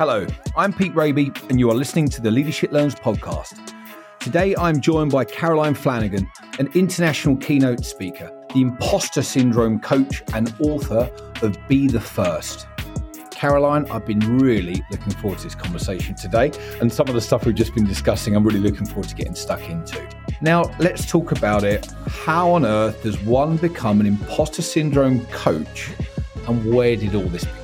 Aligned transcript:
Hello, 0.00 0.26
I'm 0.56 0.72
Pete 0.72 0.94
Rabey, 0.94 1.50
and 1.50 1.60
you 1.60 1.70
are 1.70 1.74
listening 1.74 2.08
to 2.08 2.22
the 2.22 2.30
Leadership 2.30 2.72
Learns 2.72 2.94
podcast. 2.94 3.74
Today, 4.18 4.56
I'm 4.56 4.80
joined 4.80 5.12
by 5.12 5.26
Caroline 5.26 5.74
Flanagan, 5.74 6.26
an 6.58 6.70
international 6.72 7.36
keynote 7.36 7.84
speaker, 7.84 8.32
the 8.54 8.62
imposter 8.62 9.20
syndrome 9.20 9.78
coach, 9.78 10.22
and 10.32 10.54
author 10.58 11.10
of 11.42 11.58
Be 11.68 11.86
the 11.86 12.00
First. 12.00 12.66
Caroline, 13.30 13.84
I've 13.90 14.06
been 14.06 14.20
really 14.38 14.82
looking 14.90 15.12
forward 15.12 15.40
to 15.40 15.44
this 15.44 15.54
conversation 15.54 16.14
today, 16.14 16.50
and 16.80 16.90
some 16.90 17.06
of 17.06 17.14
the 17.14 17.20
stuff 17.20 17.44
we've 17.44 17.54
just 17.54 17.74
been 17.74 17.86
discussing, 17.86 18.34
I'm 18.34 18.42
really 18.42 18.58
looking 18.58 18.86
forward 18.86 19.10
to 19.10 19.14
getting 19.14 19.34
stuck 19.34 19.68
into. 19.68 20.02
Now, 20.40 20.74
let's 20.78 21.04
talk 21.04 21.30
about 21.30 21.62
it. 21.62 21.92
How 22.06 22.52
on 22.52 22.64
earth 22.64 23.02
does 23.02 23.20
one 23.20 23.58
become 23.58 24.00
an 24.00 24.06
imposter 24.06 24.62
syndrome 24.62 25.26
coach, 25.26 25.90
and 26.48 26.72
where 26.72 26.96
did 26.96 27.14
all 27.14 27.24
this 27.24 27.44
begin? 27.44 27.59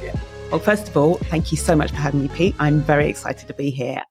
Well, 0.50 0.60
first 0.60 0.88
of 0.88 0.96
all, 0.96 1.14
thank 1.14 1.50
you 1.50 1.58
so 1.58 1.74
much 1.74 1.90
for 1.90 1.96
having 1.96 2.22
me, 2.22 2.28
Pete. 2.28 2.54
I'm 2.60 2.80
very 2.80 3.08
excited 3.08 3.48
to 3.48 3.54
be 3.54 3.70
here. 3.70 4.02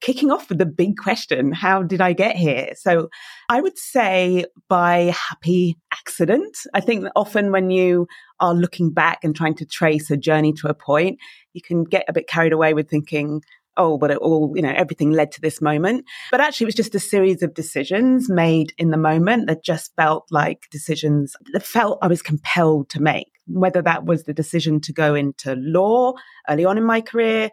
Kicking 0.00 0.30
off 0.30 0.48
with 0.48 0.58
the 0.58 0.66
big 0.66 0.96
question 0.96 1.52
How 1.52 1.82
did 1.82 2.00
I 2.00 2.12
get 2.12 2.36
here? 2.36 2.70
So, 2.76 3.08
I 3.48 3.60
would 3.60 3.78
say 3.78 4.44
by 4.68 5.14
happy 5.28 5.76
accident. 5.92 6.56
I 6.74 6.80
think 6.80 7.06
often 7.14 7.52
when 7.52 7.70
you 7.70 8.08
are 8.40 8.54
looking 8.54 8.92
back 8.92 9.20
and 9.22 9.36
trying 9.36 9.54
to 9.54 9.66
trace 9.66 10.10
a 10.10 10.16
journey 10.16 10.52
to 10.54 10.68
a 10.68 10.74
point, 10.74 11.20
you 11.52 11.62
can 11.62 11.84
get 11.84 12.04
a 12.08 12.12
bit 12.12 12.26
carried 12.26 12.52
away 12.52 12.74
with 12.74 12.90
thinking, 12.90 13.40
oh, 13.76 13.96
but 13.96 14.10
it 14.10 14.18
all, 14.18 14.52
you 14.54 14.62
know, 14.62 14.72
everything 14.76 15.12
led 15.12 15.32
to 15.32 15.40
this 15.40 15.60
moment. 15.60 16.04
But 16.30 16.40
actually, 16.40 16.64
it 16.64 16.68
was 16.68 16.74
just 16.74 16.94
a 16.94 17.00
series 17.00 17.42
of 17.42 17.54
decisions 17.54 18.28
made 18.28 18.72
in 18.78 18.90
the 18.90 18.96
moment 18.96 19.46
that 19.46 19.64
just 19.64 19.94
felt 19.96 20.26
like 20.30 20.66
decisions 20.70 21.36
that 21.52 21.64
felt 21.64 21.98
I 22.02 22.08
was 22.08 22.22
compelled 22.22 22.90
to 22.90 23.00
make, 23.00 23.30
whether 23.46 23.82
that 23.82 24.04
was 24.04 24.24
the 24.24 24.34
decision 24.34 24.80
to 24.80 24.92
go 24.92 25.14
into 25.14 25.54
law 25.56 26.12
early 26.48 26.64
on 26.64 26.78
in 26.78 26.84
my 26.84 27.00
career, 27.00 27.50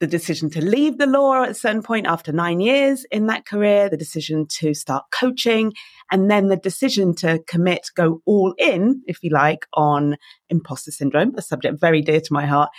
the 0.00 0.06
decision 0.06 0.50
to 0.50 0.64
leave 0.64 0.98
the 0.98 1.06
law 1.06 1.44
at 1.44 1.50
a 1.50 1.54
certain 1.54 1.82
point 1.82 2.06
after 2.06 2.32
nine 2.32 2.60
years 2.60 3.06
in 3.10 3.26
that 3.26 3.46
career, 3.46 3.88
the 3.88 3.96
decision 3.96 4.46
to 4.48 4.74
start 4.74 5.04
coaching, 5.12 5.72
and 6.10 6.30
then 6.30 6.48
the 6.48 6.56
decision 6.56 7.14
to 7.14 7.40
commit, 7.46 7.88
go 7.94 8.20
all 8.26 8.54
in, 8.58 9.02
if 9.06 9.22
you 9.22 9.30
like, 9.30 9.66
on 9.74 10.16
imposter 10.50 10.90
syndrome, 10.90 11.34
a 11.36 11.42
subject 11.42 11.80
very 11.80 12.02
dear 12.02 12.20
to 12.20 12.32
my 12.32 12.44
heart, 12.44 12.70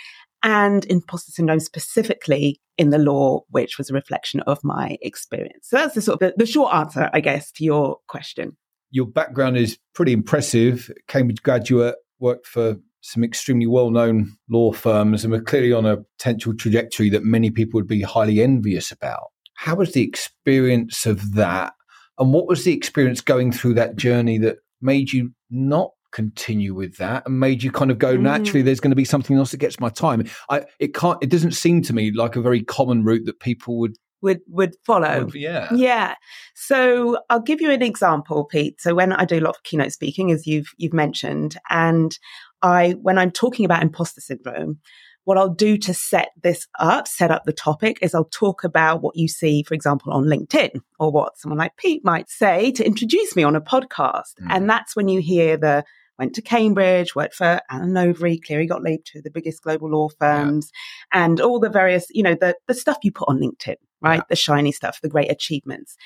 and 0.42 0.84
imposter 0.84 1.32
syndrome 1.32 1.60
specifically 1.60 2.60
in 2.78 2.90
the 2.90 2.98
law, 2.98 3.40
which 3.48 3.78
was 3.78 3.90
a 3.90 3.94
reflection 3.94 4.40
of 4.40 4.62
my 4.62 4.98
experience. 5.00 5.68
So 5.68 5.76
that's 5.76 5.94
the 5.94 6.02
sort 6.02 6.22
of 6.22 6.28
the, 6.28 6.44
the 6.44 6.46
short 6.46 6.74
answer, 6.74 7.10
I 7.12 7.20
guess, 7.20 7.50
to 7.52 7.64
your 7.64 7.96
question. 8.06 8.56
Your 8.90 9.06
background 9.06 9.56
is 9.56 9.78
pretty 9.94 10.12
impressive. 10.12 10.92
Cambridge 11.08 11.42
graduate, 11.42 11.96
worked 12.18 12.46
for 12.46 12.76
some 13.00 13.22
extremely 13.22 13.66
well 13.66 13.90
known 13.90 14.36
law 14.50 14.72
firms, 14.72 15.24
and 15.24 15.32
we're 15.32 15.40
clearly 15.40 15.72
on 15.72 15.86
a 15.86 15.98
potential 16.18 16.54
trajectory 16.54 17.10
that 17.10 17.24
many 17.24 17.50
people 17.50 17.78
would 17.78 17.86
be 17.86 18.02
highly 18.02 18.42
envious 18.42 18.90
about. 18.90 19.30
How 19.54 19.76
was 19.76 19.92
the 19.92 20.02
experience 20.02 21.06
of 21.06 21.34
that? 21.34 21.72
And 22.18 22.32
what 22.32 22.46
was 22.46 22.64
the 22.64 22.72
experience 22.72 23.20
going 23.20 23.52
through 23.52 23.74
that 23.74 23.96
journey 23.96 24.38
that 24.38 24.56
made 24.80 25.12
you 25.12 25.32
not 25.50 25.90
continue 26.12 26.74
with 26.74 26.96
that 26.96 27.26
and 27.26 27.38
made 27.38 27.62
you 27.62 27.70
kind 27.70 27.90
of 27.90 27.98
go 27.98 28.16
naturally 28.16 28.62
mm. 28.62 28.64
there's 28.64 28.80
going 28.80 28.90
to 28.90 28.96
be 28.96 29.04
something 29.04 29.36
else 29.36 29.50
that 29.50 29.58
gets 29.58 29.78
my 29.78 29.90
time 29.90 30.24
i 30.48 30.64
it 30.78 30.94
can't 30.94 31.18
it 31.20 31.28
doesn't 31.28 31.52
seem 31.52 31.82
to 31.82 31.92
me 31.92 32.10
like 32.10 32.36
a 32.36 32.40
very 32.40 32.62
common 32.62 33.04
route 33.04 33.26
that 33.26 33.38
people 33.40 33.78
would 33.78 33.94
would 34.22 34.40
would 34.48 34.74
follow 34.84 35.24
would, 35.24 35.34
yeah 35.34 35.68
yeah 35.72 36.14
so 36.54 37.18
i'll 37.30 37.40
give 37.40 37.60
you 37.60 37.70
an 37.70 37.82
example 37.82 38.44
pete 38.44 38.80
so 38.80 38.94
when 38.94 39.12
i 39.12 39.24
do 39.24 39.38
a 39.38 39.40
lot 39.40 39.56
of 39.56 39.62
keynote 39.62 39.92
speaking 39.92 40.30
as 40.30 40.46
you've 40.46 40.72
you've 40.78 40.94
mentioned 40.94 41.56
and 41.70 42.18
i 42.62 42.92
when 43.02 43.18
i'm 43.18 43.30
talking 43.30 43.64
about 43.64 43.82
imposter 43.82 44.20
syndrome 44.20 44.78
what 45.26 45.36
I'll 45.36 45.48
do 45.48 45.76
to 45.78 45.92
set 45.92 46.28
this 46.40 46.68
up, 46.78 47.08
set 47.08 47.32
up 47.32 47.42
the 47.44 47.52
topic, 47.52 47.98
is 48.00 48.14
I'll 48.14 48.30
talk 48.32 48.62
about 48.62 49.02
what 49.02 49.16
you 49.16 49.26
see, 49.26 49.64
for 49.64 49.74
example, 49.74 50.12
on 50.12 50.26
LinkedIn 50.26 50.80
or 51.00 51.10
what 51.10 51.36
someone 51.36 51.58
like 51.58 51.76
Pete 51.76 52.04
might 52.04 52.30
say 52.30 52.70
to 52.70 52.86
introduce 52.86 53.34
me 53.34 53.42
on 53.42 53.56
a 53.56 53.60
podcast. 53.60 54.38
Mm. 54.40 54.50
And 54.50 54.70
that's 54.70 54.94
when 54.94 55.08
you 55.08 55.20
hear 55.20 55.56
the 55.56 55.84
went 56.18 56.34
to 56.34 56.42
Cambridge, 56.42 57.14
worked 57.14 57.34
for 57.34 57.60
Allen 57.70 57.92
Overy, 57.92 58.42
Cleary 58.42 58.66
Gottlieb, 58.66 59.00
two 59.04 59.18
of 59.18 59.24
the 59.24 59.30
biggest 59.30 59.62
global 59.62 59.90
law 59.90 60.08
firms, 60.18 60.70
yeah. 61.12 61.24
and 61.24 61.40
all 61.40 61.60
the 61.60 61.70
various, 61.70 62.06
you 62.10 62.22
know, 62.22 62.36
the, 62.40 62.56
the 62.66 62.74
stuff 62.74 62.98
you 63.02 63.12
put 63.12 63.28
on 63.28 63.38
LinkedIn, 63.38 63.76
right? 64.00 64.16
Yeah. 64.16 64.22
The 64.28 64.36
shiny 64.36 64.72
stuff, 64.72 65.00
the 65.02 65.08
great 65.08 65.30
achievements. 65.30 65.96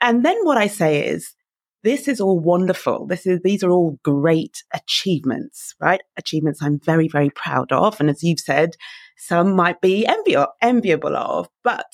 And 0.00 0.24
then 0.24 0.38
what 0.44 0.56
I 0.56 0.66
say 0.66 1.06
is, 1.06 1.34
this 1.82 2.08
is 2.08 2.20
all 2.20 2.38
wonderful. 2.38 3.06
This 3.06 3.26
is, 3.26 3.40
these 3.42 3.64
are 3.64 3.70
all 3.70 3.98
great 4.02 4.62
achievements, 4.74 5.74
right? 5.80 6.02
Achievements 6.18 6.62
I'm 6.62 6.78
very, 6.78 7.08
very 7.08 7.30
proud 7.30 7.72
of. 7.72 8.00
And 8.00 8.10
as 8.10 8.22
you've 8.22 8.40
said, 8.40 8.76
some 9.16 9.54
might 9.54 9.80
be 9.80 10.06
envi- 10.06 10.46
enviable 10.60 11.16
of, 11.16 11.48
but 11.64 11.90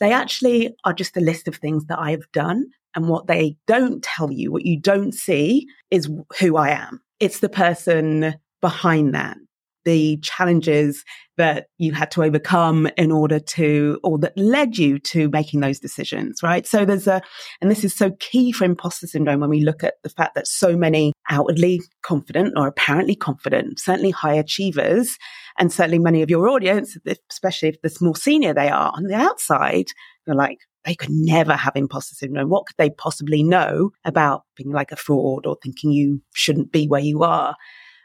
they 0.00 0.12
actually 0.12 0.74
are 0.84 0.92
just 0.92 1.16
a 1.16 1.20
list 1.20 1.46
of 1.46 1.56
things 1.56 1.86
that 1.86 1.98
I 1.98 2.10
have 2.10 2.30
done 2.32 2.66
and 2.94 3.08
what 3.08 3.26
they 3.26 3.56
don't 3.66 4.02
tell 4.02 4.30
you, 4.30 4.52
what 4.52 4.64
you 4.64 4.78
don't 4.78 5.12
see 5.12 5.66
is 5.90 6.08
who 6.38 6.56
I 6.56 6.70
am. 6.70 7.00
It's 7.20 7.40
the 7.40 7.48
person 7.48 8.34
behind 8.60 9.14
that, 9.14 9.36
the 9.84 10.18
challenges 10.18 11.04
that 11.36 11.66
you 11.78 11.92
had 11.92 12.10
to 12.12 12.22
overcome 12.22 12.88
in 12.96 13.10
order 13.10 13.40
to, 13.40 13.98
or 14.04 14.18
that 14.18 14.36
led 14.36 14.78
you 14.78 14.98
to 15.00 15.28
making 15.30 15.60
those 15.60 15.80
decisions, 15.80 16.42
right? 16.42 16.66
So 16.66 16.84
there's 16.84 17.06
a, 17.06 17.20
and 17.60 17.70
this 17.70 17.84
is 17.84 17.94
so 17.94 18.12
key 18.20 18.52
for 18.52 18.64
imposter 18.64 19.06
syndrome 19.06 19.40
when 19.40 19.50
we 19.50 19.60
look 19.60 19.82
at 19.82 19.94
the 20.02 20.08
fact 20.08 20.36
that 20.36 20.46
so 20.46 20.76
many 20.76 21.12
outwardly 21.28 21.80
confident 22.02 22.54
or 22.56 22.66
apparently 22.68 23.16
confident, 23.16 23.80
certainly 23.80 24.10
high 24.10 24.34
achievers, 24.34 25.18
and 25.58 25.72
certainly 25.72 25.98
many 25.98 26.22
of 26.22 26.30
your 26.30 26.48
audience, 26.48 26.96
especially 27.30 27.68
if 27.70 27.80
the 27.82 27.96
more 28.00 28.16
senior 28.16 28.54
they 28.54 28.68
are 28.68 28.92
on 28.94 29.04
the 29.04 29.14
outside, 29.14 29.86
you're 30.26 30.36
like, 30.36 30.58
they 30.84 30.94
could 30.94 31.10
never 31.10 31.54
have 31.54 31.74
imposter 31.76 32.14
syndrome. 32.14 32.50
What 32.50 32.66
could 32.66 32.76
they 32.76 32.90
possibly 32.90 33.42
know 33.42 33.90
about 34.04 34.42
being 34.56 34.70
like 34.70 34.92
a 34.92 34.96
fraud 34.96 35.46
or 35.46 35.56
thinking 35.62 35.92
you 35.92 36.20
shouldn't 36.34 36.72
be 36.72 36.86
where 36.86 37.00
you 37.00 37.22
are? 37.22 37.56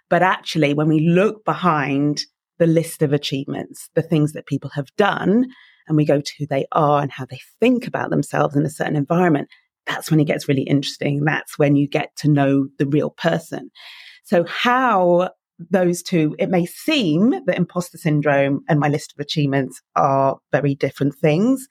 But 0.09 0.23
actually, 0.23 0.73
when 0.73 0.87
we 0.87 0.99
look 0.99 1.45
behind 1.45 2.23
the 2.57 2.67
list 2.67 3.01
of 3.01 3.13
achievements, 3.13 3.89
the 3.95 4.01
things 4.01 4.33
that 4.33 4.47
people 4.47 4.69
have 4.71 4.93
done, 4.97 5.47
and 5.87 5.97
we 5.97 6.05
go 6.05 6.19
to 6.19 6.33
who 6.37 6.45
they 6.45 6.65
are 6.71 7.01
and 7.01 7.11
how 7.11 7.25
they 7.25 7.39
think 7.59 7.87
about 7.87 8.09
themselves 8.09 8.55
in 8.55 8.65
a 8.65 8.69
certain 8.69 8.95
environment, 8.95 9.49
that's 9.85 10.11
when 10.11 10.19
it 10.19 10.25
gets 10.25 10.47
really 10.47 10.63
interesting. 10.63 11.23
That's 11.23 11.57
when 11.57 11.75
you 11.75 11.87
get 11.87 12.15
to 12.17 12.27
know 12.29 12.67
the 12.77 12.85
real 12.85 13.11
person. 13.11 13.71
So, 14.23 14.43
how 14.45 15.31
those 15.71 16.01
two, 16.01 16.35
it 16.39 16.49
may 16.49 16.65
seem 16.65 17.31
that 17.45 17.57
imposter 17.57 17.97
syndrome 17.97 18.61
and 18.69 18.79
my 18.79 18.87
list 18.87 19.13
of 19.13 19.19
achievements 19.19 19.81
are 19.95 20.37
very 20.51 20.73
different 20.75 21.15
things 21.15 21.67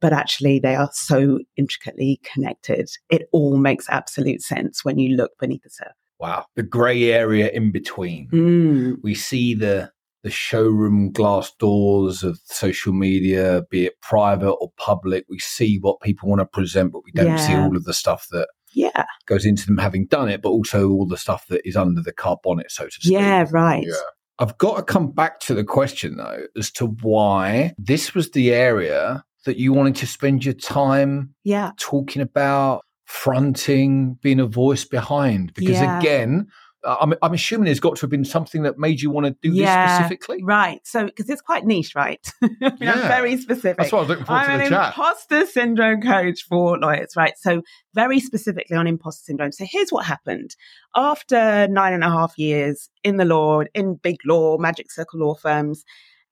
but 0.00 0.12
actually 0.12 0.58
they 0.58 0.74
are 0.74 0.90
so 0.92 1.38
intricately 1.56 2.20
connected. 2.22 2.88
It 3.10 3.28
all 3.32 3.56
makes 3.56 3.88
absolute 3.88 4.42
sense 4.42 4.84
when 4.84 4.98
you 4.98 5.16
look 5.16 5.32
beneath 5.38 5.62
the 5.62 5.70
surface. 5.70 6.05
Wow, 6.18 6.46
the 6.54 6.62
grey 6.62 7.12
area 7.12 7.50
in 7.50 7.72
between. 7.72 8.28
Mm. 8.30 8.96
We 9.02 9.14
see 9.14 9.54
the 9.54 9.90
the 10.22 10.30
showroom 10.30 11.12
glass 11.12 11.52
doors 11.58 12.24
of 12.24 12.40
social 12.46 12.92
media, 12.92 13.62
be 13.70 13.86
it 13.86 14.00
private 14.00 14.50
or 14.50 14.72
public. 14.76 15.24
We 15.28 15.38
see 15.38 15.78
what 15.80 16.00
people 16.00 16.28
want 16.28 16.40
to 16.40 16.46
present, 16.46 16.90
but 16.92 17.02
we 17.04 17.12
don't 17.12 17.26
yeah. 17.26 17.36
see 17.36 17.54
all 17.54 17.76
of 17.76 17.84
the 17.84 17.94
stuff 17.94 18.26
that 18.32 18.48
yeah 18.72 19.04
goes 19.26 19.44
into 19.44 19.66
them 19.66 19.78
having 19.78 20.06
done 20.06 20.28
it, 20.28 20.42
but 20.42 20.48
also 20.48 20.90
all 20.90 21.06
the 21.06 21.16
stuff 21.16 21.46
that 21.48 21.60
is 21.64 21.76
under 21.76 22.02
the 22.02 22.12
car 22.12 22.38
bonnet, 22.42 22.70
so 22.70 22.86
to 22.86 22.90
speak. 22.90 23.12
Yeah, 23.12 23.46
right. 23.50 23.84
Yeah. 23.86 23.94
I've 24.38 24.58
got 24.58 24.76
to 24.76 24.82
come 24.82 25.12
back 25.12 25.40
to 25.40 25.54
the 25.54 25.64
question 25.64 26.16
though, 26.16 26.46
as 26.56 26.70
to 26.72 26.86
why 26.86 27.74
this 27.78 28.14
was 28.14 28.30
the 28.32 28.52
area 28.52 29.24
that 29.46 29.58
you 29.58 29.72
wanted 29.72 29.96
to 29.96 30.06
spend 30.06 30.44
your 30.44 30.54
time 30.54 31.34
yeah. 31.44 31.70
talking 31.78 32.20
about 32.20 32.82
fronting, 33.06 34.18
being 34.20 34.40
a 34.40 34.46
voice 34.46 34.84
behind? 34.84 35.54
Because 35.54 35.76
yeah. 35.76 35.98
again, 35.98 36.48
uh, 36.84 36.96
I'm, 37.00 37.14
I'm, 37.22 37.34
assuming 37.34 37.64
there's 37.64 37.80
got 37.80 37.96
to 37.96 38.02
have 38.02 38.10
been 38.10 38.24
something 38.24 38.62
that 38.62 38.78
made 38.78 39.00
you 39.00 39.10
want 39.10 39.26
to 39.26 39.36
do 39.42 39.52
yeah, 39.52 39.86
this 39.86 39.96
specifically. 39.96 40.42
Right. 40.44 40.80
So, 40.84 41.06
because 41.06 41.28
it's 41.28 41.40
quite 41.40 41.64
niche, 41.64 41.94
right? 41.96 42.24
yeah. 42.60 43.08
very 43.08 43.36
specific. 43.38 43.78
That's 43.78 43.92
what 43.92 43.98
I 43.98 44.02
was 44.02 44.08
looking 44.10 44.24
forward 44.24 44.42
I'm 44.42 44.58
to 44.60 44.64
an 44.66 44.70
chat. 44.70 44.88
imposter 44.88 45.46
syndrome 45.46 46.00
coach 46.00 46.42
for 46.48 46.78
lawyers, 46.78 47.14
right? 47.16 47.34
So, 47.38 47.62
very 47.94 48.20
specifically 48.20 48.76
on 48.76 48.86
imposter 48.86 49.24
syndrome. 49.24 49.52
So, 49.52 49.64
here's 49.68 49.90
what 49.90 50.04
happened. 50.04 50.54
After 50.94 51.66
nine 51.66 51.92
and 51.92 52.04
a 52.04 52.10
half 52.10 52.38
years 52.38 52.88
in 53.02 53.16
the 53.16 53.24
law, 53.24 53.62
in 53.74 53.96
big 53.96 54.18
law, 54.24 54.56
magic 54.58 54.92
circle 54.92 55.20
law 55.20 55.34
firms, 55.34 55.84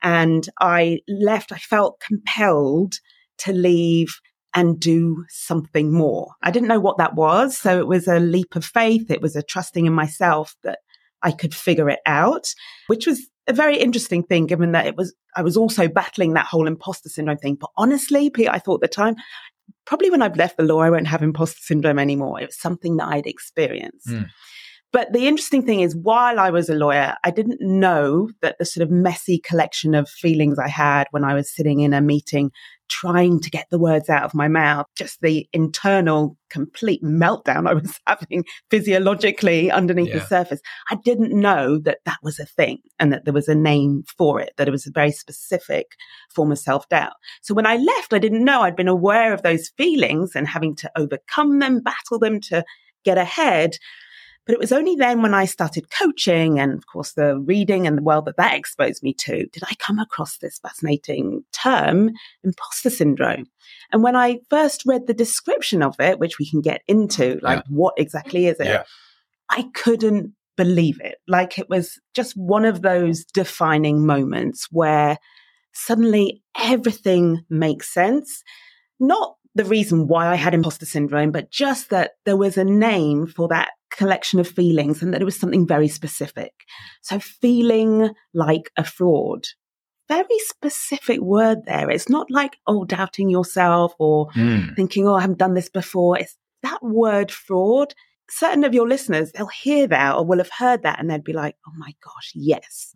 and 0.03 0.47
I 0.61 1.01
left, 1.09 1.51
I 1.51 1.59
felt 1.59 2.01
compelled 2.01 2.95
to 3.39 3.53
leave 3.53 4.21
and 4.55 4.79
do 4.79 5.25
something 5.29 5.93
more. 5.93 6.33
I 6.43 6.51
didn't 6.51 6.69
know 6.69 6.81
what 6.81 6.99
that 6.99 7.15
was. 7.15 7.59
So 7.59 7.79
it 7.79 7.87
was 7.87 8.07
a 8.07 8.21
leap 8.21 8.55
of 8.57 8.65
faith. 8.65 9.11
It 9.11 9.21
was 9.21 9.35
a 9.37 9.43
trusting 9.43 9.87
in 9.87 9.93
myself 9.93 10.55
that 10.63 10.79
I 11.23 11.33
could 11.33 11.55
figure 11.55 11.91
it 11.91 12.01
out, 12.07 12.55
which 12.87 13.07
was 13.07 13.27
a 13.47 13.53
very 13.53 13.79
interesting 13.79 14.23
thing 14.23 14.47
given 14.47 14.73
that 14.73 14.87
it 14.87 14.97
was, 14.97 15.15
I 15.35 15.43
was 15.43 15.57
also 15.57 15.89
battling 15.89 16.35
that 16.35 16.47
whole 16.47 16.67
imposter 16.67 17.09
syndrome 17.09 17.39
thing. 17.39 17.57
But 17.57 17.71
honestly, 17.77 18.31
Pete, 18.31 18.49
I 18.49 18.59
thought 18.59 18.77
at 18.77 18.91
the 18.91 18.95
time, 18.95 19.17
probably 19.87 20.11
when 20.11 20.23
I've 20.23 20.37
left 20.37 20.57
the 20.57 20.65
law, 20.65 20.81
I 20.81 20.91
won't 20.91 21.09
have 21.09 21.23
imposter 21.23 21.61
syndrome 21.61 21.99
anymore. 21.99 22.41
It 22.41 22.47
was 22.47 22.59
something 22.59 22.97
that 22.99 23.09
I'd 23.09 23.27
experienced. 23.27 24.09
Mm. 24.09 24.29
But 24.95 25.13
the 25.13 25.27
interesting 25.27 25.67
thing 25.67 25.81
is, 25.81 25.97
while 25.97 26.39
I 26.39 26.51
was 26.51 26.69
a 26.69 26.75
lawyer, 26.77 27.17
I 27.25 27.33
didn't 27.33 27.61
know 27.61 28.31
that 28.43 28.59
the 28.61 28.65
sort 28.65 28.85
of 28.85 28.93
messy 28.93 29.41
collection 29.41 29.93
of 29.93 30.09
feelings 30.09 30.57
I 30.57 30.69
had 30.69 31.09
when 31.11 31.25
I 31.25 31.35
was 31.35 31.53
sitting 31.53 31.81
in 31.81 31.93
a 31.93 32.01
meeting 32.01 32.53
trying 32.89 33.41
to 33.41 33.51
get 33.51 33.67
the 33.71 33.79
words 33.79 34.09
out 34.09 34.23
of 34.23 34.35
my 34.35 34.47
mouth, 34.47 34.87
just 34.95 35.21
the 35.21 35.49
internal 35.53 36.37
complete 36.49 37.03
meltdown 37.03 37.69
I 37.69 37.75
was 37.75 37.99
having 38.07 38.45
physiologically 38.71 39.69
underneath 39.69 40.11
yeah. 40.11 40.21
the 40.21 40.27
surface. 40.27 40.61
I 40.89 40.95
didn't 41.05 41.33
know 41.33 41.79
that 41.79 41.99
that 42.05 42.19
was 42.23 42.39
a 42.39 42.47
thing 42.47 42.79
and 43.01 43.13
that 43.13 43.25
there 43.25 43.35
was 43.35 43.49
a 43.49 43.55
name 43.57 44.05
for 44.17 44.41
it, 44.41 44.53
that 44.59 44.69
it 44.69 44.71
was 44.71 44.87
a 44.87 44.93
very 44.93 45.11
specific 45.11 45.87
form 46.33 46.53
of 46.53 46.59
self 46.61 46.89
doubt. 46.89 47.15
So 47.43 47.53
when 47.53 47.67
I 47.67 47.79
left, 47.79 48.13
I 48.13 48.21
didn't 48.21 48.45
know 48.45 48.61
I'd 48.61 48.77
been 48.77 48.87
aware 48.87 49.35
of 49.35 49.43
those 49.43 49.73
feelings 49.77 50.37
and 50.37 50.47
having 50.47 50.77
to 50.77 50.91
overcome 50.97 51.59
them, 51.59 51.81
battle 51.81 52.21
them 52.21 52.39
to 52.43 52.65
get 53.05 53.19
ahead. 53.19 53.77
But 54.47 54.55
it 54.55 54.61
was 54.61 54.73
only 54.73 54.95
then 54.95 55.23
when 55.23 55.33
I 55.33 55.47
started 55.47 55.91
coaching 55.91 56.61
and, 56.61 56.75
of 56.75 56.87
course, 56.87 57.13
the 57.13 57.39
reading 57.39 57.87
and 57.87 57.97
the 57.97 58.03
world 58.03 58.27
that 58.27 58.37
that 58.37 58.55
exposed 58.55 59.03
me 59.03 59.15
to, 59.15 59.47
did 59.47 59.63
I 59.65 59.75
come 59.79 59.99
across 59.99 60.37
this 60.37 60.59
fascinating 60.59 61.45
term, 61.53 62.11
imposter 62.43 62.91
syndrome. 62.91 63.47
And 63.91 64.03
when 64.03 64.17
I 64.17 64.41
first 64.51 64.83
read 64.85 65.07
the 65.07 65.15
description 65.15 65.83
of 65.83 65.97
it, 65.99 66.19
which 66.19 66.39
we 66.39 66.49
can 66.49 66.61
get 66.61 66.83
into, 66.87 67.37
mm, 67.37 67.43
like, 67.43 67.59
yeah. 67.59 67.75
what 67.75 67.95
exactly 67.97 68.47
is 68.47 68.61
it? 68.61 68.67
Yeah. 68.67 68.85
I 69.49 69.65
couldn't 69.75 70.35
believe 70.57 71.01
it. 71.01 71.17
Like, 71.27 71.59
it 71.59 71.71
was 71.71 71.99
just 72.15 72.37
one 72.37 72.67
of 72.67 72.83
those 72.83 73.25
defining 73.25 74.05
moments 74.05 74.69
where 74.71 75.17
suddenly 75.73 76.43
everything 76.59 77.45
makes 77.49 77.93
sense. 77.93 78.43
Not 79.01 79.37
the 79.55 79.65
reason 79.65 80.07
why 80.07 80.29
I 80.29 80.35
had 80.35 80.53
imposter 80.53 80.87
syndrome, 80.87 81.31
but 81.31 81.51
just 81.51 81.91
that 81.91 82.13
there 82.25 82.37
was 82.37 82.59
a 82.59 82.65
name 82.65 83.27
for 83.27 83.49
that 83.49 83.71
collection 83.95 84.41
of 84.41 84.49
feelings 84.49 85.03
and 85.03 85.13
that 85.13 85.21
it 85.21 85.25
was 85.25 85.39
something 85.39 85.67
very 85.67 85.89
specific. 85.89 86.53
So 87.03 87.19
feeling 87.19 88.11
like 88.33 88.71
a 88.77 88.85
fraud, 88.85 89.47
very 90.09 90.39
specific 90.39 91.21
word 91.21 91.65
there. 91.67 91.91
It's 91.91 92.09
not 92.09 92.31
like, 92.31 92.57
oh, 92.67 92.85
doubting 92.85 93.31
yourself 93.31 93.95
or 93.99 94.29
mm. 94.31 94.75
thinking, 94.77 95.09
oh, 95.09 95.15
I 95.15 95.23
haven't 95.23 95.39
done 95.39 95.55
this 95.55 95.69
before. 95.69 96.19
It's 96.19 96.37
that 96.63 96.83
word 96.83 97.31
fraud. 97.31 97.95
Certain 98.29 98.65
of 98.65 98.75
your 98.75 98.89
listeners, 98.89 99.33
they'll 99.33 99.47
hear 99.47 99.87
that 99.87 100.17
or 100.17 100.25
will 100.25 100.39
have 100.39 100.51
heard 100.51 100.83
that 100.83 100.99
and 100.99 101.11
they'd 101.11 101.25
be 101.25 101.33
like, 101.33 101.57
oh 101.67 101.73
my 101.77 101.95
gosh, 102.03 102.33
yes. 102.35 102.95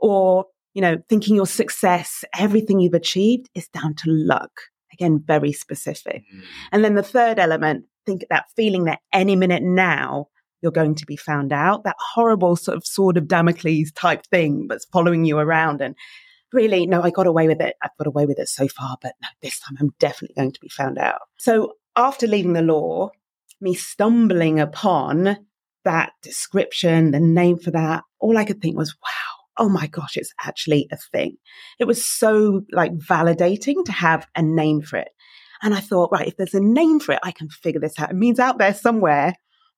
Or, 0.00 0.46
you 0.74 0.82
know, 0.82 0.98
thinking 1.08 1.36
your 1.36 1.46
success, 1.46 2.24
everything 2.38 2.80
you've 2.80 2.94
achieved 2.94 3.48
is 3.54 3.68
down 3.68 3.94
to 3.96 4.10
luck. 4.10 4.52
Again, 4.92 5.22
very 5.26 5.52
specific. 5.52 6.22
Mm. 6.34 6.42
And 6.72 6.84
then 6.84 6.94
the 6.94 7.02
third 7.02 7.38
element, 7.38 7.84
think 8.06 8.24
that 8.30 8.46
feeling 8.56 8.84
that 8.84 9.00
any 9.12 9.36
minute 9.36 9.62
now 9.62 10.28
you're 10.62 10.72
going 10.72 10.94
to 10.94 11.06
be 11.06 11.16
found 11.16 11.52
out, 11.52 11.84
that 11.84 11.96
horrible 12.14 12.56
sort 12.56 12.76
of 12.76 12.86
sword 12.86 13.16
of 13.16 13.28
Damocles 13.28 13.90
type 13.92 14.24
thing 14.26 14.66
that's 14.68 14.86
following 14.86 15.24
you 15.24 15.38
around. 15.38 15.80
And 15.80 15.96
really, 16.52 16.86
no, 16.86 17.02
I 17.02 17.10
got 17.10 17.26
away 17.26 17.48
with 17.48 17.60
it. 17.60 17.74
I've 17.82 17.96
got 17.98 18.06
away 18.06 18.26
with 18.26 18.38
it 18.38 18.48
so 18.48 18.68
far, 18.68 18.96
but 19.02 19.14
no, 19.20 19.28
this 19.42 19.58
time 19.58 19.76
I'm 19.80 19.92
definitely 19.98 20.34
going 20.36 20.52
to 20.52 20.60
be 20.60 20.68
found 20.68 20.98
out. 20.98 21.20
So 21.38 21.74
after 21.96 22.26
leaving 22.26 22.52
the 22.52 22.62
law, 22.62 23.10
me 23.60 23.74
stumbling 23.74 24.60
upon 24.60 25.36
that 25.84 26.12
description, 26.22 27.10
the 27.10 27.20
name 27.20 27.58
for 27.58 27.72
that, 27.72 28.04
all 28.20 28.38
I 28.38 28.44
could 28.44 28.62
think 28.62 28.76
was, 28.76 28.94
wow, 29.02 29.42
oh 29.58 29.68
my 29.68 29.88
gosh, 29.88 30.16
it's 30.16 30.32
actually 30.44 30.88
a 30.92 30.96
thing. 30.96 31.36
It 31.78 31.84
was 31.84 32.04
so 32.04 32.62
like 32.70 32.92
validating 32.96 33.84
to 33.84 33.92
have 33.92 34.26
a 34.36 34.42
name 34.42 34.80
for 34.80 34.98
it. 34.98 35.08
And 35.62 35.74
I 35.74 35.80
thought, 35.80 36.10
right, 36.12 36.26
if 36.26 36.36
there's 36.36 36.54
a 36.54 36.60
name 36.60 36.98
for 36.98 37.12
it, 37.12 37.20
I 37.22 37.30
can 37.30 37.48
figure 37.48 37.80
this 37.80 37.98
out. 37.98 38.10
It 38.10 38.16
means 38.16 38.40
out 38.40 38.58
there 38.58 38.74
somewhere, 38.74 39.34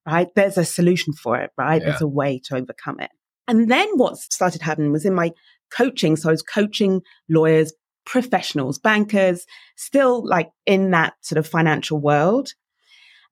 right, 0.07 0.29
there's 0.35 0.59
a 0.59 0.65
solution 0.65 1.13
for 1.13 1.39
it, 1.39 1.51
right? 1.59 1.81
Yeah. 1.81 1.91
There's 1.91 2.03
a 2.03 2.09
way 2.09 2.41
to 2.47 2.57
overcome 2.57 3.01
it. 3.01 3.11
And 3.47 3.71
then 3.71 3.89
what 3.97 4.17
started 4.17 4.63
happening 4.63 4.93
was 4.93 5.05
in 5.05 5.15
my 5.15 5.33
coaching. 5.71 6.17
So 6.17 6.29
I 6.29 6.33
was 6.33 6.43
coaching 6.43 7.03
lawyers, 7.29 7.73
professionals, 8.07 8.79
bankers, 8.79 9.45
still 9.77 10.27
like 10.27 10.51
in 10.67 10.91
that 10.93 11.15
sort 11.21 11.39
of 11.39 11.47
financial 11.47 11.99
world. 11.99 12.51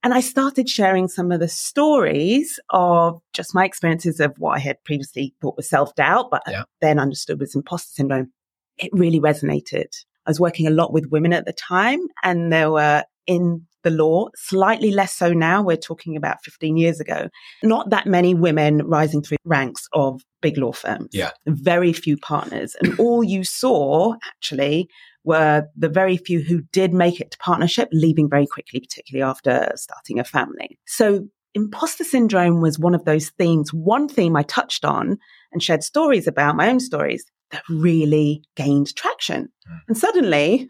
And 0.04 0.12
I 0.12 0.20
started 0.20 0.68
sharing 0.68 1.06
some 1.08 1.30
of 1.30 1.40
the 1.40 1.48
stories 1.48 2.58
of 2.70 3.20
just 3.32 3.54
my 3.54 3.64
experiences 3.64 4.18
of 4.18 4.34
what 4.36 4.56
I 4.56 4.58
had 4.58 4.82
previously 4.84 5.34
thought 5.40 5.56
was 5.56 5.68
self 5.68 5.94
doubt, 5.94 6.28
but 6.30 6.42
yeah. 6.48 6.64
then 6.80 6.98
understood 6.98 7.38
was 7.38 7.54
imposter 7.54 7.92
syndrome. 7.94 8.32
It 8.78 8.90
really 8.92 9.20
resonated. 9.20 9.86
I 10.26 10.30
was 10.30 10.40
working 10.40 10.66
a 10.66 10.70
lot 10.70 10.92
with 10.92 11.06
women 11.10 11.32
at 11.32 11.46
the 11.46 11.52
time 11.52 12.00
and 12.22 12.52
there 12.52 12.70
were 12.70 13.04
in 13.26 13.66
the 13.82 13.90
law, 13.90 14.28
slightly 14.36 14.90
less 14.90 15.12
so 15.12 15.32
now. 15.32 15.62
We're 15.62 15.76
talking 15.76 16.16
about 16.16 16.44
15 16.44 16.76
years 16.76 17.00
ago. 17.00 17.28
Not 17.62 17.90
that 17.90 18.06
many 18.06 18.34
women 18.34 18.86
rising 18.86 19.22
through 19.22 19.38
ranks 19.44 19.88
of 19.92 20.22
big 20.40 20.56
law 20.56 20.72
firms. 20.72 21.10
Yeah. 21.12 21.30
Very 21.46 21.92
few 21.92 22.16
partners. 22.16 22.76
And 22.80 22.98
all 22.98 23.24
you 23.24 23.44
saw 23.44 24.14
actually 24.24 24.88
were 25.24 25.68
the 25.76 25.88
very 25.88 26.16
few 26.16 26.40
who 26.40 26.62
did 26.72 26.92
make 26.92 27.20
it 27.20 27.30
to 27.32 27.38
partnership, 27.38 27.88
leaving 27.92 28.28
very 28.28 28.46
quickly, 28.46 28.80
particularly 28.80 29.28
after 29.28 29.72
starting 29.76 30.18
a 30.18 30.24
family. 30.24 30.78
So 30.86 31.28
imposter 31.54 32.04
syndrome 32.04 32.60
was 32.60 32.78
one 32.78 32.94
of 32.94 33.04
those 33.04 33.30
themes. 33.30 33.72
One 33.72 34.08
theme 34.08 34.36
I 34.36 34.42
touched 34.42 34.84
on 34.84 35.18
and 35.52 35.62
shared 35.62 35.82
stories 35.82 36.26
about 36.26 36.56
my 36.56 36.68
own 36.68 36.80
stories 36.80 37.24
that 37.52 37.62
really 37.68 38.42
gained 38.56 38.94
traction. 38.96 39.50
Mm. 39.70 39.80
And 39.88 39.98
suddenly, 39.98 40.68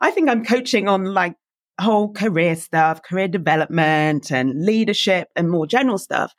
I 0.00 0.10
think 0.10 0.28
I'm 0.28 0.44
coaching 0.44 0.88
on 0.88 1.04
like 1.04 1.34
whole 1.80 2.12
career 2.12 2.56
stuff, 2.56 3.02
career 3.02 3.28
development 3.28 4.30
and 4.30 4.64
leadership 4.64 5.28
and 5.36 5.50
more 5.50 5.66
general 5.66 5.98
stuff. 5.98 6.34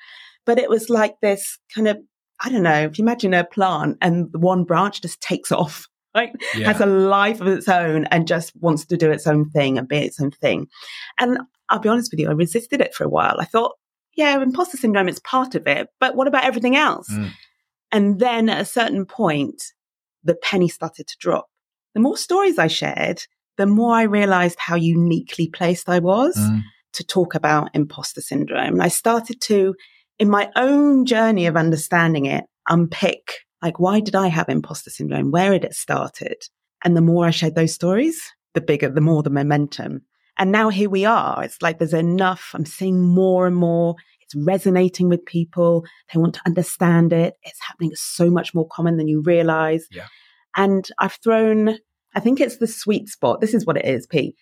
But 0.45 0.59
it 0.59 0.69
was 0.69 0.89
like 0.89 1.15
this 1.21 1.57
kind 1.74 1.88
of, 1.88 1.97
I 2.39 2.50
don't 2.50 2.63
know, 2.63 2.81
if 2.81 2.97
you 2.97 3.03
imagine 3.03 3.33
a 3.33 3.44
plant 3.44 3.97
and 4.01 4.30
one 4.33 4.63
branch 4.63 5.01
just 5.01 5.21
takes 5.21 5.51
off, 5.51 5.88
right? 6.15 6.31
Yeah. 6.56 6.71
Has 6.71 6.81
a 6.81 6.85
life 6.85 7.42
of 7.42 7.47
its 7.47 7.68
own 7.68 8.06
and 8.06 8.27
just 8.27 8.53
wants 8.56 8.85
to 8.85 8.97
do 8.97 9.12
its 9.12 9.27
own 9.27 9.50
thing 9.50 9.77
and 9.77 9.88
be 9.88 9.97
its 9.97 10.19
own 10.19 10.31
thing. 10.31 10.68
And 11.19 11.39
I'll 11.69 11.80
be 11.80 11.89
honest 11.89 12.12
with 12.12 12.19
you, 12.19 12.30
I 12.30 12.33
resisted 12.33 12.81
it 12.81 12.94
for 12.94 13.03
a 13.03 13.09
while. 13.09 13.38
I 13.39 13.45
thought, 13.45 13.75
yeah, 14.15 14.42
imposter 14.42 14.77
syndrome 14.77 15.07
is 15.07 15.19
part 15.19 15.56
of 15.56 15.68
it, 15.68 15.88
but 16.00 16.15
what 16.15 16.27
about 16.27 16.44
everything 16.44 16.75
else? 16.75 17.09
Mm. 17.09 17.31
And 17.92 18.19
then 18.19 18.50
at 18.50 18.62
a 18.62 18.65
certain 18.65 19.06
point, 19.06 19.63
the 20.24 20.36
penny 20.36 20.68
started 20.68 21.07
to 21.07 21.18
drop. 21.19 21.48
The 21.94 22.01
more 22.01 22.18
stories 22.18 22.57
I 22.57 22.68
shared, 22.68 23.24
the 23.57 23.66
more 23.66 23.94
I 23.94 24.04
realized 24.04 24.57
how 24.60 24.75
uniquely 24.75 25.50
placed 25.50 25.89
I 25.89 26.00
was 26.00 26.38
mm. 26.38 26.62
to 26.94 27.04
talk 27.04 27.36
about 27.36 27.71
imposter 27.74 28.21
syndrome. 28.21 28.74
And 28.74 28.83
I 28.83 28.88
started 28.88 29.42
to, 29.42 29.75
in 30.18 30.30
my 30.30 30.50
own 30.56 31.06
journey 31.06 31.45
of 31.45 31.57
understanding 31.57 32.25
it, 32.25 32.45
unpick 32.68 33.31
like, 33.62 33.80
why 33.80 34.00
did 34.00 34.16
I 34.16 34.27
have 34.27 34.50
imposter 34.50 34.89
syndrome? 34.89 35.31
Where 35.31 35.54
had 35.54 35.66
it 35.66 35.74
started? 35.74 36.38
And 36.83 36.95
the 36.95 37.01
more 37.01 37.25
I 37.25 37.31
shared 37.31 37.56
those 37.56 37.74
stories, 37.74 38.21
the 38.54 38.61
bigger, 38.61 38.90
the 38.90 39.02
more 39.02 39.21
the 39.21 39.30
momentum. 39.30 40.02
And 40.38 40.52
now 40.52 40.69
here 40.69 40.90
we 40.90 41.06
are. 41.06 41.44
It's 41.44 41.61
like 41.61 41.80
there's 41.80 41.94
enough. 41.94 42.52
I'm 42.54 42.66
seeing 42.66 43.02
more 43.02 43.45
and 43.45 43.56
more. 43.56 43.95
It's 44.30 44.45
resonating 44.45 45.09
with 45.09 45.26
people. 45.26 45.86
They 46.14 46.19
want 46.19 46.36
to 46.36 46.42
understand 46.45 47.14
it. 47.14 47.33
It's 47.44 47.59
happening 47.68 47.92
so 47.95 48.30
much 48.30 48.54
more 48.54 48.68
common 48.68 48.98
than 48.98 49.07
you 49.07 49.21
realize. 49.21 49.88
Yeah. 49.92 50.06
And 50.56 50.88
I've 51.00 51.18
thrown, 51.24 51.78
I 52.14 52.19
think 52.19 52.40
it's 52.40 52.57
the 52.57 52.68
sweet 52.68 53.09
spot. 53.09 53.42
This 53.42 53.54
is 53.54 53.66
what 53.66 53.78
it 53.78 53.86
is, 53.86 54.06
Pete. 54.06 54.36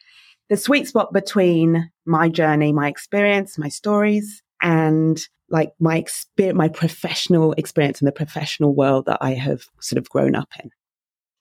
The 0.49 0.57
sweet 0.57 0.87
spot 0.87 1.13
between 1.13 1.89
my 2.05 2.29
journey, 2.29 2.73
my 2.73 2.87
experience, 2.87 3.57
my 3.57 3.69
stories, 3.69 4.41
and 4.61 5.19
like 5.49 5.71
my 5.79 5.97
experience, 5.97 6.57
my 6.57 6.69
professional 6.69 7.53
experience 7.53 8.01
in 8.01 8.05
the 8.05 8.11
professional 8.11 8.75
world 8.75 9.05
that 9.05 9.19
I 9.21 9.33
have 9.33 9.63
sort 9.79 9.97
of 9.97 10.09
grown 10.09 10.35
up 10.35 10.49
in. 10.61 10.69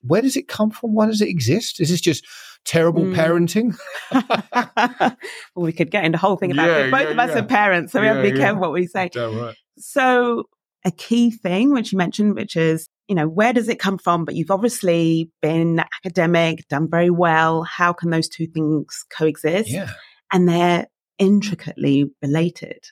Where 0.01 0.21
does 0.21 0.37
it 0.37 0.47
come 0.47 0.71
from? 0.71 0.93
Why 0.93 1.07
does 1.07 1.21
it 1.21 1.29
exist? 1.29 1.79
Is 1.79 1.89
this 1.89 2.01
just 2.01 2.25
terrible 2.65 3.03
mm. 3.03 3.15
parenting? 3.15 3.77
well, 5.55 5.65
we 5.65 5.73
could 5.73 5.91
get 5.91 6.05
into 6.05 6.17
the 6.17 6.21
whole 6.21 6.37
thing 6.37 6.51
about 6.51 6.67
yeah, 6.67 6.77
it. 6.77 6.91
Both 6.91 7.01
yeah, 7.01 7.11
of 7.11 7.19
us 7.19 7.29
yeah. 7.31 7.39
are 7.39 7.45
parents, 7.45 7.91
so 7.91 8.01
we 8.01 8.07
have 8.07 8.23
to 8.23 8.31
be 8.31 8.37
careful 8.37 8.61
what 8.61 8.73
we 8.73 8.87
say. 8.87 9.09
Right. 9.15 9.55
So, 9.77 10.43
a 10.85 10.91
key 10.91 11.31
thing 11.31 11.73
which 11.73 11.91
you 11.91 11.97
mentioned, 11.97 12.35
which 12.35 12.55
is 12.55 12.87
you 13.07 13.15
know, 13.15 13.27
where 13.27 13.53
does 13.53 13.69
it 13.69 13.79
come 13.79 13.97
from? 13.97 14.25
But 14.25 14.35
you've 14.35 14.51
obviously 14.51 15.31
been 15.41 15.79
academic, 15.79 16.67
done 16.67 16.89
very 16.89 17.09
well. 17.09 17.63
How 17.63 17.93
can 17.93 18.09
those 18.09 18.27
two 18.27 18.47
things 18.47 19.05
coexist? 19.09 19.69
Yeah. 19.69 19.91
And 20.31 20.47
they're 20.47 20.87
intricately 21.17 22.11
related. 22.21 22.83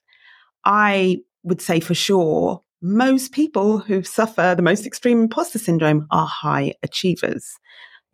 I 0.64 1.20
would 1.44 1.62
say 1.62 1.80
for 1.80 1.94
sure, 1.94 2.62
most 2.82 3.32
people 3.32 3.80
who 3.80 4.04
suffer 4.04 4.54
the 4.56 4.62
most 4.62 4.86
extreme 4.86 5.22
imposter 5.22 5.60
syndrome 5.60 6.08
are 6.12 6.28
high 6.28 6.74
achievers. 6.84 7.58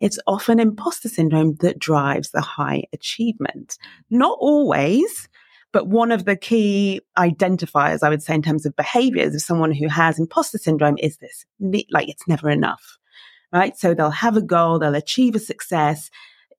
It's 0.00 0.18
often 0.26 0.58
imposter 0.58 1.08
syndrome 1.08 1.56
that 1.60 1.78
drives 1.78 2.30
the 2.30 2.40
high 2.40 2.84
achievement. 2.92 3.76
Not 4.10 4.36
always, 4.40 5.28
but 5.72 5.86
one 5.86 6.12
of 6.12 6.24
the 6.24 6.36
key 6.36 7.00
identifiers, 7.18 8.02
I 8.02 8.08
would 8.08 8.22
say, 8.22 8.34
in 8.34 8.42
terms 8.42 8.66
of 8.66 8.76
behaviors 8.76 9.34
of 9.34 9.42
someone 9.42 9.72
who 9.72 9.88
has 9.88 10.18
imposter 10.18 10.58
syndrome 10.58 10.96
is 10.98 11.18
this, 11.18 11.46
like 11.90 12.08
it's 12.08 12.28
never 12.28 12.50
enough, 12.50 12.98
right? 13.52 13.76
So 13.76 13.94
they'll 13.94 14.10
have 14.10 14.36
a 14.36 14.42
goal, 14.42 14.78
they'll 14.78 14.94
achieve 14.94 15.34
a 15.34 15.38
success, 15.38 16.10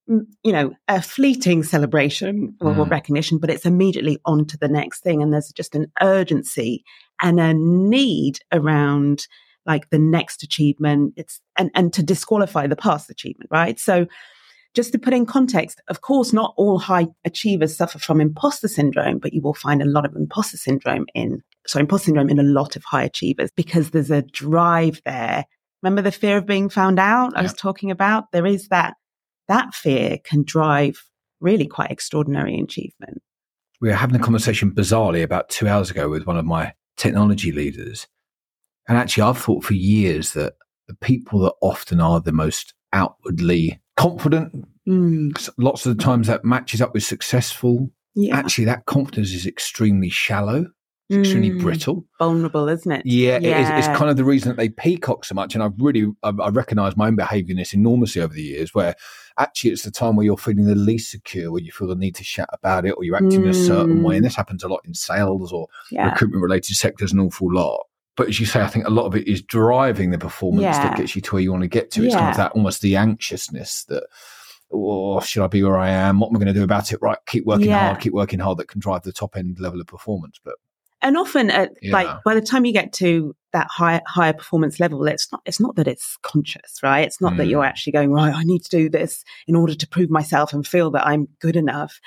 you 0.07 0.51
know, 0.51 0.73
a 0.87 1.01
fleeting 1.01 1.63
celebration 1.63 2.55
or 2.59 2.73
mm. 2.73 2.89
recognition, 2.89 3.37
but 3.37 3.49
it's 3.49 3.65
immediately 3.65 4.19
on 4.25 4.45
to 4.47 4.57
the 4.57 4.67
next 4.67 5.01
thing. 5.01 5.21
And 5.21 5.31
there's 5.31 5.51
just 5.51 5.75
an 5.75 5.91
urgency 6.01 6.83
and 7.23 7.39
a 7.39 7.53
need 7.53 8.37
around 8.51 9.25
like 9.65 9.89
the 9.89 9.97
next 9.97 10.43
achievement. 10.43 11.13
It's 11.15 11.39
and, 11.57 11.71
and 11.73 11.91
to 11.93 12.03
disqualify 12.03 12.67
the 12.67 12.75
past 12.75 13.09
achievement, 13.09 13.49
right? 13.51 13.79
So 13.79 14.05
just 14.73 14.91
to 14.91 14.99
put 14.99 15.13
in 15.13 15.25
context, 15.25 15.81
of 15.87 16.01
course, 16.01 16.33
not 16.33 16.53
all 16.57 16.79
high 16.79 17.07
achievers 17.25 17.77
suffer 17.77 17.99
from 17.99 18.19
imposter 18.19 18.67
syndrome, 18.67 19.19
but 19.19 19.33
you 19.33 19.41
will 19.41 19.53
find 19.53 19.81
a 19.81 19.87
lot 19.87 20.05
of 20.05 20.15
imposter 20.15 20.57
syndrome 20.57 21.05
in, 21.13 21.41
sorry, 21.67 21.81
imposter 21.81 22.05
syndrome 22.05 22.29
in 22.29 22.39
a 22.39 22.43
lot 22.43 22.75
of 22.75 22.83
high 22.83 23.03
achievers 23.03 23.51
because 23.55 23.91
there's 23.91 24.11
a 24.11 24.23
drive 24.23 24.99
there. 25.05 25.45
Remember 25.81 26.01
the 26.01 26.11
fear 26.11 26.37
of 26.37 26.45
being 26.45 26.69
found 26.69 26.99
out 26.99 27.37
I 27.37 27.41
was 27.41 27.53
talking 27.53 27.91
about? 27.91 28.31
There 28.31 28.45
is 28.45 28.69
that, 28.69 28.95
that 29.47 29.73
fear 29.73 30.17
can 30.23 30.43
drive 30.43 31.03
really 31.39 31.67
quite 31.67 31.91
extraordinary 31.91 32.59
achievement. 32.59 33.21
We 33.79 33.89
were 33.89 33.95
having 33.95 34.15
a 34.15 34.19
mm. 34.19 34.23
conversation 34.23 34.71
bizarrely 34.71 35.23
about 35.23 35.49
two 35.49 35.67
hours 35.67 35.91
ago 35.91 36.09
with 36.09 36.25
one 36.25 36.37
of 36.37 36.45
my 36.45 36.73
technology 36.97 37.51
leaders. 37.51 38.07
And 38.87 38.97
actually, 38.97 39.23
I've 39.23 39.37
thought 39.37 39.63
for 39.63 39.73
years 39.73 40.33
that 40.33 40.53
the 40.87 40.95
people 40.95 41.39
that 41.39 41.53
often 41.61 42.01
are 42.01 42.19
the 42.19 42.31
most 42.31 42.73
outwardly 42.91 43.81
confident. 43.95 44.67
Mm. 44.87 45.49
Lots 45.57 45.85
of 45.85 45.95
the 45.95 46.03
times 46.03 46.27
that 46.27 46.43
matches 46.43 46.81
up 46.81 46.93
with 46.93 47.03
successful. 47.03 47.89
Yeah. 48.15 48.37
Actually, 48.37 48.65
that 48.65 48.85
confidence 48.85 49.31
is 49.31 49.47
extremely 49.47 50.09
shallow. 50.09 50.67
It's 51.09 51.19
extremely 51.19 51.51
mm. 51.51 51.61
brittle, 51.61 52.05
vulnerable, 52.17 52.69
isn't 52.69 52.91
it? 52.91 53.01
Yeah, 53.05 53.37
yeah. 53.41 53.57
It 53.57 53.61
is, 53.61 53.87
it's 53.87 53.97
kind 53.97 54.09
of 54.09 54.17
the 54.17 54.23
reason 54.23 54.49
that 54.49 54.57
they 54.57 54.69
peacock 54.69 55.25
so 55.25 55.35
much. 55.35 55.53
And 55.53 55.63
I've 55.63 55.73
really, 55.77 56.07
I, 56.23 56.29
I 56.29 56.49
recognise 56.49 56.95
my 56.95 57.07
own 57.07 57.15
behaviour 57.15 57.51
in 57.51 57.57
this 57.57 57.73
enormously 57.73 58.21
over 58.21 58.33
the 58.33 58.41
years, 58.41 58.73
where 58.73 58.95
actually 59.37 59.71
it's 59.71 59.83
the 59.83 59.91
time 59.91 60.15
where 60.15 60.25
you're 60.25 60.37
feeling 60.37 60.65
the 60.65 60.75
least 60.75 61.11
secure, 61.11 61.51
where 61.51 61.61
you 61.61 61.71
feel 61.71 61.89
the 61.89 61.95
need 61.95 62.15
to 62.15 62.23
shout 62.23 62.47
about 62.53 62.85
it, 62.85 62.91
or 62.91 63.03
you're 63.03 63.17
acting 63.17 63.41
mm. 63.41 63.43
in 63.43 63.49
a 63.49 63.53
certain 63.53 64.01
way. 64.01 64.15
And 64.15 64.25
this 64.25 64.35
happens 64.35 64.63
a 64.63 64.69
lot 64.69 64.81
in 64.85 64.93
sales 64.93 65.51
or 65.51 65.67
yeah. 65.91 66.09
recruitment 66.09 66.41
related 66.41 66.75
sectors, 66.75 67.11
an 67.11 67.19
awful 67.19 67.53
lot. 67.53 67.85
But 68.15 68.29
as 68.29 68.39
you 68.39 68.45
say, 68.45 68.61
I 68.61 68.67
think 68.67 68.87
a 68.87 68.91
lot 68.91 69.05
of 69.05 69.15
it 69.15 69.27
is 69.27 69.41
driving 69.41 70.11
the 70.11 70.19
performance 70.19 70.63
yeah. 70.63 70.87
that 70.87 70.97
gets 70.97 71.15
you 71.15 71.21
to 71.23 71.33
where 71.33 71.41
you 71.41 71.51
want 71.51 71.63
to 71.63 71.67
get 71.67 71.91
to. 71.91 72.05
It's 72.05 72.15
kind 72.15 72.29
of 72.29 72.37
that 72.37 72.51
almost 72.51 72.81
the 72.81 72.95
anxiousness 72.95 73.85
that, 73.85 74.03
oh, 74.71 75.19
should 75.19 75.43
I 75.43 75.47
be 75.47 75.63
where 75.63 75.77
I 75.77 75.89
am? 75.89 76.19
What 76.19 76.29
am 76.29 76.35
I 76.35 76.39
going 76.39 76.53
to 76.53 76.59
do 76.59 76.63
about 76.63 76.93
it? 76.93 76.99
Right, 77.01 77.17
keep 77.25 77.45
working 77.45 77.69
yeah. 77.69 77.87
hard, 77.87 77.99
keep 77.99 78.13
working 78.13 78.39
hard. 78.39 78.59
That 78.59 78.67
can 78.67 78.79
drive 78.79 79.01
the 79.01 79.11
top 79.11 79.35
end 79.35 79.59
level 79.59 79.81
of 79.81 79.87
performance. 79.87 80.39
But 80.43 80.55
and 81.03 81.17
often, 81.17 81.51
at, 81.51 81.71
like 81.83 82.07
by 82.23 82.33
the 82.33 82.41
time 82.41 82.65
you 82.65 82.73
get 82.73 82.93
to 82.93 83.35
that 83.51 83.67
higher 83.69 84.01
higher 84.07 84.33
performance 84.33 84.79
level, 84.79 85.05
it's 85.05 85.31
not 85.31 85.41
it's 85.45 85.59
not 85.59 85.75
that 85.75 85.87
it's 85.87 86.17
conscious, 86.23 86.81
right? 86.81 87.05
It's 87.05 87.21
not 87.21 87.33
mm. 87.33 87.37
that 87.37 87.47
you're 87.47 87.63
actually 87.63 87.93
going 87.93 88.11
right. 88.11 88.33
I 88.33 88.43
need 88.43 88.63
to 88.63 88.69
do 88.69 88.89
this 88.89 89.23
in 89.47 89.55
order 89.55 89.75
to 89.75 89.87
prove 89.87 90.09
myself 90.09 90.53
and 90.53 90.65
feel 90.65 90.89
that 90.91 91.05
I'm 91.05 91.27
good 91.39 91.55
enough 91.55 91.99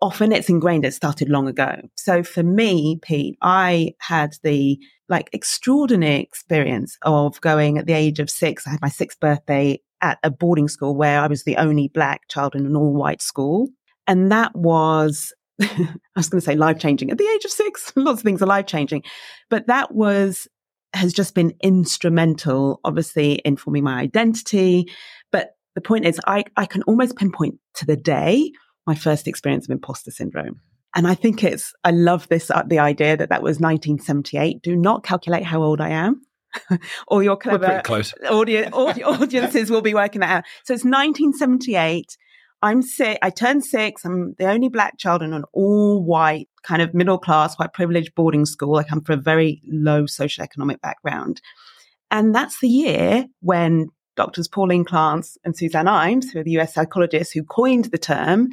often 0.00 0.32
it's 0.32 0.48
ingrained, 0.48 0.84
it 0.84 0.92
started 0.92 1.28
long 1.28 1.48
ago. 1.48 1.74
So 1.96 2.22
for 2.22 2.42
me, 2.42 2.98
Pete, 3.02 3.38
I 3.42 3.94
had 3.98 4.34
the 4.42 4.78
like 5.08 5.30
extraordinary 5.32 6.20
experience 6.20 6.98
of 7.02 7.40
going 7.40 7.78
at 7.78 7.86
the 7.86 7.92
age 7.92 8.18
of 8.18 8.28
six. 8.28 8.66
I 8.66 8.70
had 8.70 8.82
my 8.82 8.88
sixth 8.88 9.20
birthday 9.20 9.80
at 10.02 10.18
a 10.22 10.30
boarding 10.30 10.68
school 10.68 10.94
where 10.94 11.20
I 11.20 11.26
was 11.26 11.44
the 11.44 11.56
only 11.56 11.88
black 11.88 12.28
child 12.28 12.54
in 12.54 12.66
an 12.66 12.76
all 12.76 12.92
white 12.92 13.22
school. 13.22 13.68
And 14.06 14.30
that 14.30 14.54
was, 14.54 15.32
I 15.62 15.96
was 16.14 16.28
going 16.28 16.40
to 16.40 16.44
say 16.44 16.54
life 16.54 16.78
changing 16.78 17.10
at 17.10 17.18
the 17.18 17.28
age 17.28 17.44
of 17.44 17.50
six. 17.50 17.92
Lots 17.96 18.20
of 18.20 18.24
things 18.24 18.42
are 18.42 18.46
life 18.46 18.66
changing, 18.66 19.02
but 19.50 19.66
that 19.68 19.94
was, 19.94 20.48
has 20.92 21.12
just 21.12 21.34
been 21.34 21.54
instrumental, 21.62 22.80
obviously, 22.84 23.34
in 23.36 23.56
forming 23.56 23.84
my 23.84 23.98
identity. 23.98 24.90
But 25.32 25.56
the 25.74 25.80
point 25.80 26.04
is, 26.04 26.20
I, 26.26 26.44
I 26.56 26.66
can 26.66 26.82
almost 26.82 27.16
pinpoint 27.16 27.56
to 27.74 27.86
the 27.86 27.96
day 27.96 28.52
my 28.86 28.94
first 28.94 29.26
experience 29.26 29.66
of 29.66 29.72
imposter 29.72 30.10
syndrome. 30.10 30.60
And 30.94 31.06
I 31.06 31.14
think 31.14 31.44
it's, 31.44 31.74
I 31.84 31.90
love 31.90 32.26
this, 32.28 32.50
uh, 32.50 32.62
the 32.66 32.78
idea 32.78 33.16
that 33.16 33.28
that 33.28 33.42
was 33.42 33.60
1978. 33.60 34.62
Do 34.62 34.74
not 34.76 35.04
calculate 35.04 35.44
how 35.44 35.62
old 35.62 35.80
I 35.80 35.90
am. 35.90 36.22
or 37.08 37.22
your 37.22 37.36
clever 37.36 37.82
audience, 38.30 38.74
audiences 38.74 39.70
will 39.70 39.82
be 39.82 39.92
working 39.92 40.20
that 40.20 40.30
out. 40.30 40.44
So 40.64 40.72
it's 40.72 40.84
1978. 40.84 42.16
I'm 42.66 42.82
sick. 42.82 43.18
I 43.22 43.30
turned 43.30 43.64
six. 43.64 44.04
I'm 44.04 44.34
the 44.38 44.50
only 44.50 44.68
black 44.68 44.98
child 44.98 45.22
in 45.22 45.32
an 45.32 45.44
all 45.52 46.02
white 46.02 46.48
kind 46.64 46.82
of 46.82 46.94
middle 46.94 47.16
class, 47.16 47.54
quite 47.54 47.72
privileged 47.72 48.16
boarding 48.16 48.44
school. 48.44 48.74
I 48.74 48.82
come 48.82 49.02
from 49.02 49.20
a 49.20 49.22
very 49.22 49.62
low 49.68 50.02
socioeconomic 50.02 50.80
background. 50.80 51.40
And 52.10 52.34
that's 52.34 52.58
the 52.58 52.68
year 52.68 53.26
when 53.40 53.86
doctors 54.16 54.48
Pauline 54.48 54.84
Clance 54.84 55.36
and 55.44 55.56
Suzanne 55.56 55.86
Imes, 55.86 56.32
who 56.32 56.40
are 56.40 56.42
the 56.42 56.58
US 56.58 56.74
psychologists 56.74 57.32
who 57.32 57.44
coined 57.44 57.86
the 57.86 57.98
term, 57.98 58.48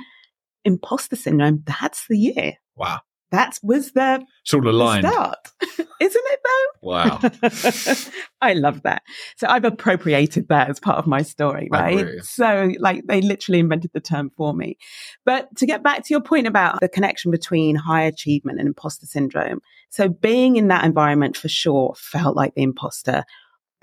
imposter 0.63 1.15
syndrome, 1.15 1.63
that's 1.65 2.05
the 2.07 2.19
year. 2.19 2.53
Wow. 2.75 2.99
That 3.33 3.57
was 3.63 3.93
the 3.93 4.23
sort 4.43 4.67
of 4.67 4.75
line 4.75 5.01
start, 5.01 5.39
isn't 5.61 5.89
it 5.99 6.39
though? 6.43 6.87
Wow. 6.87 7.19
I 8.41 8.53
love 8.53 8.83
that. 8.83 9.01
So 9.37 9.47
I've 9.47 9.65
appropriated 9.65 10.49
that 10.49 10.69
as 10.69 10.79
part 10.79 10.99
of 10.99 11.07
my 11.07 11.23
story, 11.23 11.67
right? 11.71 12.05
So 12.21 12.71
like 12.77 13.07
they 13.07 13.21
literally 13.21 13.57
invented 13.57 13.89
the 13.91 14.01
term 14.01 14.29
for 14.37 14.53
me. 14.53 14.77
But 15.25 15.47
to 15.57 15.65
get 15.65 15.81
back 15.81 16.05
to 16.05 16.13
your 16.13 16.21
point 16.21 16.45
about 16.45 16.79
the 16.79 16.87
connection 16.87 17.31
between 17.31 17.75
high 17.75 18.03
achievement 18.03 18.59
and 18.59 18.67
imposter 18.67 19.07
syndrome. 19.07 19.61
So 19.89 20.09
being 20.09 20.57
in 20.57 20.67
that 20.67 20.85
environment 20.85 21.35
for 21.35 21.49
sure 21.49 21.95
felt 21.97 22.35
like 22.35 22.53
the 22.53 22.61
imposter 22.61 23.23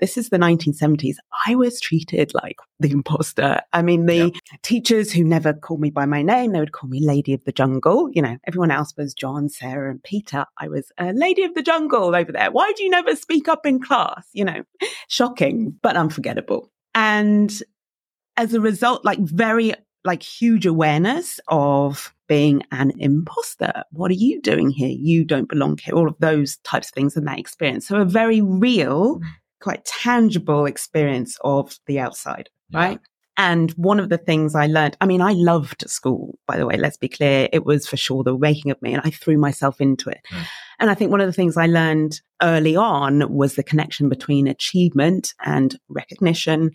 this 0.01 0.17
is 0.17 0.29
the 0.29 0.37
1970s. 0.37 1.15
I 1.45 1.55
was 1.55 1.79
treated 1.79 2.33
like 2.33 2.57
the 2.79 2.89
imposter. 2.91 3.61
I 3.71 3.83
mean, 3.83 4.07
the 4.07 4.15
yep. 4.15 4.33
teachers 4.63 5.11
who 5.11 5.23
never 5.23 5.53
called 5.53 5.79
me 5.79 5.91
by 5.91 6.07
my 6.07 6.23
name, 6.23 6.51
they 6.51 6.59
would 6.59 6.71
call 6.71 6.89
me 6.89 7.05
Lady 7.05 7.33
of 7.33 7.43
the 7.45 7.51
Jungle. 7.51 8.09
You 8.11 8.23
know, 8.23 8.37
everyone 8.47 8.71
else 8.71 8.93
was 8.97 9.13
John, 9.13 9.47
Sarah, 9.47 9.91
and 9.91 10.03
Peter. 10.03 10.45
I 10.57 10.67
was 10.67 10.91
a 10.97 11.13
Lady 11.13 11.43
of 11.43 11.53
the 11.53 11.61
Jungle 11.61 12.15
over 12.15 12.31
there. 12.31 12.51
Why 12.51 12.73
do 12.75 12.83
you 12.83 12.89
never 12.89 13.15
speak 13.15 13.47
up 13.47 13.65
in 13.65 13.79
class? 13.79 14.27
You 14.33 14.45
know, 14.45 14.63
shocking, 15.07 15.77
but 15.83 15.95
unforgettable. 15.95 16.71
And 16.95 17.53
as 18.37 18.55
a 18.55 18.59
result, 18.59 19.05
like 19.05 19.19
very 19.19 19.75
like 20.03 20.23
huge 20.23 20.65
awareness 20.65 21.39
of 21.47 22.11
being 22.27 22.63
an 22.71 22.91
imposter. 22.97 23.83
What 23.91 24.09
are 24.09 24.15
you 24.15 24.41
doing 24.41 24.71
here? 24.71 24.89
You 24.89 25.23
don't 25.23 25.47
belong 25.47 25.77
here. 25.77 25.93
All 25.93 26.07
of 26.07 26.15
those 26.19 26.57
types 26.63 26.87
of 26.87 26.93
things 26.93 27.15
and 27.15 27.27
that 27.27 27.37
experience. 27.37 27.87
So 27.87 27.97
a 27.97 28.05
very 28.05 28.41
real 28.41 29.19
mm 29.19 29.23
quite 29.61 29.85
tangible 29.85 30.65
experience 30.65 31.37
of 31.43 31.77
the 31.87 31.99
outside, 31.99 32.49
yeah. 32.69 32.79
right? 32.79 32.99
And 33.37 33.71
one 33.71 33.99
of 33.99 34.09
the 34.09 34.17
things 34.17 34.55
I 34.55 34.67
learned, 34.67 34.97
I 35.01 35.05
mean, 35.05 35.21
I 35.21 35.31
loved 35.31 35.89
school, 35.89 36.37
by 36.47 36.57
the 36.57 36.65
way, 36.65 36.77
let's 36.77 36.97
be 36.97 37.07
clear. 37.07 37.47
It 37.53 37.65
was 37.65 37.87
for 37.87 37.97
sure 37.97 38.23
the 38.23 38.37
making 38.37 38.71
of 38.71 38.81
me 38.81 38.93
and 38.93 39.01
I 39.05 39.09
threw 39.09 39.37
myself 39.37 39.79
into 39.79 40.09
it. 40.09 40.19
Mm. 40.31 40.45
And 40.79 40.89
I 40.89 40.95
think 40.95 41.11
one 41.11 41.21
of 41.21 41.27
the 41.27 41.33
things 41.33 41.57
I 41.57 41.65
learned 41.65 42.21
early 42.41 42.75
on 42.75 43.33
was 43.33 43.55
the 43.55 43.63
connection 43.63 44.09
between 44.09 44.47
achievement 44.47 45.33
and 45.45 45.79
recognition 45.89 46.71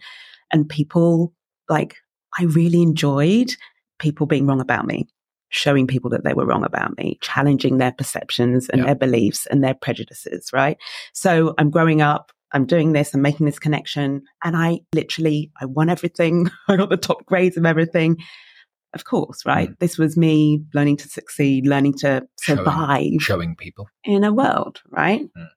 and 0.50 0.68
people 0.68 1.32
like 1.68 1.96
I 2.38 2.44
really 2.44 2.82
enjoyed 2.82 3.54
people 3.98 4.26
being 4.26 4.46
wrong 4.46 4.60
about 4.60 4.86
me, 4.86 5.08
showing 5.48 5.86
people 5.86 6.10
that 6.10 6.24
they 6.24 6.34
were 6.34 6.46
wrong 6.46 6.64
about 6.64 6.96
me, 6.96 7.18
challenging 7.20 7.78
their 7.78 7.92
perceptions 7.92 8.68
and 8.68 8.84
their 8.84 8.94
beliefs 8.94 9.46
and 9.46 9.62
their 9.62 9.74
prejudices, 9.74 10.50
right? 10.52 10.78
So 11.12 11.54
I'm 11.58 11.70
growing 11.70 12.02
up 12.02 12.32
I'm 12.52 12.66
doing 12.66 12.92
this, 12.92 13.14
I'm 13.14 13.22
making 13.22 13.46
this 13.46 13.58
connection. 13.58 14.22
And 14.44 14.56
I 14.56 14.80
literally, 14.94 15.50
I 15.60 15.66
won 15.66 15.88
everything. 15.88 16.50
I 16.68 16.76
got 16.76 16.90
the 16.90 16.96
top 16.96 17.26
grades 17.26 17.56
of 17.56 17.66
everything. 17.66 18.18
Of 18.94 19.04
course, 19.04 19.44
right? 19.44 19.70
Mm. 19.70 19.78
This 19.78 19.98
was 19.98 20.16
me 20.16 20.62
learning 20.72 20.98
to 20.98 21.08
succeed, 21.08 21.66
learning 21.66 21.94
to 21.98 22.26
survive. 22.38 23.00
Showing, 23.00 23.18
showing 23.18 23.56
people. 23.56 23.88
In 24.04 24.24
a 24.24 24.32
world, 24.32 24.80
right? 24.88 25.28
Mm. 25.36 25.48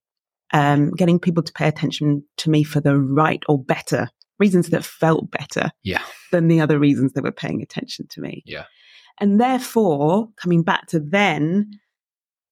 Um, 0.51 0.91
getting 0.91 1.19
people 1.19 1.43
to 1.43 1.53
pay 1.53 1.67
attention 1.67 2.24
to 2.38 2.50
me 2.50 2.63
for 2.63 2.81
the 2.81 2.98
right 2.98 3.41
or 3.48 3.63
better 3.63 4.10
reasons 4.39 4.69
that 4.69 4.84
felt 4.84 5.29
better 5.29 5.69
yeah. 5.84 6.01
than 6.31 6.48
the 6.48 6.62
other 6.62 6.79
reasons 6.79 7.13
that 7.13 7.24
were 7.24 7.31
paying 7.31 7.62
attention 7.62 8.08
to 8.10 8.22
me. 8.22 8.41
Yeah. 8.46 8.65
And 9.19 9.39
therefore, 9.39 10.29
coming 10.38 10.63
back 10.63 10.88
to 10.88 11.00
then, 11.00 11.72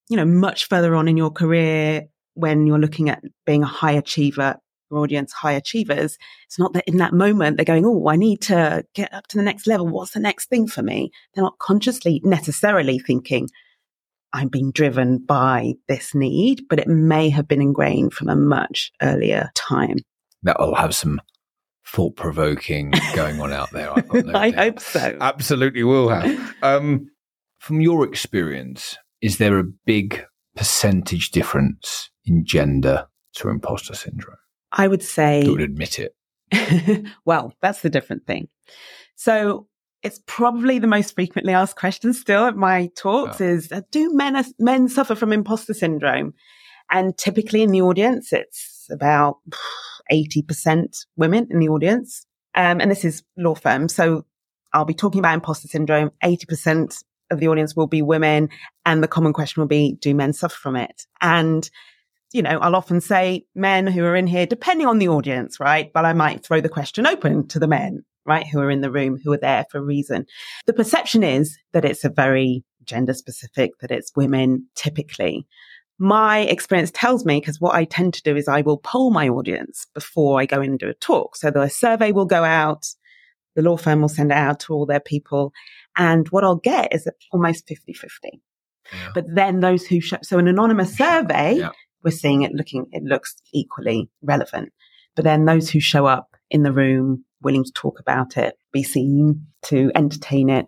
you 0.09 0.17
know, 0.17 0.25
much 0.25 0.67
further 0.67 0.95
on 0.95 1.07
in 1.07 1.17
your 1.17 1.31
career, 1.31 2.07
when 2.37 2.67
you're 2.67 2.79
looking 2.79 3.09
at 3.09 3.23
being 3.45 3.63
a 3.63 3.67
high 3.67 3.93
achiever, 3.93 4.57
your 4.89 4.99
audience 4.99 5.33
high 5.33 5.53
achievers, 5.53 6.17
it's 6.45 6.59
not 6.59 6.73
that 6.73 6.87
in 6.87 6.97
that 6.97 7.13
moment 7.13 7.57
they're 7.57 7.65
going, 7.65 7.85
Oh, 7.85 8.07
I 8.07 8.15
need 8.15 8.41
to 8.43 8.85
get 8.93 9.13
up 9.13 9.27
to 9.27 9.37
the 9.37 9.43
next 9.43 9.67
level. 9.67 9.87
What's 9.87 10.11
the 10.11 10.19
next 10.19 10.49
thing 10.49 10.67
for 10.67 10.81
me? 10.81 11.11
They're 11.33 11.43
not 11.43 11.59
consciously 11.59 12.21
necessarily 12.23 12.99
thinking, 12.99 13.49
I'm 14.33 14.49
being 14.49 14.71
driven 14.71 15.19
by 15.19 15.73
this 15.87 16.13
need, 16.13 16.63
but 16.69 16.79
it 16.79 16.87
may 16.87 17.29
have 17.29 17.47
been 17.47 17.61
ingrained 17.61 18.13
from 18.13 18.29
a 18.29 18.35
much 18.35 18.91
earlier 19.01 19.49
time. 19.55 19.97
That'll 20.43 20.75
have 20.75 20.93
some 20.93 21.21
thought 21.85 22.15
provoking 22.15 22.93
going 23.15 23.39
on 23.39 23.53
out 23.53 23.71
there. 23.71 23.93
No 24.13 24.33
I 24.37 24.51
hope 24.51 24.79
so. 24.79 25.17
Absolutely 25.19 25.83
will 25.83 26.09
have. 26.09 26.55
Um, 26.61 27.09
from 27.59 27.81
your 27.81 28.05
experience, 28.05 28.97
is 29.21 29.37
there 29.37 29.57
a 29.57 29.63
big 29.63 30.23
percentage 30.57 31.31
difference 31.31 32.09
in 32.25 32.45
gender 32.45 33.07
to 33.35 33.49
imposter 33.49 33.95
syndrome? 33.95 34.37
I 34.71 34.87
would 34.87 35.03
say. 35.03 35.45
Who 35.45 35.51
would 35.51 35.61
admit 35.61 35.99
it? 35.99 36.15
well, 37.25 37.53
that's 37.61 37.81
the 37.81 37.89
different 37.89 38.25
thing. 38.25 38.49
So 39.15 39.67
it's 40.03 40.21
probably 40.25 40.79
the 40.79 40.87
most 40.87 41.15
frequently 41.15 41.53
asked 41.53 41.75
question 41.75 42.13
still 42.13 42.45
at 42.45 42.55
my 42.55 42.89
talks 42.95 43.41
is, 43.41 43.71
uh, 43.71 43.81
do 43.91 44.13
men, 44.13 44.43
men 44.59 44.87
suffer 44.87 45.15
from 45.15 45.33
imposter 45.33 45.73
syndrome? 45.73 46.33
And 46.91 47.17
typically 47.17 47.63
in 47.63 47.71
the 47.71 47.81
audience, 47.81 48.31
it's 48.31 48.87
about 48.91 49.37
80% 50.11 51.05
women 51.17 51.47
in 51.49 51.59
the 51.59 51.69
audience. 51.69 52.25
Um, 52.55 52.79
and 52.79 52.89
this 52.89 53.03
is 53.03 53.23
law 53.37 53.55
firm. 53.55 53.89
So 53.89 54.25
I'll 54.73 54.85
be 54.85 54.93
talking 54.93 55.19
about 55.19 55.33
imposter 55.33 55.67
syndrome. 55.67 56.11
80% 56.23 57.03
of 57.31 57.39
the 57.39 57.47
audience 57.47 57.75
will 57.75 57.87
be 57.87 58.01
women. 58.01 58.49
And 58.85 59.03
the 59.03 59.07
common 59.07 59.33
question 59.33 59.61
will 59.61 59.67
be, 59.67 59.97
do 59.99 60.13
men 60.15 60.33
suffer 60.33 60.55
from 60.55 60.75
it? 60.75 61.05
And 61.21 61.69
you 62.33 62.41
know, 62.41 62.59
I'll 62.59 62.75
often 62.75 62.99
say 63.01 63.45
men 63.55 63.87
who 63.87 64.03
are 64.03 64.15
in 64.15 64.27
here, 64.27 64.45
depending 64.45 64.85
on 64.85 64.99
the 64.99 65.07
audience, 65.07 65.59
right? 65.59 65.91
But 65.93 66.05
I 66.05 66.13
might 66.13 66.43
throw 66.43 66.59
the 66.59 66.69
question 66.69 67.07
open 67.07 67.47
to 67.47 67.59
the 67.59 67.67
men, 67.67 68.03
right? 68.25 68.45
Who 68.45 68.59
are 68.59 68.69
in 68.69 68.81
the 68.81 68.91
room, 68.91 69.17
who 69.23 69.31
are 69.31 69.37
there 69.37 69.65
for 69.71 69.77
a 69.77 69.83
reason. 69.83 70.25
The 70.65 70.73
perception 70.73 71.23
is 71.23 71.57
that 71.71 71.85
it's 71.85 72.03
a 72.03 72.09
very 72.09 72.63
gender 72.83 73.13
specific, 73.13 73.71
that 73.79 73.91
it's 73.91 74.15
women 74.15 74.67
typically. 74.75 75.47
My 75.99 76.39
experience 76.39 76.91
tells 76.91 77.25
me, 77.25 77.39
because 77.39 77.59
what 77.59 77.75
I 77.75 77.85
tend 77.85 78.13
to 78.15 78.23
do 78.23 78.35
is 78.35 78.47
I 78.47 78.61
will 78.61 78.77
poll 78.77 79.09
my 79.09 79.29
audience 79.29 79.87
before 79.93 80.39
I 80.39 80.45
go 80.45 80.61
in 80.61 80.71
and 80.71 80.79
do 80.79 80.89
a 80.89 80.93
talk. 80.95 81.35
So 81.35 81.49
the 81.49 81.69
survey 81.69 82.11
will 82.11 82.25
go 82.25 82.43
out, 82.43 82.85
the 83.55 83.63
law 83.63 83.77
firm 83.77 84.01
will 84.01 84.09
send 84.09 84.31
it 84.31 84.37
out 84.37 84.59
to 84.61 84.73
all 84.73 84.85
their 84.85 84.99
people. 84.99 85.53
And 85.97 86.27
what 86.29 86.43
I'll 86.43 86.55
get 86.55 86.93
is 86.93 87.07
almost 87.31 87.67
50 87.67 87.93
50. 87.93 88.41
Yeah. 88.93 89.09
But 89.13 89.25
then 89.33 89.59
those 89.59 89.85
who 89.85 89.99
show, 89.99 90.17
so 90.21 90.37
an 90.37 90.47
anonymous 90.47 90.95
survey, 90.95 91.55
yeah. 91.55 91.71
we're 92.03 92.11
seeing 92.11 92.43
it 92.43 92.53
looking, 92.53 92.85
it 92.91 93.03
looks 93.03 93.35
equally 93.53 94.09
relevant. 94.21 94.71
But 95.15 95.25
then 95.25 95.45
those 95.45 95.69
who 95.69 95.79
show 95.79 96.05
up 96.05 96.35
in 96.49 96.63
the 96.63 96.71
room, 96.71 97.25
willing 97.41 97.63
to 97.63 97.71
talk 97.73 97.99
about 97.99 98.37
it, 98.37 98.57
be 98.71 98.83
seen, 98.83 99.47
to 99.63 99.91
entertain 99.95 100.49
it, 100.49 100.67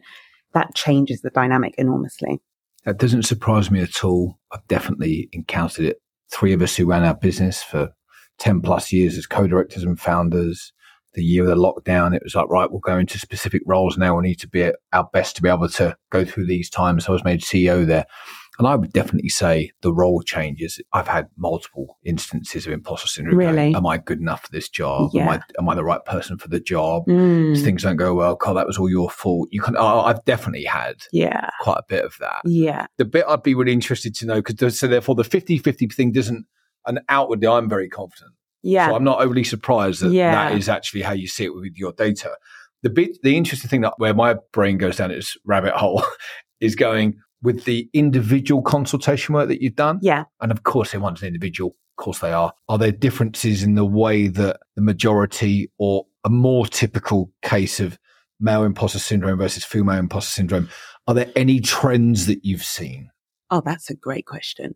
that 0.54 0.76
changes 0.76 1.22
the 1.22 1.30
dynamic 1.30 1.76
enormously. 1.78 2.42
That 2.86 2.98
doesn't 2.98 3.24
surprise 3.24 3.70
me 3.70 3.82
at 3.82 4.04
all. 4.04 4.40
I've 4.52 4.68
definitely 4.68 5.30
encountered 5.32 5.86
it. 5.86 6.02
Three 6.32 6.54
of 6.54 6.62
us 6.62 6.76
who 6.76 6.86
ran 6.86 7.06
our 7.06 7.14
business 7.14 7.62
for 7.62 7.92
10 8.40 8.62
plus 8.62 8.92
years 8.92 9.18
as 9.18 9.28
co-directors 9.28 9.84
and 9.84 10.00
founders 10.00 10.74
the 11.14 11.24
year 11.24 11.44
of 11.44 11.50
the 11.50 11.56
lockdown, 11.56 12.16
it 12.16 12.24
was 12.24 12.36
like, 12.36 12.50
right, 12.50 12.70
we'll 12.70 12.80
go 12.80 12.98
into 12.98 13.20
specific 13.20 13.62
roles 13.66 13.98
now. 13.98 14.16
We 14.16 14.28
need 14.28 14.40
to 14.40 14.48
be 14.48 14.64
at 14.64 14.76
our 14.94 15.10
best 15.12 15.36
to 15.36 15.42
be 15.42 15.50
able 15.50 15.70
to 15.70 15.96
go 16.12 16.24
through 16.26 16.48
these 16.48 16.70
times. 16.70 17.06
So 17.06 17.12
I 17.12 17.14
was 17.14 17.24
made 17.24 17.42
CEO 17.42 17.86
there. 17.86 18.06
And 18.58 18.68
I 18.68 18.76
would 18.76 18.92
definitely 18.92 19.30
say 19.30 19.72
the 19.82 19.94
role 19.94 20.22
changes. 20.22 20.82
I've 20.92 21.08
had 21.08 21.30
multiple 21.38 21.98
instances 22.04 22.68
of 22.68 22.74
imposter 22.74 23.08
syndrome. 23.08 23.38
Really? 23.38 23.74
Am 23.74 23.88
I 23.88 23.98
good 23.98 24.20
enough 24.20 24.42
for 24.42 24.52
this 24.52 24.68
job? 24.68 25.12
Yeah. 25.14 25.24
Am, 25.24 25.30
I, 25.30 25.42
am 25.60 25.70
I 25.70 25.76
the 25.76 25.84
right 25.86 26.04
person 26.04 26.38
for 26.38 26.50
the 26.50 26.60
job? 26.60 27.06
Mm. 27.08 27.64
Things 27.64 27.84
don't 27.84 27.96
go 27.96 28.14
well. 28.14 28.36
Carl, 28.36 28.56
that 28.56 28.68
was 28.68 28.78
all 28.78 28.90
your 28.90 29.10
fault. 29.10 29.48
You 29.50 29.62
can, 29.62 29.78
oh, 29.78 30.02
I've 30.02 30.24
definitely 30.26 30.66
had 30.66 30.96
yeah. 31.14 31.50
quite 31.62 31.78
a 31.78 31.86
bit 31.88 32.04
of 32.04 32.18
that. 32.20 32.42
Yeah. 32.44 32.88
The 32.98 33.06
bit 33.06 33.24
I'd 33.30 33.44
be 33.44 33.56
really 33.56 33.72
interested 33.72 34.14
to 34.16 34.26
know, 34.26 34.42
because 34.42 34.78
so 34.78 34.88
therefore 34.88 35.16
the 35.16 35.24
50 35.24 35.58
50 35.60 35.88
thing 35.88 36.12
doesn't, 36.12 36.46
and 36.86 37.00
outwardly 37.08 37.48
I'm 37.48 37.70
very 37.70 37.88
confident 37.88 38.34
yeah. 38.62 38.88
So 38.88 38.96
I'm 38.96 39.04
not 39.04 39.22
overly 39.22 39.44
surprised 39.44 40.02
that 40.02 40.12
yeah. 40.12 40.50
that 40.50 40.58
is 40.58 40.70
actually 40.70 41.02
how 41.02 41.14
you 41.14 41.28
see 41.28 41.46
it 41.46 41.54
with 41.54 41.76
your 41.76 41.94
data. 41.94 42.36
The 42.82 42.90
bit, 42.90 43.18
the 43.24 43.38
interesting 43.38 43.70
thing 43.70 43.82
that 43.82 43.94
where 43.98 44.14
my 44.14 44.36
brain 44.54 44.78
goes 44.78 44.98
down 44.98 45.12
its 45.12 45.38
rabbit 45.46 45.74
hole 45.74 46.04
is 46.60 46.76
going 46.76 47.20
with 47.42 47.66
the 47.66 47.90
individual 47.94 48.62
consultation 48.62 49.34
work 49.34 49.48
that 49.48 49.62
you've 49.62 49.76
done. 49.76 50.00
Yeah. 50.02 50.26
And 50.42 50.52
of 50.52 50.64
course, 50.64 50.90
everyone's 50.90 51.22
an 51.22 51.28
individual. 51.28 51.76
Of 51.98 52.04
course, 52.04 52.20
they 52.20 52.32
are. 52.32 52.54
Are 52.68 52.78
there 52.78 52.92
differences 52.92 53.64
in 53.64 53.76
the 53.76 53.86
way 53.86 54.28
that 54.28 54.60
the 54.76 54.82
majority 54.82 55.72
or 55.78 56.06
a 56.24 56.30
more 56.30 56.66
typical 56.66 57.32
case 57.42 57.80
of 57.80 57.98
male 58.40 58.64
imposter 58.64 59.00
syndrome 59.00 59.40
versus 59.40 59.64
female 59.64 59.98
imposter 59.98 60.32
syndrome? 60.32 60.70
Are 61.08 61.14
there 61.14 61.32
any 61.36 61.60
trends 61.60 62.26
that 62.28 62.46
you've 62.46 62.64
seen? 62.64 63.10
Oh, 63.52 63.62
that's 63.62 63.90
a 63.90 63.96
great 63.96 64.26
question. 64.26 64.76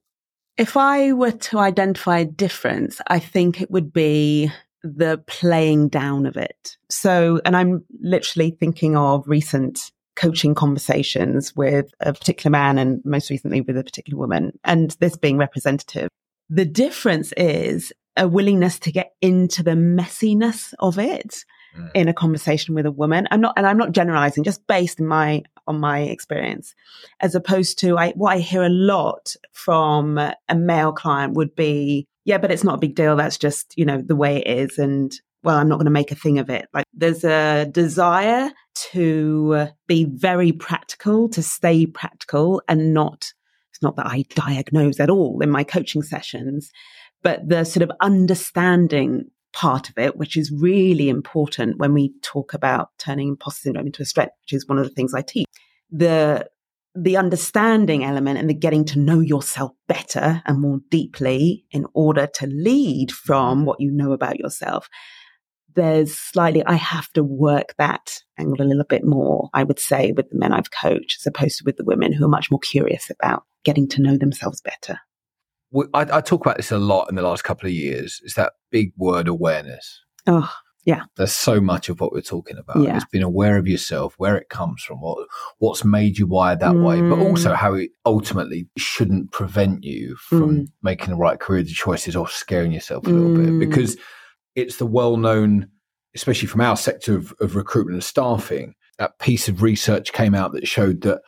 If 0.57 0.77
I 0.77 1.13
were 1.13 1.31
to 1.31 1.59
identify 1.59 2.19
a 2.19 2.25
difference, 2.25 3.01
I 3.07 3.19
think 3.19 3.59
it 3.59 3.71
would 3.71 3.91
be 3.91 4.51
the 4.83 5.23
playing 5.25 5.89
down 5.89 6.25
of 6.25 6.37
it. 6.37 6.77
So, 6.89 7.41
and 7.45 7.55
I'm 7.55 7.85
literally 8.01 8.51
thinking 8.51 8.95
of 8.95 9.23
recent 9.25 9.91
coaching 10.15 10.53
conversations 10.53 11.55
with 11.55 11.89
a 11.99 12.13
particular 12.13 12.51
man 12.51 12.77
and 12.77 13.01
most 13.03 13.31
recently 13.31 13.61
with 13.61 13.77
a 13.77 13.83
particular 13.83 14.19
woman, 14.19 14.59
and 14.63 14.91
this 14.99 15.17
being 15.17 15.37
representative. 15.37 16.09
The 16.49 16.65
difference 16.65 17.33
is 17.35 17.91
a 18.15 18.27
willingness 18.27 18.77
to 18.79 18.91
get 18.91 19.13
into 19.21 19.63
the 19.63 19.71
messiness 19.71 20.73
of 20.77 20.99
it 20.99 21.45
mm. 21.77 21.91
in 21.93 22.07
a 22.07 22.13
conversation 22.13 22.75
with 22.75 22.85
a 22.85 22.91
woman. 22.91 23.27
I'm 23.31 23.41
not, 23.41 23.53
and 23.57 23.65
I'm 23.65 23.77
not 23.77 23.91
generalizing, 23.91 24.43
just 24.43 24.65
based 24.67 24.99
my 24.99 25.43
on 25.67 25.79
my 25.79 26.01
experience, 26.01 26.75
as 27.21 27.35
opposed 27.35 27.79
to 27.79 27.97
I, 27.97 28.11
what 28.11 28.33
I 28.33 28.39
hear 28.39 28.63
a 28.63 28.69
lot 28.69 29.33
from 29.53 30.17
a 30.17 30.55
male 30.55 30.91
client 30.91 31.33
would 31.33 31.55
be, 31.55 32.07
yeah, 32.25 32.37
but 32.37 32.51
it's 32.51 32.63
not 32.63 32.75
a 32.75 32.79
big 32.79 32.95
deal. 32.95 33.15
That's 33.15 33.37
just 33.37 33.73
you 33.77 33.85
know 33.85 34.01
the 34.01 34.15
way 34.15 34.37
it 34.37 34.47
is, 34.47 34.77
and 34.77 35.13
well, 35.43 35.57
I'm 35.57 35.69
not 35.69 35.75
going 35.75 35.85
to 35.85 35.91
make 35.91 36.11
a 36.11 36.15
thing 36.15 36.39
of 36.39 36.49
it. 36.49 36.67
Like 36.73 36.85
there's 36.93 37.23
a 37.23 37.65
desire 37.65 38.51
to 38.91 39.67
be 39.87 40.05
very 40.05 40.51
practical, 40.51 41.29
to 41.29 41.43
stay 41.43 41.85
practical, 41.85 42.61
and 42.67 42.93
not. 42.93 43.31
It's 43.71 43.81
not 43.81 43.95
that 43.95 44.05
I 44.05 44.23
diagnose 44.35 44.99
at 44.99 45.09
all 45.09 45.39
in 45.41 45.49
my 45.49 45.63
coaching 45.63 46.03
sessions, 46.03 46.71
but 47.23 47.47
the 47.47 47.63
sort 47.63 47.83
of 47.83 47.91
understanding 48.01 49.31
part 49.53 49.89
of 49.89 49.97
it, 49.97 50.17
which 50.17 50.35
is 50.35 50.51
really 50.51 51.09
important 51.09 51.77
when 51.77 51.93
we 51.93 52.13
talk 52.21 52.53
about 52.53 52.89
turning 52.97 53.29
imposter 53.29 53.61
syndrome 53.63 53.85
into 53.85 54.01
a 54.01 54.05
strength, 54.05 54.33
which 54.41 54.53
is 54.53 54.67
one 54.67 54.77
of 54.77 54.83
the 54.83 54.93
things 54.93 55.13
I 55.13 55.21
teach. 55.21 55.47
The 55.91 56.49
the 56.95 57.17
understanding 57.17 58.03
element 58.03 58.37
and 58.37 58.49
the 58.49 58.53
getting 58.53 58.85
to 58.85 58.99
know 58.99 59.19
yourself 59.19 59.71
better 59.87 60.43
and 60.45 60.61
more 60.61 60.79
deeply 60.91 61.65
in 61.71 61.87
order 61.93 62.27
to 62.35 62.45
lead 62.45 63.11
from 63.11 63.65
what 63.65 63.79
you 63.79 63.91
know 63.91 64.11
about 64.11 64.37
yourself. 64.37 64.87
There's 65.75 66.15
slightly, 66.15 66.63
I 66.63 66.75
have 66.75 67.11
to 67.13 67.23
work 67.23 67.73
that 67.79 68.19
angle 68.37 68.63
a 68.63 68.67
little 68.67 68.83
bit 68.83 69.03
more, 69.03 69.49
I 69.55 69.63
would 69.63 69.79
say, 69.79 70.11
with 70.11 70.29
the 70.29 70.37
men 70.37 70.53
I've 70.53 70.69
coached, 70.69 71.17
as 71.19 71.25
opposed 71.25 71.57
to 71.57 71.63
with 71.65 71.77
the 71.77 71.83
women 71.83 72.13
who 72.13 72.25
are 72.25 72.29
much 72.29 72.51
more 72.51 72.59
curious 72.59 73.09
about 73.09 73.43
getting 73.63 73.87
to 73.89 74.01
know 74.01 74.15
themselves 74.15 74.61
better. 74.61 74.99
I, 75.93 76.17
I, 76.17 76.21
talk 76.21 76.41
about 76.41 76.57
this 76.57 76.71
a 76.71 76.77
lot 76.77 77.09
in 77.09 77.15
the 77.15 77.21
last 77.21 77.43
couple 77.43 77.67
of 77.67 77.73
years. 77.73 78.21
It's 78.23 78.35
that 78.35 78.53
big 78.71 78.93
word 78.97 79.27
awareness? 79.27 80.01
Oh, 80.27 80.51
yeah. 80.85 81.03
There's 81.15 81.33
so 81.33 81.61
much 81.61 81.89
of 81.89 82.01
what 82.01 82.11
we're 82.11 82.21
talking 82.21 82.57
about. 82.57 82.81
Yeah. 82.81 82.95
It's 82.95 83.05
being 83.05 83.23
aware 83.23 83.57
of 83.57 83.67
yourself, 83.67 84.15
where 84.17 84.35
it 84.35 84.49
comes 84.49 84.83
from, 84.83 84.99
what 84.99 85.27
what's 85.59 85.85
made 85.85 86.17
you 86.17 86.27
wired 86.27 86.59
that 86.59 86.73
mm. 86.73 86.83
way, 86.83 87.01
but 87.01 87.23
mm. 87.23 87.29
also 87.29 87.53
how 87.53 87.73
it 87.73 87.91
ultimately 88.05 88.67
shouldn't 88.77 89.31
prevent 89.31 89.83
you 89.83 90.15
from 90.17 90.49
mm. 90.49 90.67
making 90.81 91.09
the 91.09 91.15
right 91.15 91.39
career 91.39 91.63
choices 91.63 92.15
or 92.15 92.27
scaring 92.27 92.73
yourself 92.73 93.07
a 93.07 93.09
little 93.09 93.29
mm. 93.29 93.59
bit. 93.59 93.69
Because 93.69 93.97
it's 94.55 94.77
the 94.77 94.85
well 94.85 95.15
known, 95.15 95.69
especially 96.15 96.47
from 96.49 96.61
our 96.61 96.75
sector 96.75 97.15
of, 97.15 97.33
of 97.39 97.55
recruitment 97.55 97.95
and 97.95 98.03
staffing, 98.03 98.75
that 98.97 99.17
piece 99.19 99.47
of 99.47 99.61
research 99.61 100.11
came 100.11 100.35
out 100.35 100.51
that 100.51 100.67
showed 100.67 101.01
that 101.01 101.21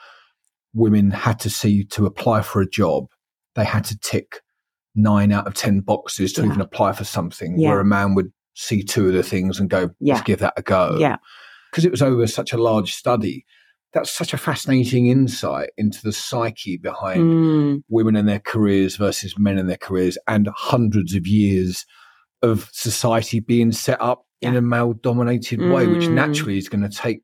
women 0.74 1.12
had 1.12 1.40
to 1.40 1.50
see 1.50 1.86
to 1.86 2.06
apply 2.06 2.42
for 2.42 2.62
a 2.62 2.70
job 2.70 3.08
they 3.56 3.66
had 3.66 3.84
to 3.86 3.98
tick 4.00 4.42
nine 4.96 5.32
out 5.32 5.48
of 5.48 5.54
10 5.54 5.82
boxes 5.82 6.34
to 6.34 6.42
yeah. 6.42 6.48
even 6.48 6.62
apply 6.62 6.94
for 6.94 7.04
something, 7.04 7.60
yeah. 7.60 7.70
where 7.70 7.80
a 7.80 7.86
man 7.86 8.16
would 8.16 8.32
see 8.56 8.84
two 8.84 9.08
of 9.08 9.14
the 9.14 9.24
things 9.24 9.60
and 9.60 9.70
go, 9.70 9.90
yeah. 10.00 10.16
let's 10.16 10.26
give 10.26 10.40
that 10.40 10.54
a 10.58 10.62
go. 10.62 10.98
Yeah. 11.00 11.18
Because 11.72 11.86
it 11.86 11.92
was 11.92 12.02
over 12.02 12.26
such 12.28 12.54
a 12.54 12.58
large 12.58 12.94
study. 12.94 13.46
That's 13.94 14.12
such 14.12 14.34
a 14.34 14.38
fascinating 14.38 15.08
insight 15.08 15.70
into 15.78 16.02
the 16.02 16.12
psyche 16.12 16.78
behind 16.78 17.22
mm. 17.22 17.84
women 17.90 18.16
and 18.16 18.28
their 18.28 18.40
careers 18.40 18.98
versus 18.98 19.38
men 19.38 19.58
and 19.58 19.70
their 19.70 19.78
careers, 19.78 20.18
and 20.28 20.50
hundreds 20.54 21.16
of 21.16 21.28
years 21.28 21.86
of 22.42 22.70
society 22.74 23.40
being 23.40 23.72
set 23.72 24.02
up 24.02 24.26
yeah. 24.42 24.50
in 24.50 24.56
a 24.56 24.62
male 24.62 24.94
dominated 24.94 25.60
mm. 25.60 25.74
way, 25.74 25.88
which 25.88 26.08
mm. 26.08 26.14
naturally 26.14 26.58
is 26.58 26.70
going 26.70 26.88
to 26.88 26.90
take 26.90 27.22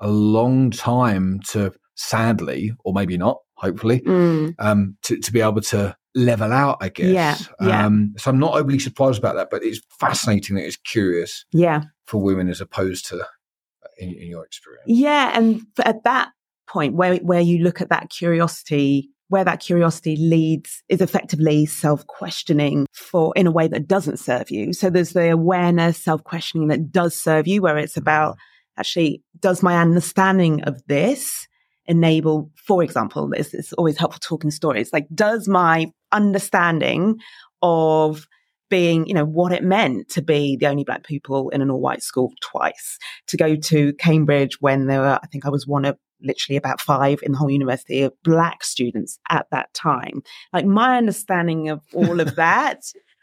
a 0.00 0.08
long 0.08 0.70
time 0.70 1.40
to, 1.50 1.72
sadly, 1.96 2.72
or 2.84 2.92
maybe 2.94 3.18
not, 3.18 3.38
hopefully, 3.56 4.00
mm. 4.00 4.54
um, 4.58 4.96
to, 5.02 5.18
to 5.18 5.32
be 5.32 5.40
able 5.40 5.60
to 5.60 5.96
level 6.14 6.52
out, 6.52 6.78
I 6.80 6.88
guess. 6.88 7.06
Yeah, 7.06 7.36
yeah. 7.60 7.86
Um, 7.86 8.14
so 8.16 8.30
I'm 8.30 8.38
not 8.38 8.54
overly 8.54 8.78
surprised 8.78 9.18
about 9.18 9.36
that, 9.36 9.48
but 9.50 9.62
it's 9.62 9.80
fascinating 10.00 10.56
that 10.56 10.64
it's 10.64 10.76
curious 10.76 11.44
yeah. 11.52 11.82
for 12.06 12.22
women 12.22 12.48
as 12.48 12.60
opposed 12.60 13.06
to 13.08 13.26
in, 13.98 14.10
in 14.10 14.28
your 14.28 14.44
experience. 14.44 14.84
Yeah. 14.86 15.36
And 15.36 15.62
at 15.84 16.04
that 16.04 16.30
point 16.68 16.94
where, 16.94 17.16
where 17.16 17.40
you 17.40 17.62
look 17.62 17.80
at 17.80 17.90
that 17.90 18.10
curiosity, 18.10 19.10
where 19.28 19.44
that 19.44 19.60
curiosity 19.60 20.16
leads 20.16 20.82
is 20.88 21.00
effectively 21.00 21.66
self 21.66 22.06
questioning 22.06 22.86
for 22.92 23.32
in 23.36 23.46
a 23.46 23.50
way 23.50 23.68
that 23.68 23.88
doesn't 23.88 24.18
serve 24.18 24.50
you. 24.50 24.72
So 24.72 24.88
there's 24.88 25.12
the 25.12 25.30
awareness, 25.30 25.98
self 25.98 26.22
questioning 26.24 26.68
that 26.68 26.90
does 26.92 27.20
serve 27.20 27.46
you, 27.46 27.62
where 27.62 27.78
it's 27.78 27.96
about 27.96 28.34
mm. 28.34 28.38
actually, 28.78 29.22
does 29.40 29.62
my 29.62 29.80
understanding 29.80 30.62
of 30.62 30.82
this 30.86 31.45
enable, 31.88 32.50
for 32.54 32.82
example, 32.82 33.32
it's, 33.32 33.54
it's 33.54 33.72
always 33.74 33.98
helpful 33.98 34.20
talking 34.20 34.50
stories. 34.50 34.92
Like, 34.92 35.06
does 35.14 35.48
my 35.48 35.92
understanding 36.12 37.18
of 37.62 38.26
being, 38.68 39.06
you 39.06 39.14
know, 39.14 39.24
what 39.24 39.52
it 39.52 39.62
meant 39.62 40.08
to 40.10 40.22
be 40.22 40.56
the 40.56 40.66
only 40.66 40.84
black 40.84 41.04
people 41.04 41.50
in 41.50 41.62
an 41.62 41.70
all 41.70 41.80
white 41.80 42.02
school 42.02 42.32
twice, 42.40 42.98
to 43.28 43.36
go 43.36 43.54
to 43.54 43.92
Cambridge 43.94 44.60
when 44.60 44.86
there 44.86 45.00
were, 45.00 45.20
I 45.22 45.26
think 45.26 45.46
I 45.46 45.50
was 45.50 45.66
one 45.66 45.84
of 45.84 45.96
literally 46.22 46.56
about 46.56 46.80
five 46.80 47.20
in 47.22 47.32
the 47.32 47.38
whole 47.38 47.50
university 47.50 48.02
of 48.02 48.12
black 48.24 48.64
students 48.64 49.18
at 49.30 49.46
that 49.50 49.72
time. 49.74 50.22
Like 50.52 50.64
my 50.64 50.96
understanding 50.96 51.68
of 51.68 51.82
all 51.92 52.20
of 52.20 52.34
that 52.36 52.80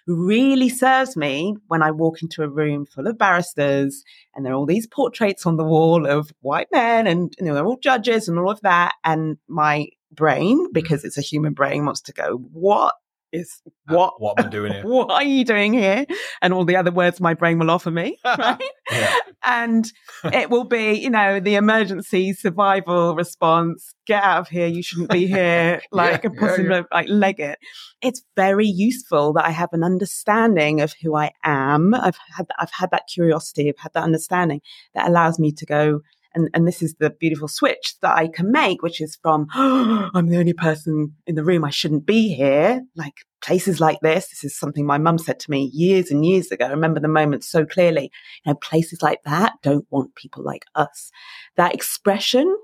really 0.07 0.69
serves 0.69 1.15
me 1.15 1.55
when 1.67 1.81
I 1.81 1.91
walk 1.91 2.21
into 2.21 2.43
a 2.43 2.49
room 2.49 2.85
full 2.85 3.07
of 3.07 3.17
barristers 3.17 4.03
and 4.35 4.45
there 4.45 4.53
are 4.53 4.55
all 4.55 4.65
these 4.65 4.87
portraits 4.87 5.45
on 5.45 5.57
the 5.57 5.63
wall 5.63 6.05
of 6.05 6.31
white 6.41 6.67
men 6.71 7.07
and 7.07 7.33
you 7.39 7.45
know 7.45 7.53
they're 7.53 7.65
all 7.65 7.77
judges 7.77 8.27
and 8.27 8.37
all 8.37 8.49
of 8.49 8.61
that. 8.61 8.95
And 9.03 9.37
my 9.47 9.87
brain 10.11 10.71
because 10.71 11.03
it's 11.03 11.17
a 11.17 11.21
human 11.21 11.53
brain 11.53 11.85
wants 11.85 12.01
to 12.01 12.13
go 12.13 12.37
what 12.51 12.93
is 13.33 13.61
Uh, 13.89 13.95
what 13.95 14.21
what 14.21 14.39
am 14.39 14.45
I 14.45 14.49
doing 14.49 14.71
here? 14.73 14.83
what 14.95 15.09
are 15.11 15.23
you 15.23 15.43
doing 15.43 15.73
here 15.73 16.05
and 16.41 16.53
all 16.53 16.63
the 16.65 16.75
other 16.77 16.91
words 16.91 17.19
my 17.19 17.33
brain 17.33 17.59
will 17.59 17.71
offer 17.71 17.91
me 17.91 18.17
right 18.25 18.61
Yeah. 18.91 19.15
and 19.43 19.85
it 20.31 20.49
will 20.49 20.63
be, 20.63 20.93
you 20.93 21.09
know, 21.09 21.39
the 21.41 21.55
emergency 21.55 22.31
survival 22.33 23.15
response. 23.15 23.93
Get 24.05 24.23
out 24.23 24.39
of 24.41 24.47
here! 24.49 24.67
You 24.67 24.83
shouldn't 24.83 25.09
be 25.11 25.25
here. 25.39 25.81
Like 25.91 26.23
Yeah, 26.23 26.29
a 26.29 26.33
person, 26.33 26.71
yeah, 26.71 26.83
like 26.93 27.07
leg 27.09 27.39
it. 27.39 27.57
It's 28.01 28.21
very 28.35 28.67
useful 28.67 29.33
that 29.33 29.45
I 29.45 29.49
have 29.51 29.69
an 29.73 29.83
understanding 29.83 30.79
of 30.81 30.93
who 31.01 31.15
I 31.15 31.31
am. 31.43 31.93
I've 31.93 32.17
had, 32.37 32.47
I've 32.59 32.71
had 32.71 32.91
that 32.91 33.03
curiosity. 33.13 33.67
I've 33.69 33.79
had 33.79 33.93
that 33.93 34.03
understanding 34.03 34.61
that 34.93 35.07
allows 35.07 35.39
me 35.39 35.51
to 35.53 35.65
go. 35.65 36.01
And, 36.35 36.49
and 36.53 36.67
this 36.67 36.81
is 36.81 36.95
the 36.95 37.09
beautiful 37.09 37.47
switch 37.47 37.95
that 38.01 38.17
I 38.17 38.27
can 38.27 38.51
make, 38.51 38.81
which 38.81 39.01
is 39.01 39.17
from, 39.21 39.47
I'm 39.53 40.27
the 40.27 40.37
only 40.37 40.53
person 40.53 41.15
in 41.27 41.35
the 41.35 41.43
room. 41.43 41.63
I 41.63 41.69
shouldn't 41.69 42.05
be 42.05 42.33
here. 42.33 42.81
Like 42.95 43.13
places 43.41 43.79
like 43.79 43.99
this. 44.01 44.29
This 44.29 44.43
is 44.43 44.57
something 44.57 44.85
my 44.85 44.97
mum 44.97 45.17
said 45.17 45.39
to 45.41 45.51
me 45.51 45.69
years 45.73 46.09
and 46.09 46.25
years 46.25 46.51
ago. 46.51 46.65
I 46.65 46.69
remember 46.69 46.99
the 46.99 47.07
moment 47.07 47.43
so 47.43 47.65
clearly 47.65 48.11
you 48.45 48.51
know, 48.51 48.55
places 48.55 49.01
like 49.01 49.21
that 49.23 49.53
don't 49.61 49.85
want 49.89 50.15
people 50.15 50.43
like 50.43 50.65
us. 50.75 51.11
That 51.57 51.73
expression, 51.73 52.57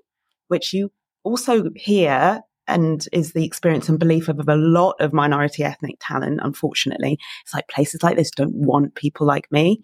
which 0.47 0.73
you 0.73 0.91
also 1.23 1.69
hear 1.75 2.41
and 2.67 3.07
is 3.11 3.33
the 3.33 3.45
experience 3.45 3.89
and 3.89 3.99
belief 3.99 4.29
of, 4.29 4.39
of 4.39 4.47
a 4.47 4.55
lot 4.55 4.95
of 4.99 5.11
minority 5.11 5.63
ethnic 5.63 5.95
talent, 5.99 6.39
unfortunately, 6.41 7.17
it's 7.43 7.53
like 7.53 7.67
places 7.67 8.03
like 8.03 8.15
this 8.15 8.31
don't 8.31 8.55
want 8.55 8.95
people 8.95 9.25
like 9.25 9.51
me. 9.51 9.81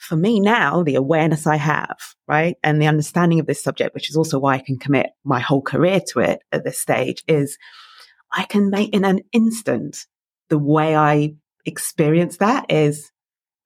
For 0.00 0.16
me 0.16 0.40
now, 0.40 0.82
the 0.82 0.94
awareness 0.94 1.46
I 1.46 1.56
have, 1.56 1.98
right, 2.26 2.56
and 2.64 2.80
the 2.80 2.86
understanding 2.86 3.38
of 3.38 3.46
this 3.46 3.62
subject, 3.62 3.94
which 3.94 4.08
is 4.08 4.16
also 4.16 4.38
why 4.38 4.54
I 4.54 4.62
can 4.64 4.78
commit 4.78 5.10
my 5.24 5.40
whole 5.40 5.62
career 5.62 6.00
to 6.08 6.20
it 6.20 6.40
at 6.52 6.64
this 6.64 6.80
stage, 6.80 7.22
is 7.28 7.58
I 8.32 8.44
can 8.44 8.70
make 8.70 8.94
in 8.94 9.04
an 9.04 9.20
instant 9.32 10.06
the 10.48 10.58
way 10.58 10.96
I 10.96 11.34
experience 11.66 12.38
that 12.38 12.72
is 12.72 13.12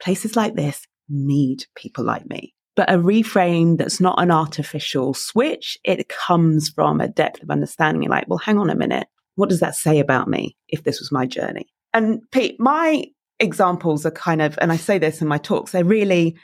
places 0.03 0.35
like 0.35 0.57
this 0.57 0.87
need 1.09 1.67
people 1.77 2.05
like 2.05 2.27
me. 2.29 2.55
But 2.75 2.93
a 2.93 2.99
reframe 2.99 3.79
that's 3.79 4.01
not 4.01 4.21
an 4.21 4.33
artificial 4.33 5.15
switch, 5.15 5.79
it 5.85 6.09
comes 6.09 6.69
from 6.69 7.01
a 7.01 7.09
depth 7.09 7.45
of 7.45 7.51
understanding. 7.51 8.03
You're 8.03 8.11
like, 8.11 8.29
well, 8.29 8.39
hang 8.39 8.59
on 8.59 8.71
a 8.71 8.75
minute. 8.75 9.07
What 9.37 9.49
does 9.49 9.61
that 9.61 9.77
say 9.77 10.01
about 10.01 10.29
me 10.29 10.57
if 10.69 10.83
this 10.83 10.99
was 10.99 11.13
my 11.13 11.27
journey? 11.27 11.69
And 11.93 12.23
Pete, 12.33 12.57
my 12.59 13.05
examples 13.41 14.07
are 14.07 14.11
kind 14.11 14.43
of, 14.43 14.59
and 14.61 14.73
I 14.73 14.77
say 14.77 14.99
this 14.99 15.21
in 15.21 15.29
my 15.29 15.39
talks, 15.39 15.73
they're 15.73 15.85
really 15.85 16.37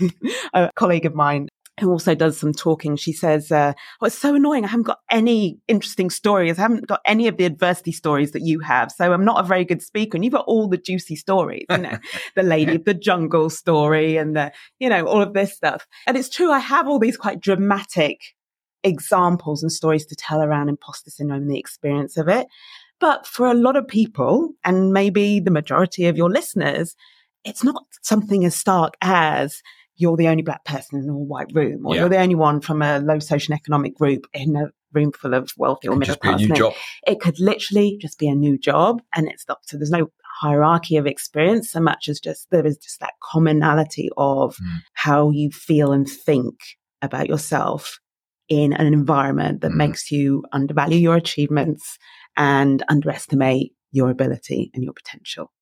a 0.54 0.70
colleague 0.76 1.06
of 1.06 1.14
mine 1.14 1.48
who 1.80 1.90
also 1.90 2.14
does 2.14 2.36
some 2.36 2.52
talking. 2.52 2.96
She 2.96 3.12
says, 3.12 3.50
uh, 3.50 3.72
Oh, 4.00 4.06
it's 4.06 4.18
so 4.18 4.34
annoying. 4.34 4.64
I 4.64 4.68
haven't 4.68 4.86
got 4.86 4.98
any 5.10 5.58
interesting 5.68 6.10
stories. 6.10 6.58
I 6.58 6.62
haven't 6.62 6.86
got 6.86 7.00
any 7.06 7.28
of 7.28 7.38
the 7.38 7.44
adversity 7.44 7.92
stories 7.92 8.32
that 8.32 8.42
you 8.42 8.60
have. 8.60 8.92
So 8.92 9.12
I'm 9.12 9.24
not 9.24 9.42
a 9.42 9.48
very 9.48 9.64
good 9.64 9.82
speaker. 9.82 10.16
And 10.16 10.24
you've 10.24 10.34
got 10.34 10.44
all 10.46 10.68
the 10.68 10.76
juicy 10.76 11.16
stories, 11.16 11.64
you 11.70 11.78
know, 11.78 11.98
the 12.36 12.42
lady 12.42 12.76
of 12.76 12.84
the 12.84 12.94
jungle 12.94 13.48
story 13.48 14.16
and 14.16 14.36
the, 14.36 14.52
you 14.78 14.88
know, 14.88 15.06
all 15.06 15.22
of 15.22 15.32
this 15.32 15.54
stuff. 15.54 15.86
And 16.06 16.16
it's 16.16 16.28
true. 16.28 16.50
I 16.50 16.58
have 16.58 16.88
all 16.88 16.98
these 16.98 17.16
quite 17.16 17.40
dramatic 17.40 18.20
examples 18.84 19.62
and 19.62 19.72
stories 19.72 20.06
to 20.06 20.16
tell 20.16 20.42
around 20.42 20.68
imposter 20.68 21.10
syndrome 21.10 21.42
and 21.42 21.50
the 21.50 21.58
experience 21.58 22.16
of 22.16 22.28
it. 22.28 22.46
But 23.02 23.26
for 23.26 23.46
a 23.48 23.54
lot 23.54 23.74
of 23.76 23.88
people, 23.88 24.52
and 24.64 24.92
maybe 24.92 25.40
the 25.40 25.50
majority 25.50 26.06
of 26.06 26.16
your 26.16 26.30
listeners, 26.30 26.94
it's 27.44 27.64
not 27.64 27.82
something 28.02 28.44
as 28.44 28.54
stark 28.54 28.94
as 29.00 29.60
you're 29.96 30.16
the 30.16 30.28
only 30.28 30.44
black 30.44 30.64
person 30.64 31.00
in 31.02 31.08
a 31.08 31.16
white 31.18 31.50
room, 31.52 31.84
or 31.84 31.94
Yeah. 31.94 32.02
you're 32.02 32.08
the 32.10 32.20
only 32.20 32.36
one 32.36 32.60
from 32.60 32.80
a 32.80 33.00
low 33.00 33.16
socioeconomic 33.18 33.94
group 33.94 34.26
in 34.32 34.54
a 34.54 34.70
room 34.92 35.10
full 35.10 35.34
of 35.34 35.50
wealthy 35.56 35.88
or 35.88 35.96
middle 35.96 36.12
just 36.14 36.22
be 36.22 36.28
a 36.28 36.32
class 36.32 36.40
new 36.42 36.70
It 37.08 37.18
could 37.20 37.40
literally 37.40 37.98
just 38.00 38.20
be 38.20 38.28
a 38.28 38.36
new 38.36 38.56
job, 38.56 39.02
and 39.16 39.26
it's 39.28 39.46
not 39.48 39.58
so. 39.66 39.76
There's 39.76 39.90
no 39.90 40.12
hierarchy 40.40 40.96
of 40.96 41.06
experience 41.06 41.70
so 41.72 41.80
much 41.80 42.08
as 42.08 42.20
just 42.20 42.50
there 42.50 42.64
is 42.64 42.76
just 42.78 43.00
that 43.00 43.14
commonality 43.20 44.10
of 44.16 44.56
Mm. 44.58 44.82
how 44.92 45.30
you 45.30 45.50
feel 45.50 45.90
and 45.92 46.08
think 46.08 46.54
about 47.02 47.26
yourself 47.28 47.98
in 48.48 48.72
an 48.74 48.86
environment 48.92 49.60
that 49.62 49.72
Mm. 49.72 49.76
makes 49.76 50.10
you 50.12 50.44
undervalue 50.52 50.98
your 50.98 51.16
achievements 51.16 51.98
and 52.36 52.82
underestimate 52.88 53.74
your 53.90 54.10
ability 54.10 54.70
and 54.74 54.82
your 54.82 54.92
potential. 54.92 55.52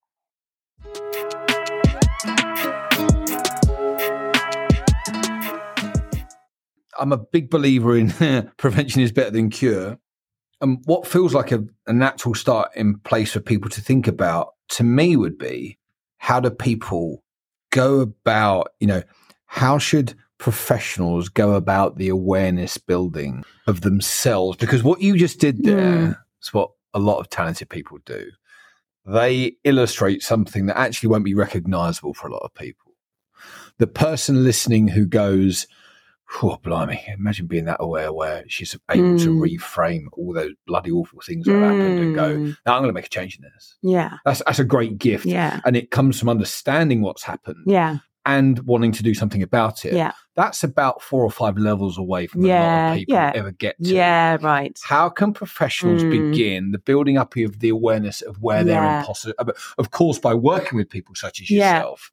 I'm 6.99 7.13
a 7.13 7.17
big 7.17 7.51
believer 7.51 7.97
in 7.97 8.11
prevention 8.59 9.01
is 9.01 9.13
better 9.13 9.31
than 9.31 9.51
cure. 9.51 9.99
And 10.61 10.83
what 10.85 11.07
feels 11.07 11.33
like 11.33 11.53
a, 11.53 11.65
a 11.87 11.93
natural 11.93 12.35
start 12.35 12.71
in 12.77 12.99
place 12.99 13.33
for 13.33 13.41
people 13.41 13.71
to 13.71 13.81
think 13.81 14.07
about 14.07 14.55
to 14.71 14.85
me 14.85 15.17
would 15.17 15.39
be 15.39 15.79
how 16.19 16.39
do 16.39 16.51
people 16.51 17.25
go 17.71 18.01
about, 18.01 18.69
you 18.79 18.87
know, 18.87 19.03
how 19.47 19.79
should 19.79 20.15
professionals 20.37 21.31
go 21.31 21.55
about 21.55 21.97
the 21.97 22.09
awareness 22.09 22.77
building 22.77 23.43
of 23.67 23.81
themselves? 23.81 24.59
Because 24.59 24.83
what 24.83 25.01
you 25.01 25.17
just 25.17 25.41
did 25.41 25.65
there 25.65 25.81
Mm. 25.81 26.19
Is 26.43 26.53
what 26.55 26.71
a 26.95 26.99
lot 26.99 27.19
of 27.19 27.29
talented 27.29 27.69
people 27.69 27.99
do. 28.05 28.31
They 29.07 29.57
illustrate 29.65 30.23
something 30.23 30.67
that 30.67 30.79
actually 30.79 31.09
won't 31.09 31.25
be 31.25 31.35
recognizable 31.35 32.15
for 32.15 32.29
a 32.29 32.33
lot 32.33 32.43
of 32.43 32.55
people. 32.55 32.93
The 33.79 33.87
person 33.87 34.45
listening 34.45 34.89
who 34.89 35.07
goes, 35.07 35.67
Oh, 36.43 36.59
blimey. 36.63 37.03
Imagine 37.19 37.49
being 37.49 37.65
that 37.65 37.79
aware 37.81 38.13
where 38.13 38.45
she's 38.47 38.77
able 38.89 39.19
to 39.19 39.31
Mm. 39.31 39.41
reframe 39.59 40.05
all 40.13 40.33
those 40.33 40.53
bloody 40.65 40.93
awful 40.93 41.21
things 41.27 41.45
that 41.47 41.55
happened 41.59 41.99
and 41.99 42.15
go, 42.15 42.37
Mm. 42.37 42.57
now 42.65 42.75
I'm 42.77 42.83
going 42.83 42.89
to 42.91 42.93
make 42.93 43.07
a 43.07 43.09
change 43.09 43.37
in 43.37 43.43
this. 43.43 43.77
Yeah. 43.83 44.19
That's, 44.25 44.41
that's 44.47 44.61
a 44.61 44.65
great 44.65 44.97
gift. 44.97 45.27
Yeah. 45.27 45.61
And 45.65 45.77
it 45.77 45.91
comes 45.91 46.21
from 46.21 46.29
understanding 46.29 47.01
what's 47.03 47.25
happened 47.25 47.65
Yeah. 47.67 47.99
And 48.27 48.59
wanting 48.67 48.93
to 48.93 49.03
do 49.03 49.15
something 49.15 49.43
about 49.43 49.85
it. 49.85 49.95
Yeah. 49.95 50.13
That's 50.37 50.63
about 50.63 51.03
four 51.03 51.25
or 51.25 51.31
five 51.31 51.57
levels 51.57 51.97
away 51.97 52.27
from 52.27 52.45
a 52.45 52.49
lot 52.49 52.53
Yeah, 52.53 52.91
of 52.93 52.99
people 52.99 53.15
yeah. 53.15 53.33
ever 53.35 53.51
get 53.51 53.77
to. 53.83 53.89
Yeah. 53.95 54.37
Right. 54.41 54.79
How 54.85 55.09
can 55.09 55.33
professionals 55.33 56.03
Mm. 56.05 56.11
begin 56.33 56.71
the 56.73 56.79
building 56.79 57.17
up 57.17 57.35
of 57.37 57.61
the 57.61 57.71
awareness 57.71 58.21
of 58.23 58.37
where 58.43 58.63
they're 58.63 58.99
impossible? 59.01 59.35
Of 59.79 59.91
course, 59.91 60.19
by 60.19 60.35
working 60.35 60.77
with 60.77 60.91
people 60.91 61.15
such 61.15 61.41
as 61.41 61.51
Yeah. 61.51 61.77
yourself. 61.79 62.13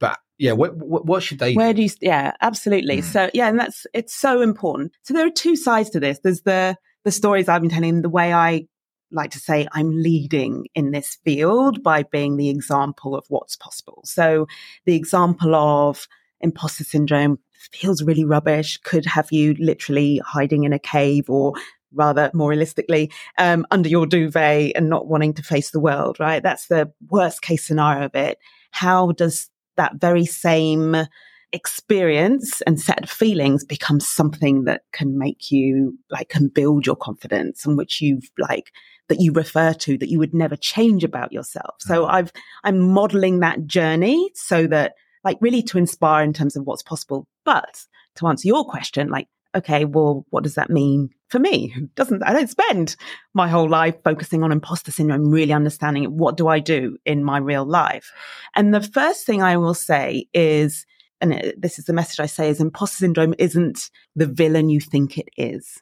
But 0.00 0.18
yeah, 0.38 0.52
what, 0.52 0.76
what, 0.76 1.06
what 1.06 1.22
should 1.22 1.38
they 1.38 1.54
Where 1.54 1.72
do? 1.72 1.76
do 1.76 1.82
you, 1.84 1.90
yeah, 2.00 2.32
absolutely. 2.40 2.98
Mm. 2.98 3.04
So 3.04 3.30
yeah, 3.32 3.48
and 3.48 3.58
that's, 3.58 3.86
it's 3.94 4.14
so 4.14 4.40
important. 4.42 4.92
So 5.02 5.14
there 5.14 5.26
are 5.26 5.30
two 5.30 5.54
sides 5.56 5.90
to 5.90 6.00
this. 6.00 6.18
There's 6.18 6.42
the, 6.42 6.76
the 7.04 7.12
stories 7.12 7.48
I've 7.48 7.60
been 7.62 7.70
telling, 7.70 8.02
the 8.02 8.08
way 8.08 8.32
I 8.34 8.66
like 9.14 9.30
to 9.30 9.38
say 9.38 9.66
I'm 9.72 9.90
leading 9.90 10.66
in 10.74 10.90
this 10.90 11.16
field 11.24 11.82
by 11.82 12.02
being 12.02 12.36
the 12.36 12.50
example 12.50 13.14
of 13.14 13.24
what's 13.28 13.56
possible. 13.56 14.02
So 14.04 14.46
the 14.84 14.96
example 14.96 15.54
of 15.54 16.06
imposter 16.40 16.84
syndrome 16.84 17.38
feels 17.72 18.02
really 18.02 18.24
rubbish, 18.24 18.76
could 18.78 19.06
have 19.06 19.32
you 19.32 19.54
literally 19.58 20.20
hiding 20.24 20.64
in 20.64 20.72
a 20.72 20.78
cave 20.78 21.30
or 21.30 21.54
rather 21.92 22.30
more 22.34 22.50
realistically, 22.50 23.10
um, 23.38 23.64
under 23.70 23.88
your 23.88 24.06
duvet 24.06 24.72
and 24.74 24.90
not 24.90 25.06
wanting 25.06 25.32
to 25.32 25.42
face 25.42 25.70
the 25.70 25.80
world, 25.80 26.18
right? 26.18 26.42
That's 26.42 26.66
the 26.66 26.92
worst 27.08 27.40
case 27.40 27.64
scenario 27.64 28.06
of 28.06 28.14
it. 28.14 28.38
How 28.72 29.12
does 29.12 29.48
that 29.76 29.96
very 30.00 30.26
same 30.26 31.06
experience 31.52 32.60
and 32.62 32.80
set 32.80 33.04
of 33.04 33.08
feelings 33.08 33.64
become 33.64 34.00
something 34.00 34.64
that 34.64 34.82
can 34.92 35.16
make 35.16 35.52
you 35.52 35.96
like 36.10 36.28
can 36.28 36.48
build 36.48 36.84
your 36.84 36.96
confidence 36.96 37.64
and 37.64 37.78
which 37.78 38.00
you've 38.00 38.28
like 38.38 38.72
that 39.08 39.20
you 39.20 39.32
refer 39.32 39.72
to 39.72 39.98
that 39.98 40.08
you 40.08 40.18
would 40.18 40.34
never 40.34 40.56
change 40.56 41.04
about 41.04 41.32
yourself. 41.32 41.76
So 41.80 42.04
mm. 42.04 42.10
I've 42.10 42.32
I'm 42.62 42.80
modeling 42.80 43.40
that 43.40 43.66
journey 43.66 44.30
so 44.34 44.66
that 44.68 44.94
like 45.24 45.38
really 45.40 45.62
to 45.62 45.78
inspire 45.78 46.24
in 46.24 46.32
terms 46.32 46.56
of 46.56 46.64
what's 46.64 46.82
possible. 46.82 47.26
But 47.44 47.84
to 48.16 48.26
answer 48.26 48.48
your 48.48 48.64
question, 48.64 49.08
like, 49.08 49.28
okay, 49.54 49.84
well, 49.84 50.26
what 50.30 50.42
does 50.42 50.54
that 50.54 50.70
mean 50.70 51.10
for 51.28 51.38
me? 51.38 51.68
Who 51.68 51.86
doesn't 51.94 52.22
I 52.22 52.32
don't 52.32 52.50
spend 52.50 52.96
my 53.34 53.48
whole 53.48 53.68
life 53.68 53.96
focusing 54.04 54.42
on 54.42 54.52
imposter 54.52 54.92
syndrome, 54.92 55.30
really 55.30 55.52
understanding 55.52 56.04
what 56.16 56.36
do 56.36 56.48
I 56.48 56.58
do 56.58 56.96
in 57.04 57.24
my 57.24 57.38
real 57.38 57.64
life. 57.64 58.12
And 58.54 58.74
the 58.74 58.82
first 58.82 59.26
thing 59.26 59.42
I 59.42 59.56
will 59.56 59.74
say 59.74 60.26
is 60.32 60.86
and 61.20 61.32
uh, 61.32 61.52
this 61.56 61.78
is 61.78 61.86
the 61.86 61.92
message 61.92 62.20
I 62.20 62.26
say 62.26 62.50
is 62.50 62.60
imposter 62.60 62.98
syndrome 62.98 63.34
isn't 63.38 63.90
the 64.16 64.26
villain 64.26 64.68
you 64.68 64.80
think 64.80 65.16
it 65.16 65.28
is. 65.36 65.80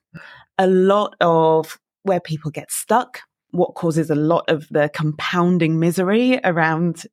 A 0.59 0.67
lot 0.67 1.17
of 1.21 1.79
where 2.03 2.21
people 2.21 2.51
get 2.51 2.71
stuck, 2.71 3.21
what 3.51 3.75
causes 3.75 4.11
a 4.11 4.15
lot 4.15 4.45
of 4.49 4.67
the 4.71 4.91
compounding 4.93 5.79
misery 5.79 6.41
around 6.43 7.05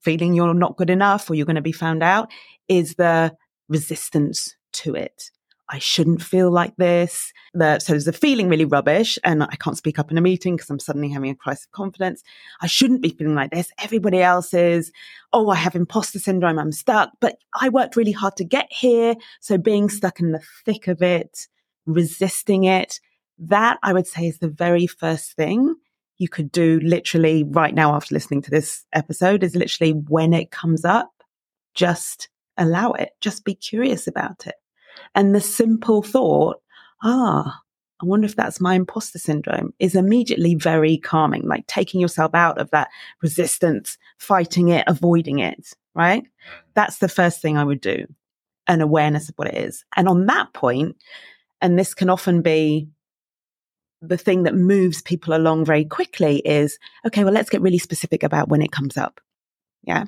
feeling 0.00 0.34
you're 0.34 0.54
not 0.54 0.76
good 0.76 0.90
enough 0.90 1.30
or 1.30 1.34
you're 1.34 1.46
going 1.46 1.56
to 1.56 1.62
be 1.62 1.72
found 1.72 2.02
out 2.02 2.30
is 2.68 2.94
the 2.94 3.34
resistance 3.68 4.56
to 4.72 4.94
it. 4.94 5.30
I 5.68 5.78
shouldn't 5.78 6.22
feel 6.22 6.50
like 6.50 6.76
this. 6.76 7.32
The, 7.54 7.78
so 7.78 7.94
there's 7.94 8.08
a 8.08 8.12
feeling 8.12 8.48
really 8.48 8.66
rubbish 8.66 9.18
and 9.24 9.42
I 9.42 9.56
can't 9.58 9.76
speak 9.76 9.98
up 9.98 10.10
in 10.10 10.18
a 10.18 10.22
meeting 10.22 10.54
because 10.56 10.68
I'm 10.68 10.78
suddenly 10.78 11.08
having 11.08 11.30
a 11.30 11.34
crisis 11.34 11.64
of 11.64 11.72
confidence. 11.72 12.22
I 12.60 12.66
shouldn't 12.66 13.00
be 13.00 13.10
feeling 13.10 13.34
like 13.34 13.52
this. 13.52 13.70
Everybody 13.82 14.20
else 14.20 14.52
is. 14.52 14.92
Oh, 15.32 15.48
I 15.48 15.54
have 15.54 15.74
imposter 15.74 16.18
syndrome. 16.18 16.58
I'm 16.58 16.72
stuck, 16.72 17.12
but 17.20 17.38
I 17.58 17.70
worked 17.70 17.96
really 17.96 18.12
hard 18.12 18.36
to 18.36 18.44
get 18.44 18.70
here. 18.70 19.14
So 19.40 19.56
being 19.56 19.88
stuck 19.88 20.20
in 20.20 20.32
the 20.32 20.42
thick 20.64 20.88
of 20.88 21.00
it, 21.00 21.48
resisting 21.86 22.64
it, 22.64 23.00
that 23.48 23.78
I 23.82 23.92
would 23.92 24.06
say 24.06 24.26
is 24.26 24.38
the 24.38 24.48
very 24.48 24.86
first 24.86 25.32
thing 25.34 25.74
you 26.18 26.28
could 26.28 26.52
do 26.52 26.78
literally 26.80 27.44
right 27.44 27.74
now 27.74 27.94
after 27.94 28.14
listening 28.14 28.42
to 28.42 28.50
this 28.50 28.84
episode 28.92 29.42
is 29.42 29.56
literally 29.56 29.92
when 29.92 30.32
it 30.32 30.50
comes 30.50 30.84
up, 30.84 31.10
just 31.74 32.28
allow 32.56 32.92
it. 32.92 33.10
Just 33.20 33.44
be 33.44 33.54
curious 33.54 34.06
about 34.06 34.46
it. 34.46 34.54
And 35.14 35.34
the 35.34 35.40
simple 35.40 36.02
thought, 36.02 36.60
ah, 37.02 37.60
I 38.00 38.06
wonder 38.06 38.26
if 38.26 38.36
that's 38.36 38.60
my 38.60 38.74
imposter 38.74 39.18
syndrome 39.18 39.72
is 39.78 39.94
immediately 39.94 40.54
very 40.54 40.98
calming, 40.98 41.46
like 41.46 41.66
taking 41.66 42.00
yourself 42.00 42.34
out 42.34 42.58
of 42.58 42.70
that 42.70 42.88
resistance, 43.22 43.96
fighting 44.18 44.68
it, 44.68 44.84
avoiding 44.86 45.38
it, 45.38 45.72
right? 45.94 46.24
That's 46.74 46.98
the 46.98 47.08
first 47.08 47.40
thing 47.40 47.56
I 47.56 47.64
would 47.64 47.80
do, 47.80 48.06
an 48.66 48.80
awareness 48.80 49.28
of 49.28 49.36
what 49.36 49.48
it 49.48 49.56
is. 49.56 49.84
And 49.96 50.08
on 50.08 50.26
that 50.26 50.52
point, 50.52 50.96
and 51.60 51.78
this 51.78 51.94
can 51.94 52.10
often 52.10 52.42
be 52.42 52.88
the 54.02 54.18
thing 54.18 54.42
that 54.42 54.54
moves 54.54 55.00
people 55.00 55.34
along 55.34 55.64
very 55.64 55.84
quickly 55.84 56.40
is, 56.40 56.78
okay, 57.06 57.24
well, 57.24 57.32
let's 57.32 57.50
get 57.50 57.62
really 57.62 57.78
specific 57.78 58.22
about 58.22 58.48
when 58.48 58.60
it 58.60 58.72
comes 58.72 58.96
up. 58.96 59.20
Yeah. 59.82 60.04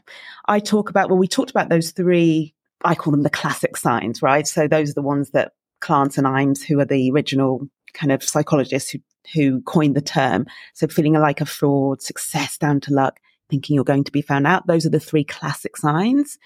I 0.46 0.60
talk 0.60 0.90
about, 0.90 1.08
well, 1.08 1.18
we 1.18 1.28
talked 1.28 1.50
about 1.50 1.68
those 1.68 1.92
three 1.92 2.54
I 2.84 2.94
call 2.94 3.12
them 3.12 3.22
the 3.22 3.30
classic 3.30 3.76
signs, 3.76 4.22
right? 4.22 4.46
So 4.46 4.68
those 4.68 4.90
are 4.90 4.94
the 4.94 5.02
ones 5.02 5.30
that 5.30 5.52
Clance 5.80 6.18
and 6.18 6.26
Imes, 6.26 6.62
who 6.62 6.78
are 6.80 6.84
the 6.84 7.10
original 7.10 7.66
kind 7.94 8.12
of 8.12 8.22
psychologists 8.22 8.90
who, 8.90 8.98
who 9.32 9.62
coined 9.62 9.96
the 9.96 10.02
term. 10.02 10.46
So 10.74 10.86
feeling 10.86 11.14
like 11.14 11.40
a 11.40 11.46
fraud, 11.46 12.02
success 12.02 12.58
down 12.58 12.80
to 12.80 12.92
luck, 12.92 13.18
thinking 13.48 13.74
you're 13.74 13.84
going 13.84 14.04
to 14.04 14.12
be 14.12 14.22
found 14.22 14.46
out. 14.46 14.66
Those 14.66 14.84
are 14.84 14.90
the 14.90 15.00
three 15.00 15.24
classic 15.24 15.76
signs. 15.76 16.38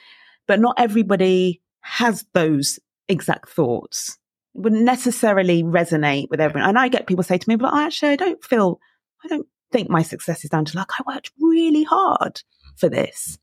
But 0.47 0.61
not 0.61 0.77
everybody 0.79 1.61
has 1.81 2.25
those 2.35 2.79
exact 3.09 3.51
thoughts. 3.51 4.19
Wouldn't 4.59 4.83
necessarily 4.83 5.63
resonate 5.63 6.29
with 6.31 6.41
everyone. 6.41 6.69
And 6.69 6.79
I 6.79 6.89
get 6.89 7.07
people 7.07 7.23
say 7.23 7.39
to 7.39 7.49
me, 7.49 7.57
but 7.57 7.73
I 7.73 7.85
actually, 7.85 8.11
I 8.11 8.17
don't 8.17 8.43
feel, 8.45 8.81
I 9.25 9.29
don't 9.29 9.47
think 9.71 9.89
my 9.89 10.03
success 10.03 10.45
is 10.45 10.51
down 10.51 10.65
to 10.67 10.77
luck. 10.77 10.93
I 10.99 11.15
worked 11.15 11.31
really 11.41 11.85
hard 11.85 12.43
for 12.77 12.89
this. 12.89 13.39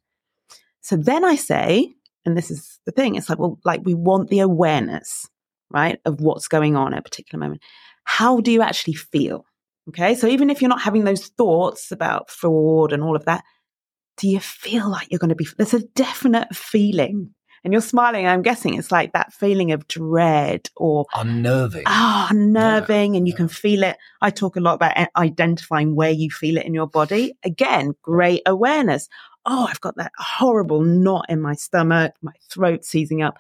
So 0.82 0.98
then 0.98 1.24
I 1.24 1.36
say, 1.36 1.94
and 2.26 2.38
this 2.38 2.52
is 2.52 2.80
the 2.86 2.92
thing, 2.92 3.16
it's 3.16 3.30
like, 3.30 3.40
well, 3.40 3.60
like 3.64 3.82
we 3.84 3.94
want 3.94 4.30
the 4.30 4.40
awareness, 4.40 5.28
right, 5.72 6.00
of 6.06 6.22
what's 6.22 6.48
going 6.48 6.76
on 6.76 6.94
at 6.94 7.00
a 7.00 7.04
particular 7.04 7.40
moment. 7.40 7.62
How 8.04 8.40
do 8.40 8.52
you 8.52 8.62
actually 8.62 8.94
feel? 8.94 9.46
Okay. 9.90 10.16
So 10.16 10.28
even 10.28 10.50
if 10.50 10.62
you're 10.62 10.70
not 10.70 10.82
having 10.82 11.04
those 11.04 11.28
thoughts 11.28 11.92
about 11.92 12.30
fraud 12.30 12.92
and 12.92 13.04
all 13.04 13.16
of 13.16 13.26
that, 13.26 13.44
do 14.18 14.28
you 14.28 14.40
feel 14.40 14.90
like 14.90 15.08
you're 15.12 15.20
going 15.20 15.30
to 15.30 15.36
be, 15.36 15.48
there's 15.58 15.74
a 15.74 15.88
definite 15.96 16.56
feeling. 16.56 17.34
And 17.66 17.74
you're 17.74 17.82
smiling. 17.82 18.26
I'm 18.28 18.44
guessing 18.44 18.76
it's 18.76 18.92
like 18.92 19.12
that 19.12 19.34
feeling 19.34 19.74
of 19.74 19.88
dread 19.90 20.70
or 20.78 21.06
unnerving. 21.14 21.84
Ah, 21.88 22.28
oh, 22.28 22.34
unnerving. 22.34 23.16
Yeah, 23.16 23.18
and 23.18 23.28
you 23.28 23.34
yeah. 23.34 23.38
can 23.38 23.48
feel 23.50 23.84
it. 23.84 23.98
I 24.22 24.30
talk 24.30 24.56
a 24.56 24.62
lot 24.62 24.76
about 24.76 24.96
identifying 25.18 25.96
where 25.96 26.12
you 26.12 26.30
feel 26.30 26.58
it 26.58 26.66
in 26.66 26.74
your 26.74 26.88
body. 26.88 27.34
Again, 27.44 27.96
great 28.04 28.44
awareness 28.46 29.10
oh, 29.46 29.68
I've 29.70 29.82
got 29.82 29.96
that 29.98 30.12
horrible 30.18 30.82
knot 30.82 31.26
in 31.30 31.42
my 31.42 31.54
stomach, 31.54 32.14
my 32.22 32.34
throat 32.50 32.84
seizing 32.84 33.22
up. 33.22 33.38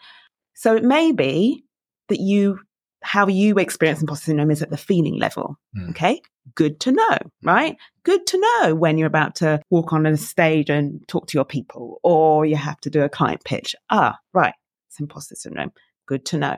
So 0.53 0.75
it 0.75 0.83
may 0.83 1.11
be 1.11 1.65
that 2.09 2.19
you, 2.19 2.59
how 3.05 3.27
you 3.27 3.55
experience 3.57 4.01
imposter 4.01 4.25
syndrome 4.25 4.51
is 4.51 4.61
at 4.61 4.71
the 4.71 4.77
feeling 4.77 5.19
level. 5.19 5.57
Mm. 5.77 5.91
Okay. 5.91 6.21
Good 6.55 6.79
to 6.81 6.91
know, 6.91 7.17
right? 7.43 7.77
Good 8.03 8.25
to 8.27 8.39
know 8.39 8.75
when 8.75 8.97
you're 8.97 9.07
about 9.07 9.35
to 9.35 9.61
walk 9.69 9.93
on 9.93 10.05
a 10.05 10.17
stage 10.17 10.69
and 10.69 11.07
talk 11.07 11.27
to 11.27 11.37
your 11.37 11.45
people 11.45 11.99
or 12.03 12.45
you 12.45 12.55
have 12.55 12.79
to 12.81 12.89
do 12.89 13.03
a 13.03 13.09
client 13.09 13.43
pitch. 13.43 13.75
Ah, 13.89 14.17
right. 14.33 14.53
It's 14.89 14.99
imposter 14.99 15.35
syndrome. 15.35 15.71
Good 16.07 16.25
to 16.25 16.37
know. 16.37 16.57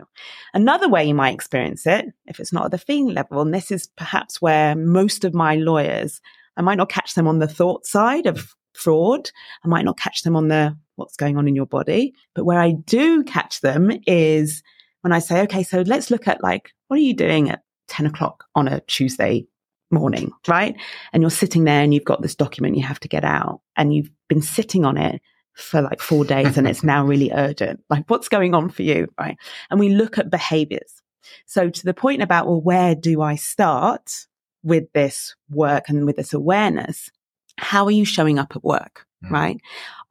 Another 0.53 0.89
way 0.89 1.05
you 1.05 1.13
might 1.13 1.33
experience 1.33 1.85
it, 1.85 2.05
if 2.25 2.39
it's 2.39 2.51
not 2.51 2.65
at 2.65 2.71
the 2.71 2.77
feeling 2.77 3.13
level, 3.13 3.41
and 3.41 3.53
this 3.53 3.71
is 3.71 3.87
perhaps 3.95 4.41
where 4.41 4.75
most 4.75 5.23
of 5.23 5.33
my 5.33 5.55
lawyers, 5.55 6.19
I 6.57 6.61
might 6.61 6.77
not 6.77 6.89
catch 6.89 7.13
them 7.13 7.27
on 7.27 7.39
the 7.39 7.47
thought 7.47 7.85
side 7.85 8.25
of 8.25 8.55
fraud. 8.73 9.31
I 9.63 9.67
might 9.67 9.85
not 9.85 9.97
catch 9.97 10.23
them 10.23 10.35
on 10.35 10.49
the 10.49 10.77
what's 10.95 11.15
going 11.15 11.37
on 11.37 11.47
in 11.47 11.55
your 11.55 11.65
body. 11.65 12.13
But 12.33 12.45
where 12.45 12.59
I 12.59 12.71
do 12.71 13.23
catch 13.23 13.61
them 13.61 13.91
is 14.05 14.63
when 15.07 15.13
I 15.13 15.19
say, 15.19 15.41
okay, 15.43 15.63
so 15.63 15.83
let's 15.85 16.11
look 16.11 16.27
at 16.27 16.43
like, 16.43 16.73
what 16.89 16.97
are 16.97 17.01
you 17.01 17.13
doing 17.13 17.49
at 17.49 17.63
10 17.87 18.07
o'clock 18.07 18.43
on 18.55 18.67
a 18.67 18.81
Tuesday 18.81 19.47
morning, 19.89 20.31
right? 20.49 20.75
And 21.13 21.23
you're 21.23 21.29
sitting 21.29 21.63
there 21.63 21.81
and 21.81 21.93
you've 21.93 22.03
got 22.03 22.21
this 22.21 22.35
document 22.35 22.75
you 22.75 22.83
have 22.83 22.99
to 22.99 23.07
get 23.07 23.23
out 23.23 23.61
and 23.77 23.93
you've 23.93 24.11
been 24.27 24.41
sitting 24.41 24.83
on 24.83 24.97
it 24.97 25.21
for 25.53 25.81
like 25.81 26.01
four 26.01 26.25
days 26.25 26.57
and 26.57 26.67
it's 26.67 26.83
now 26.83 27.05
really 27.05 27.31
urgent. 27.33 27.81
Like, 27.89 28.03
what's 28.09 28.27
going 28.27 28.53
on 28.53 28.69
for 28.69 28.83
you, 28.83 29.07
right? 29.17 29.37
And 29.71 29.79
we 29.79 29.87
look 29.87 30.17
at 30.17 30.29
behaviors. 30.29 31.01
So 31.45 31.69
to 31.69 31.85
the 31.85 31.93
point 31.93 32.21
about, 32.21 32.45
well, 32.45 32.59
where 32.59 32.93
do 32.93 33.21
I 33.21 33.35
start 33.35 34.27
with 34.61 34.91
this 34.91 35.35
work 35.49 35.87
and 35.87 36.05
with 36.05 36.17
this 36.17 36.33
awareness? 36.33 37.09
how 37.57 37.85
are 37.85 37.91
you 37.91 38.05
showing 38.05 38.39
up 38.39 38.55
at 38.55 38.63
work? 38.63 39.06
Mm. 39.25 39.31
Right? 39.31 39.61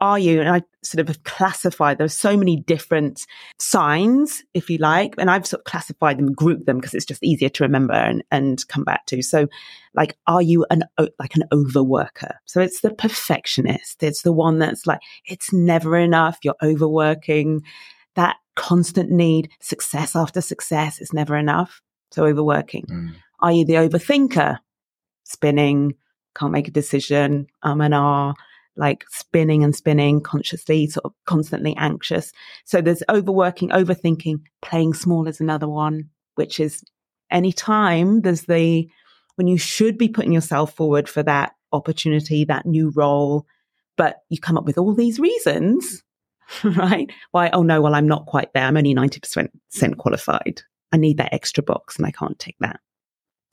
Are 0.00 0.18
you, 0.18 0.40
and 0.40 0.48
I 0.48 0.62
sort 0.82 1.08
of 1.08 1.22
classified, 1.22 1.98
there's 1.98 2.12
so 2.12 2.36
many 2.36 2.56
different 2.56 3.24
signs, 3.60 4.42
if 4.52 4.68
you 4.68 4.78
like, 4.78 5.14
and 5.16 5.30
I've 5.30 5.46
sort 5.46 5.60
of 5.60 5.64
classified 5.64 6.18
them, 6.18 6.32
grouped 6.32 6.66
them 6.66 6.78
because 6.78 6.92
it's 6.92 7.04
just 7.04 7.22
easier 7.22 7.48
to 7.50 7.62
remember 7.62 7.94
and, 7.94 8.24
and 8.32 8.66
come 8.66 8.82
back 8.82 9.06
to. 9.06 9.22
So 9.22 9.46
like, 9.94 10.16
are 10.26 10.42
you 10.42 10.66
an, 10.70 10.82
like 11.20 11.36
an 11.36 11.44
overworker? 11.52 12.34
So 12.46 12.60
it's 12.60 12.80
the 12.80 12.90
perfectionist. 12.90 14.02
It's 14.02 14.22
the 14.22 14.32
one 14.32 14.58
that's 14.58 14.86
like, 14.88 15.00
it's 15.24 15.52
never 15.52 15.96
enough. 15.96 16.38
You're 16.42 16.56
overworking 16.60 17.62
that 18.16 18.36
constant 18.56 19.10
need, 19.10 19.50
success 19.60 20.16
after 20.16 20.40
success 20.40 21.00
is 21.00 21.12
never 21.12 21.36
enough. 21.36 21.80
So 22.10 22.24
overworking. 22.24 22.86
Mm. 22.86 23.14
Are 23.38 23.52
you 23.52 23.64
the 23.64 23.74
overthinker? 23.74 24.58
Spinning, 25.24 25.94
can't 26.36 26.52
make 26.52 26.68
a 26.68 26.72
decision, 26.72 27.46
um, 27.62 27.80
and 27.80 27.94
are 27.94 28.34
like 28.76 29.04
spinning 29.08 29.64
and 29.64 29.74
spinning 29.74 30.20
consciously, 30.20 30.86
sort 30.86 31.06
of 31.06 31.12
constantly 31.24 31.74
anxious. 31.76 32.32
So 32.64 32.80
there's 32.80 33.02
overworking, 33.08 33.70
overthinking, 33.70 34.40
playing 34.62 34.94
small 34.94 35.26
is 35.26 35.40
another 35.40 35.68
one, 35.68 36.10
which 36.34 36.60
is 36.60 36.84
any 37.30 37.52
time 37.52 38.22
there's 38.22 38.42
the, 38.42 38.88
when 39.36 39.46
you 39.46 39.58
should 39.58 39.98
be 39.98 40.08
putting 40.08 40.32
yourself 40.32 40.74
forward 40.74 41.08
for 41.08 41.22
that 41.22 41.52
opportunity, 41.72 42.44
that 42.44 42.66
new 42.66 42.90
role, 42.90 43.46
but 43.96 44.18
you 44.28 44.38
come 44.38 44.58
up 44.58 44.64
with 44.64 44.78
all 44.78 44.94
these 44.94 45.18
reasons, 45.18 46.02
right? 46.64 47.10
Why, 47.30 47.50
oh 47.52 47.62
no, 47.62 47.80
well, 47.80 47.94
I'm 47.94 48.08
not 48.08 48.26
quite 48.26 48.52
there. 48.52 48.64
I'm 48.64 48.76
only 48.76 48.94
90% 48.94 49.96
qualified. 49.96 50.62
I 50.92 50.96
need 50.96 51.18
that 51.18 51.34
extra 51.34 51.62
box 51.62 51.96
and 51.96 52.06
I 52.06 52.10
can't 52.10 52.38
take 52.38 52.56
that. 52.60 52.80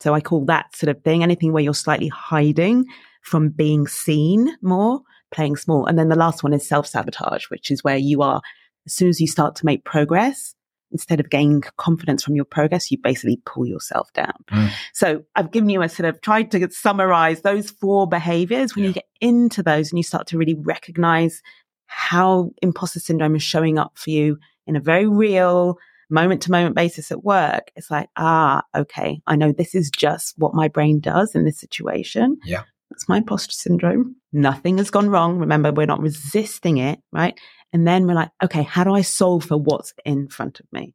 So 0.00 0.14
I 0.14 0.20
call 0.20 0.44
that 0.46 0.76
sort 0.76 0.94
of 0.94 1.02
thing 1.02 1.22
anything 1.22 1.52
where 1.52 1.62
you're 1.62 1.74
slightly 1.74 2.08
hiding 2.08 2.86
from 3.22 3.48
being 3.48 3.86
seen 3.86 4.54
more, 4.60 5.00
playing 5.34 5.56
small. 5.56 5.86
And 5.86 5.98
then 5.98 6.08
the 6.08 6.16
last 6.16 6.42
one 6.42 6.52
is 6.52 6.66
self 6.66 6.86
sabotage, 6.86 7.44
which 7.50 7.70
is 7.70 7.84
where 7.84 7.96
you 7.96 8.22
are, 8.22 8.40
as 8.86 8.94
soon 8.94 9.08
as 9.08 9.20
you 9.20 9.26
start 9.26 9.56
to 9.56 9.66
make 9.66 9.84
progress, 9.84 10.54
instead 10.90 11.20
of 11.20 11.28
gaining 11.28 11.62
confidence 11.76 12.22
from 12.22 12.36
your 12.36 12.44
progress, 12.44 12.90
you 12.90 12.98
basically 13.02 13.40
pull 13.44 13.66
yourself 13.66 14.12
down. 14.12 14.32
Mm. 14.50 14.70
So 14.92 15.24
I've 15.34 15.50
given 15.50 15.68
you 15.68 15.82
a 15.82 15.88
sort 15.88 16.08
of 16.08 16.20
tried 16.20 16.50
to 16.52 16.70
summarize 16.70 17.42
those 17.42 17.70
four 17.70 18.06
behaviors. 18.06 18.74
When 18.74 18.84
yeah. 18.84 18.88
you 18.88 18.94
get 18.94 19.08
into 19.20 19.62
those 19.62 19.90
and 19.90 19.98
you 19.98 20.04
start 20.04 20.28
to 20.28 20.38
really 20.38 20.54
recognize 20.54 21.42
how 21.86 22.50
imposter 22.62 23.00
syndrome 23.00 23.36
is 23.36 23.42
showing 23.42 23.78
up 23.78 23.98
for 23.98 24.10
you 24.10 24.38
in 24.66 24.76
a 24.76 24.80
very 24.80 25.06
real, 25.06 25.78
moment 26.10 26.42
to 26.42 26.50
moment 26.50 26.74
basis 26.74 27.10
at 27.10 27.24
work, 27.24 27.70
it's 27.76 27.90
like, 27.90 28.08
ah, 28.16 28.62
okay, 28.74 29.20
I 29.26 29.36
know 29.36 29.52
this 29.52 29.74
is 29.74 29.90
just 29.90 30.34
what 30.38 30.54
my 30.54 30.68
brain 30.68 31.00
does 31.00 31.34
in 31.34 31.44
this 31.44 31.58
situation. 31.58 32.38
Yeah. 32.44 32.62
That's 32.94 33.08
my 33.08 33.16
imposter 33.16 33.52
syndrome. 33.52 34.14
Nothing 34.32 34.78
has 34.78 34.88
gone 34.88 35.10
wrong. 35.10 35.38
Remember, 35.38 35.72
we're 35.72 35.84
not 35.84 36.00
resisting 36.00 36.78
it, 36.78 37.00
right? 37.12 37.36
And 37.72 37.88
then 37.88 38.06
we're 38.06 38.14
like, 38.14 38.30
okay, 38.40 38.62
how 38.62 38.84
do 38.84 38.94
I 38.94 39.00
solve 39.00 39.46
for 39.46 39.56
what's 39.56 39.92
in 40.04 40.28
front 40.28 40.60
of 40.60 40.66
me? 40.70 40.94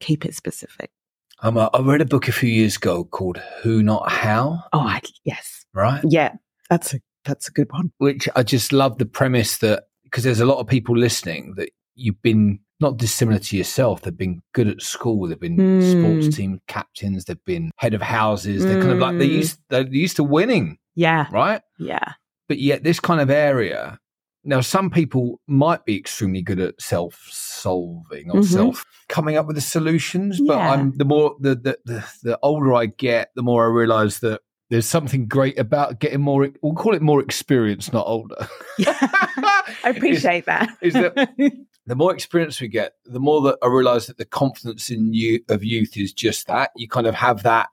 Keep 0.00 0.24
it 0.24 0.34
specific. 0.34 0.90
Um, 1.40 1.58
I 1.58 1.68
read 1.80 2.00
a 2.00 2.06
book 2.06 2.28
a 2.28 2.32
few 2.32 2.48
years 2.48 2.76
ago 2.76 3.04
called 3.04 3.36
Who 3.60 3.82
Not 3.82 4.10
How. 4.10 4.64
Oh, 4.72 4.80
I, 4.80 5.02
yes. 5.24 5.66
Right? 5.74 6.02
Yeah, 6.08 6.32
that's 6.70 6.94
a 6.94 7.00
that's 7.26 7.48
a 7.48 7.52
good 7.52 7.70
one. 7.70 7.92
Which 7.98 8.26
I 8.34 8.42
just 8.42 8.72
love 8.72 8.96
the 8.96 9.04
premise 9.04 9.58
that 9.58 9.84
because 10.04 10.24
there's 10.24 10.40
a 10.40 10.46
lot 10.46 10.60
of 10.60 10.66
people 10.66 10.96
listening 10.96 11.56
that 11.56 11.70
you've 11.94 12.22
been 12.22 12.60
not 12.80 12.96
dissimilar 12.96 13.38
to 13.40 13.56
yourself. 13.56 14.00
They've 14.00 14.16
been 14.16 14.40
good 14.54 14.68
at 14.68 14.80
school. 14.80 15.28
They've 15.28 15.38
been 15.38 15.58
mm. 15.58 16.22
sports 16.22 16.34
team 16.34 16.60
captains. 16.68 17.26
They've 17.26 17.44
been 17.44 17.70
head 17.76 17.92
of 17.92 18.00
houses. 18.00 18.64
They're 18.64 18.80
kind 18.80 18.92
of 18.92 18.98
like 18.98 19.18
they 19.18 19.26
hmm. 19.26 19.34
used 19.34 19.58
they're 19.68 19.86
used 19.86 20.16
to 20.16 20.24
winning. 20.24 20.78
Yeah. 20.94 21.26
Right. 21.32 21.60
Yeah. 21.78 22.12
But 22.48 22.58
yet 22.58 22.84
this 22.84 23.00
kind 23.00 23.20
of 23.20 23.30
area, 23.30 23.98
Now, 24.46 24.60
some 24.60 24.90
people 24.90 25.40
might 25.46 25.86
be 25.86 25.96
extremely 25.96 26.42
good 26.42 26.60
at 26.60 26.78
self 26.78 27.14
solving 27.30 28.30
or 28.30 28.40
Mhm. 28.40 28.44
self 28.44 28.84
coming 29.08 29.38
up 29.38 29.46
with 29.46 29.56
the 29.56 29.62
solutions, 29.62 30.38
but 30.38 30.58
Yeah. 30.58 30.70
I'm 30.72 30.92
the 30.98 31.06
more 31.06 31.34
the, 31.40 31.54
the 31.54 31.78
the 31.86 32.04
the 32.22 32.38
older 32.42 32.74
I 32.74 32.86
get, 32.86 33.30
the 33.36 33.42
more 33.42 33.64
I 33.64 33.68
realize 33.74 34.20
that 34.20 34.42
there's 34.68 34.84
something 34.86 35.28
great 35.28 35.58
about 35.58 35.98
getting 35.98 36.20
more. 36.20 36.50
We'll 36.62 36.74
call 36.74 36.94
it 36.94 37.00
more 37.00 37.22
experience, 37.22 37.90
not 37.90 38.06
older. 38.06 38.46
I 38.86 39.74
appreciate 39.96 40.44
that. 40.46 40.68
is 40.82 40.92
that- 40.94 41.14
the 41.86 41.94
more 41.96 42.12
experience 42.12 42.60
we 42.60 42.68
get, 42.68 42.92
the 43.06 43.20
more 43.20 43.40
that 43.42 43.56
I 43.62 43.68
realize 43.68 44.06
that 44.08 44.18
the 44.18 44.24
confidence 44.24 44.90
in 44.90 45.12
you 45.14 45.40
of 45.48 45.64
youth 45.64 45.96
is 45.96 46.12
just 46.12 46.46
that. 46.48 46.70
You 46.76 46.86
kind 46.88 47.06
of 47.06 47.14
have 47.14 47.42
that. 47.44 47.68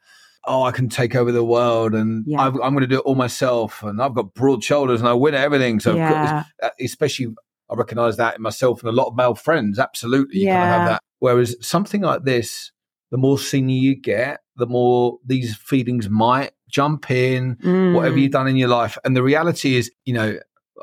Oh, 0.45 0.63
I 0.63 0.71
can 0.71 0.89
take 0.89 1.15
over 1.15 1.31
the 1.31 1.43
world, 1.43 1.93
and 1.93 2.23
Yeah. 2.25 2.41
I've, 2.41 2.55
I'm 2.55 2.73
going 2.73 2.81
to 2.81 2.87
do 2.87 2.97
it 2.97 3.03
all 3.05 3.15
myself, 3.15 3.83
and 3.83 4.01
I've 4.01 4.15
got 4.15 4.33
broad 4.33 4.63
shoulders, 4.63 4.99
and 5.01 5.07
I 5.09 5.13
win 5.13 5.33
at 5.35 5.43
everything. 5.43 5.79
So, 5.79 5.95
yeah. 5.95 6.43
especially 6.79 7.27
I 7.69 7.75
recognize 7.75 8.17
that 8.17 8.35
in 8.35 8.41
myself 8.41 8.81
and 8.81 8.89
a 8.89 8.91
lot 8.91 9.07
of 9.07 9.15
male 9.15 9.35
friends. 9.35 9.79
Absolutely, 9.79 10.39
you 10.41 10.47
kind 10.47 10.63
of 10.63 10.67
have 10.79 10.89
that. 10.89 11.03
Whereas 11.19 11.55
something 11.61 12.01
like 12.01 12.23
this, 12.23 12.71
the 13.11 13.17
more 13.17 13.37
senior 13.37 13.75
you 13.75 13.95
get, 13.95 14.39
the 14.55 14.65
more 14.67 15.19
these 15.25 15.55
feelings 15.55 16.09
might 16.09 16.51
jump 16.69 17.11
in. 17.11 17.57
Whatever 17.93 18.15
Mm. 18.17 18.21
you've 18.21 18.31
done 18.31 18.47
in 18.47 18.55
your 18.55 18.69
life, 18.69 18.97
and 19.05 19.15
the 19.15 19.23
reality 19.23 19.75
is, 19.75 19.91
you 20.05 20.13
know, 20.13 20.37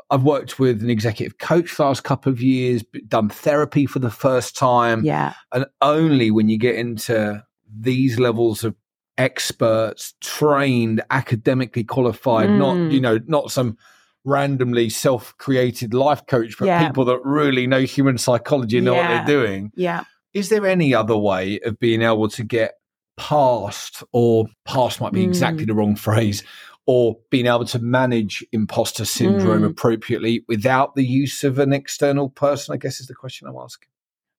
I've 0.09 0.23
worked 0.23 0.57
with 0.57 0.81
an 0.81 0.89
executive 0.89 1.37
coach 1.37 1.75
the 1.75 1.83
last 1.83 2.03
couple 2.03 2.31
of 2.31 2.41
years, 2.41 2.83
done 3.07 3.27
therapy 3.29 3.85
for 3.85 3.99
the 3.99 4.09
first 4.09 4.55
time, 4.57 5.03
Yeah. 5.03 5.33
and 5.51 5.65
only 5.81 6.31
when 6.31 6.47
you 6.47 6.57
get 6.57 6.75
into 6.75 7.43
these 7.71 8.17
levels 8.17 8.63
of 8.63 8.75
experts, 9.19 10.15
trained, 10.21 11.01
academically 11.11 11.83
qualified, 11.83 12.49
not 12.49 12.75
Mm. 12.75 12.91
you 12.91 13.01
know, 13.01 13.19
not 13.27 13.51
some 13.51 13.77
randomly 14.25 14.89
self-created 14.89 15.93
life 15.93 16.25
coach, 16.25 16.57
but 16.57 16.65
Yeah. 16.65 16.87
people 16.87 17.05
that 17.05 17.19
really 17.23 17.67
know 17.67 17.81
human 17.81 18.17
psychology 18.17 18.77
and 18.77 18.85
know 18.85 18.95
what 18.95 19.07
they're 19.07 19.25
doing. 19.25 19.71
Yeah. 19.75 20.03
Is 20.33 20.49
there 20.49 20.65
any 20.65 20.93
other 20.93 21.17
way 21.17 21.59
of 21.65 21.79
being 21.79 22.01
able 22.01 22.29
to 22.29 22.43
get 22.43 22.75
past, 23.17 24.03
or 24.13 24.47
past 24.65 25.01
might 25.01 25.13
be 25.13 25.23
exactly 25.23 25.63
Mm. 25.63 25.67
the 25.67 25.73
wrong 25.73 25.95
phrase, 25.95 26.43
or 26.85 27.17
being 27.29 27.45
able 27.45 27.65
to 27.65 27.79
manage 27.79 28.45
imposter 28.51 29.05
syndrome 29.05 29.61
Mm. 29.63 29.69
appropriately 29.71 30.43
without 30.47 30.95
the 30.95 31.05
use 31.05 31.43
of 31.43 31.59
an 31.59 31.73
external 31.73 32.29
person? 32.29 32.73
I 32.73 32.77
guess 32.77 32.99
is 32.99 33.07
the 33.07 33.13
question 33.15 33.47
I'm 33.47 33.57
asking. 33.57 33.89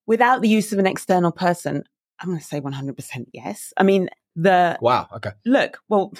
Without 0.07 0.41
the 0.41 0.49
use 0.49 0.73
of 0.73 0.79
an 0.79 0.87
external 0.87 1.31
person, 1.31 1.83
I'm 2.19 2.29
going 2.29 2.39
to 2.39 2.45
say 2.45 2.59
100% 2.59 3.29
yes. 3.33 3.73
I 3.77 3.83
mean, 3.83 4.09
the 4.35 4.77
Wow. 4.81 5.07
Okay. 5.15 5.31
look, 5.45 5.79
well, 5.89 6.13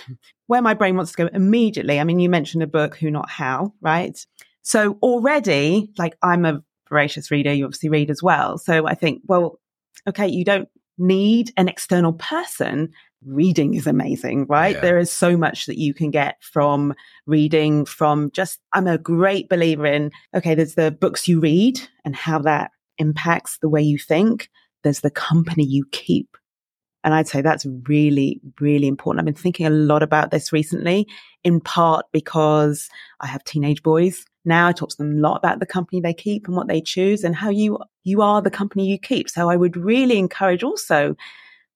where 0.48 0.62
my 0.62 0.74
brain 0.74 0.96
wants 0.96 1.12
to 1.12 1.18
go 1.18 1.30
immediately. 1.34 2.00
I 2.00 2.04
mean, 2.04 2.20
you 2.20 2.30
mentioned 2.30 2.64
a 2.64 2.68
book, 2.68 2.96
Who 2.98 3.10
Not 3.10 3.30
How, 3.30 3.74
right? 3.82 4.18
So 4.64 4.98
already, 5.02 5.92
like, 5.98 6.18
I'm 6.22 6.46
a 6.46 6.62
voracious 6.90 7.32
reader. 7.32 7.54
You 7.54 7.66
obviously 7.66 7.90
read 7.90 8.12
as 8.12 8.22
well. 8.22 8.58
So 8.58 8.86
I 8.86 8.96
think, 8.96 9.22
well, 9.26 9.60
okay, 10.08 10.28
you 10.28 10.44
don't 10.44 10.68
need 10.98 11.52
an 11.58 11.68
external 11.68 12.14
person. 12.14 12.92
Reading 13.26 13.76
is 13.76 13.88
amazing, 13.88 14.48
right? 14.48 14.76
Yeah. 14.76 14.82
There 14.82 14.98
is 14.98 15.12
so 15.12 15.38
much 15.38 15.68
that 15.68 15.78
you 15.78 15.94
can 15.94 16.12
get 16.12 16.38
from 16.42 16.94
reading, 17.26 17.86
from 17.86 18.32
just, 18.32 18.60
I'm 18.74 18.88
a 18.88 18.98
great 18.98 19.48
believer 19.48 19.86
in, 19.86 20.12
okay, 20.36 20.56
there's 20.56 20.76
the 20.76 20.92
books 20.92 21.28
you 21.28 21.40
read 21.40 21.80
and 22.04 22.16
how 22.16 22.40
that 22.40 22.72
impacts 22.98 23.58
the 23.62 23.70
way 23.70 23.82
you 23.82 23.98
think. 23.98 24.50
There's 24.84 25.02
the 25.02 25.12
company 25.12 25.64
you 25.64 25.86
keep. 25.92 26.36
And 27.04 27.14
I'd 27.14 27.28
say 27.28 27.42
that's 27.42 27.66
really, 27.88 28.40
really 28.60 28.88
important. 28.88 29.20
I've 29.20 29.26
been 29.26 29.34
thinking 29.34 29.66
a 29.66 29.72
lot 29.72 30.04
about 30.04 30.32
this 30.32 30.54
recently, 30.54 31.08
in 31.44 31.60
part 31.60 32.06
because 32.12 32.90
I 33.20 33.28
have 33.28 33.44
teenage 33.44 33.82
boys. 33.82 34.24
Now 34.46 34.68
I 34.68 34.72
talk 34.72 34.90
to 34.90 34.98
them 34.98 35.18
a 35.18 35.20
lot 35.20 35.38
about 35.38 35.60
the 35.60 35.66
company 35.66 36.00
they 36.00 36.14
keep 36.14 36.48
and 36.48 36.56
what 36.56 36.68
they 36.68 36.82
choose 36.82 37.24
and 37.24 37.36
how 37.36 37.50
you, 37.50 37.80
you 38.04 38.22
are 38.22 38.42
the 38.42 38.52
company 38.52 38.88
you 38.88 39.00
keep. 39.00 39.30
So 39.30 39.50
I 39.50 39.56
would 39.56 39.76
really 39.76 40.18
encourage 40.18 40.64
also 40.64 41.16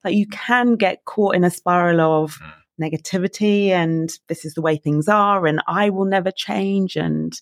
that 0.04 0.14
you 0.14 0.28
can 0.28 0.76
get 0.76 1.06
caught 1.06 1.36
in 1.36 1.44
a 1.44 1.50
spiral 1.50 2.00
of 2.00 2.40
Mm. 2.80 2.92
negativity 2.92 3.70
and 3.70 4.12
this 4.28 4.44
is 4.44 4.54
the 4.54 4.62
way 4.62 4.76
things 4.76 5.08
are 5.08 5.48
and 5.48 5.62
I 5.66 5.90
will 5.90 6.06
never 6.06 6.30
change 6.30 6.98
and, 6.98 7.34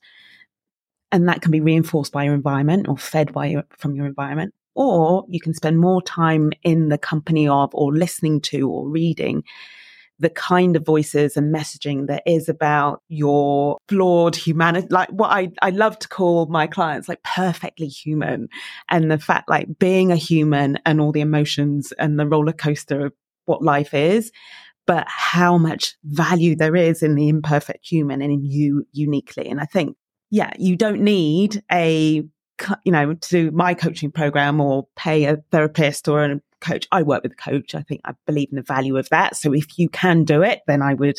and 1.12 1.28
that 1.28 1.42
can 1.42 1.52
be 1.52 1.60
reinforced 1.60 2.12
by 2.12 2.24
your 2.24 2.36
environment 2.36 2.88
or 2.88 2.98
fed 2.98 3.34
by 3.34 3.48
your, 3.48 3.64
from 3.78 3.96
your 3.96 4.06
environment. 4.06 4.54
Or 4.76 5.26
you 5.30 5.40
can 5.40 5.54
spend 5.54 5.80
more 5.80 6.02
time 6.02 6.52
in 6.64 6.90
the 6.90 6.98
company 6.98 7.48
of 7.48 7.70
or 7.74 7.94
listening 7.94 8.42
to 8.42 8.70
or 8.70 8.88
reading 8.90 9.44
the 10.20 10.30
kind 10.30 10.76
of 10.76 10.86
voices 10.86 11.36
and 11.36 11.54
messaging 11.54 12.08
that 12.08 12.24
is 12.26 12.48
about 12.48 13.02
your 13.10 13.78
flawed 13.88 14.36
humanity, 14.36 14.88
like 14.90 15.10
what 15.10 15.32
I, 15.32 15.50
I 15.62 15.72
love 15.72 16.00
to 16.00 16.08
call 16.08 16.46
my 16.48 16.68
clients 16.68 17.10
like 17.10 17.22
perfectly 17.24 17.88
human 17.88 18.48
and 18.90 19.12
the 19.12 19.18
fact 19.18 19.50
like 19.50 19.68
being 19.80 20.12
a 20.12 20.16
human 20.16 20.78
and 20.86 21.02
all 21.02 21.12
the 21.12 21.22
emotions 21.22 21.92
and 22.00 22.20
the 22.20 22.28
roller 22.28 22.54
coaster 22.54 23.08
of 23.08 23.14
what 23.46 23.64
life 23.64 23.94
is, 23.94 24.32
but 24.86 25.06
how 25.08 25.58
much 25.58 25.96
value 26.04 26.56
there 26.56 26.76
is 26.76 27.04
in 27.04 27.16
the 27.16 27.28
imperfect 27.28 27.86
human 27.86 28.22
and 28.22 28.32
in 28.32 28.46
you 28.46 28.86
uniquely. 28.92 29.50
And 29.50 29.60
I 29.60 29.66
think, 29.66 29.98
yeah, 30.30 30.54
you 30.58 30.76
don't 30.76 31.02
need 31.02 31.62
a 31.72 32.24
you 32.84 32.92
know, 32.92 33.14
to 33.14 33.30
do 33.30 33.52
my 33.52 33.74
coaching 33.74 34.12
program 34.12 34.60
or 34.60 34.88
pay 34.96 35.26
a 35.26 35.38
therapist 35.52 36.08
or 36.08 36.24
a 36.24 36.42
coach. 36.62 36.88
I 36.92 37.04
work 37.04 37.24
with 37.24 37.34
a 37.34 37.36
coach. 37.36 37.76
I 37.76 37.82
think 37.82 38.02
I 38.06 38.14
believe 38.26 38.50
in 38.52 38.56
the 38.56 38.62
value 38.62 38.98
of 38.98 39.10
that. 39.10 39.36
So 39.36 39.54
if 39.54 39.78
you 39.78 39.90
can 39.90 40.24
do 40.24 40.42
it, 40.42 40.62
then 40.68 40.82
I 40.82 40.94
would 40.94 41.18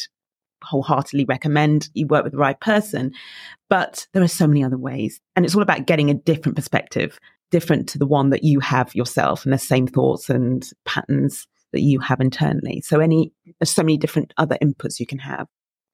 wholeheartedly 0.63 1.27
recommend 1.27 1.91
you 1.95 2.07
work 2.07 2.25
with 2.25 2.33
the 2.33 2.39
right 2.39 2.59
person. 2.59 3.13
But 3.69 4.07
there 4.13 4.23
are 4.23 4.29
so 4.29 4.47
many 4.47 4.65
other 4.65 4.79
ways. 4.79 5.21
And 5.37 5.45
it's 5.45 5.55
all 5.55 5.63
about 5.63 5.87
getting 5.87 6.11
a 6.11 6.15
different 6.15 6.57
perspective, 6.57 7.19
different 7.51 7.89
to 7.91 7.99
the 7.99 8.07
one 8.07 8.31
that 8.31 8.45
you 8.45 8.61
have 8.61 8.95
yourself 8.95 9.45
and 9.45 9.53
the 9.53 9.59
same 9.59 9.87
thoughts 9.87 10.31
and 10.31 10.67
patterns 10.85 11.47
that 11.73 11.83
you 11.83 12.01
have 12.01 12.21
internally. 12.21 12.81
So 12.81 13.01
any, 13.01 13.33
so 13.63 13.83
many 13.83 13.99
different 13.99 14.33
other 14.39 14.57
inputs 14.63 15.01
you 15.01 15.07
can 15.07 15.19
have. 15.19 15.49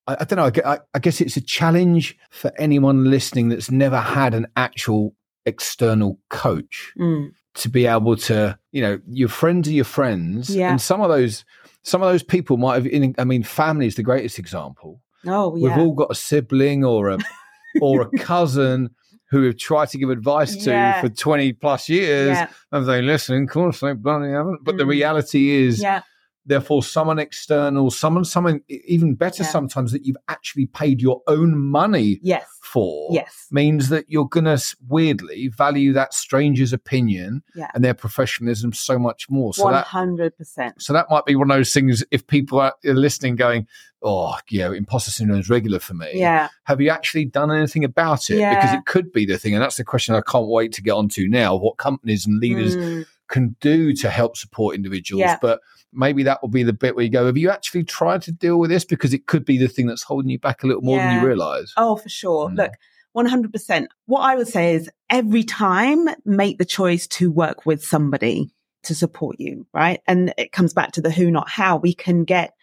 I, 0.07 0.25
don't 0.25 0.55
know. 0.55 0.81
I 0.93 0.99
guess 0.99 1.21
it's 1.21 1.37
a 1.37 1.41
challenge 1.41 2.17
for 2.31 2.53
anyone 2.59 3.05
listening 3.11 3.49
that's 3.49 3.71
never 3.71 4.01
had 4.01 4.35
an 4.35 4.47
actual 4.57 5.15
external 5.46 6.18
coach 6.29 6.92
Mm. 6.98 7.33
to 7.55 7.68
be 7.68 7.87
able 7.87 8.16
to, 8.16 8.59
you 8.72 8.83
know, 8.83 9.00
your 9.09 9.29
friends 9.29 9.68
are 9.68 9.72
your 9.72 9.85
friends, 9.85 10.55
Yeah. 10.55 10.70
and 10.70 10.81
some 10.81 11.00
of 11.00 11.09
those, 11.09 11.44
some 11.83 12.03
of 12.03 12.11
those 12.11 12.22
people 12.22 12.57
might 12.57 12.74
have. 12.74 12.87
In, 12.87 13.14
I 13.18 13.24
mean, 13.24 13.42
family 13.42 13.87
is 13.87 13.94
the 13.96 14.03
greatest 14.03 14.38
example. 14.38 15.00
Oh, 15.26 15.55
yeah. 15.57 15.68
We've 15.68 15.79
all 15.79 15.94
got 15.94 16.11
a 16.11 16.14
sibling 16.14 16.85
or 16.85 17.09
a 17.11 17.18
or 17.81 18.03
a 18.03 18.11
cousin 18.18 18.90
who 19.31 19.42
we've 19.42 19.57
tried 19.59 19.88
to 19.90 19.98
give 19.98 20.11
advice 20.11 20.57
to 20.64 20.70
Yeah. 20.70 21.00
for 21.00 21.09
twenty 21.09 21.53
plus 21.53 21.88
years, 21.88 22.37
yeah. 22.37 22.48
and 22.72 22.87
they 22.87 23.00
listen. 23.00 23.44
Of 23.44 23.48
course, 23.50 23.81
they 23.81 23.92
bloody 23.92 24.31
haven't. 24.33 24.64
But 24.64 24.76
the 24.76 24.85
Mm. 24.85 24.88
reality 24.88 25.50
is, 25.50 25.81
Yeah. 25.81 26.03
Therefore 26.46 26.83
someone 26.83 27.18
external 27.18 27.90
someone 27.90 28.24
someone 28.24 28.61
even 28.68 29.14
better 29.14 29.42
Yeah. 29.42 29.50
sometimes 29.50 29.92
that 29.92 30.05
you've 30.07 30.16
actually 30.29 30.66
paid 30.66 31.00
your 31.03 31.20
own 31.26 31.57
money 31.59 32.18
Yes. 32.22 32.44
for 32.62 33.09
Yes. 33.12 33.46
means 33.50 33.88
that 33.90 34.07
you're 34.09 34.26
going 34.29 34.46
to 34.46 34.59
weirdly 34.88 35.48
value 35.48 35.92
that 35.92 36.14
stranger's 36.14 36.72
opinion 36.72 37.42
Yeah. 37.55 37.70
and 37.74 37.85
their 37.85 37.94
professionalism 37.94 38.72
so 38.72 38.98
much 38.98 39.29
more 39.29 39.53
so 39.55 39.70
that 39.70 39.87
hundred 39.87 40.37
percent. 40.37 40.81
so 40.81 40.92
that 40.92 41.07
might 41.11 41.26
be 41.26 41.37
one 41.37 41.50
of 41.50 41.57
those 41.57 41.72
things 41.72 42.03
if 42.11 42.26
people 42.26 42.59
are 42.59 42.74
listening 42.85 43.37
going 43.37 43.66
oh 44.03 44.35
you 44.48 44.61
know 44.61 44.72
imposter 44.72 45.11
syndrome 45.11 45.40
is 45.40 45.50
regular 45.50 45.79
for 45.79 45.92
me 45.94 46.09
Yeah. 46.14 46.48
have 46.64 46.81
you 46.81 46.88
actually 46.88 47.26
done 47.26 47.50
anything 47.53 47.85
about 47.85 48.31
it 48.31 48.38
Yeah. 48.38 48.55
because 48.55 48.74
it 48.79 48.87
could 48.87 49.12
be 49.12 49.26
the 49.26 49.37
thing 49.38 49.55
and 49.55 49.62
that's 49.62 49.76
the 49.76 49.85
question 49.85 50.14
i 50.14 50.22
can't 50.22 50.46
wait 50.48 50.72
to 50.72 50.83
get 50.83 50.92
onto 50.92 51.29
now 51.29 51.55
what 51.55 51.76
companies 51.76 52.26
and 52.26 52.40
leaders 52.40 52.76
Mm. 52.76 53.05
can 53.29 53.57
do 53.61 53.92
to 53.94 54.11
help 54.11 54.37
support 54.37 54.74
individuals. 54.74 55.20
Yeah. 55.20 55.37
But 55.40 55.61
maybe 55.92 56.22
that 56.22 56.42
will 56.42 56.48
be 56.48 56.62
the 56.62 56.72
bit 56.72 56.94
where 56.94 57.05
you 57.05 57.11
go, 57.11 57.26
have 57.26 57.37
you 57.37 57.50
actually 57.50 57.85
tried 57.85 58.22
to 58.22 58.33
deal 58.33 58.59
with 58.59 58.70
this? 58.70 58.85
Because 58.85 59.12
it 59.12 59.26
could 59.26 59.44
be 59.44 59.59
the 59.59 59.68
thing 59.68 59.87
that's 59.87 60.03
holding 60.03 60.31
you 60.31 60.38
back 60.38 60.62
a 60.62 60.66
little 60.66 60.83
more 60.83 60.98
than 60.98 61.20
you 61.20 61.26
realize. 61.26 61.72
Oh, 61.76 61.96
for 61.96 62.09
sure. 62.09 62.48
Mm. 62.48 62.57
Look, 62.57 62.72
100%. 63.16 63.87
What 64.07 64.20
I 64.20 64.37
would 64.37 64.48
say 64.48 64.74
is 64.74 64.90
every 65.09 65.42
time 65.42 66.09
make 66.24 66.59
the 66.59 66.64
choice 66.64 67.07
to 67.09 67.31
work 67.31 67.66
with 67.66 67.85
somebody 67.85 68.50
to 68.85 68.94
support 68.94 69.37
you, 69.38 69.66
right? 69.74 70.00
And 70.07 70.33
it 70.38 70.53
comes 70.53 70.72
back 70.72 70.92
to 70.92 71.00
the 71.00 71.11
who, 71.11 71.31
not 71.31 71.48
how. 71.48 71.76
We 71.76 71.92
can 71.92 72.24
get, 72.24 72.55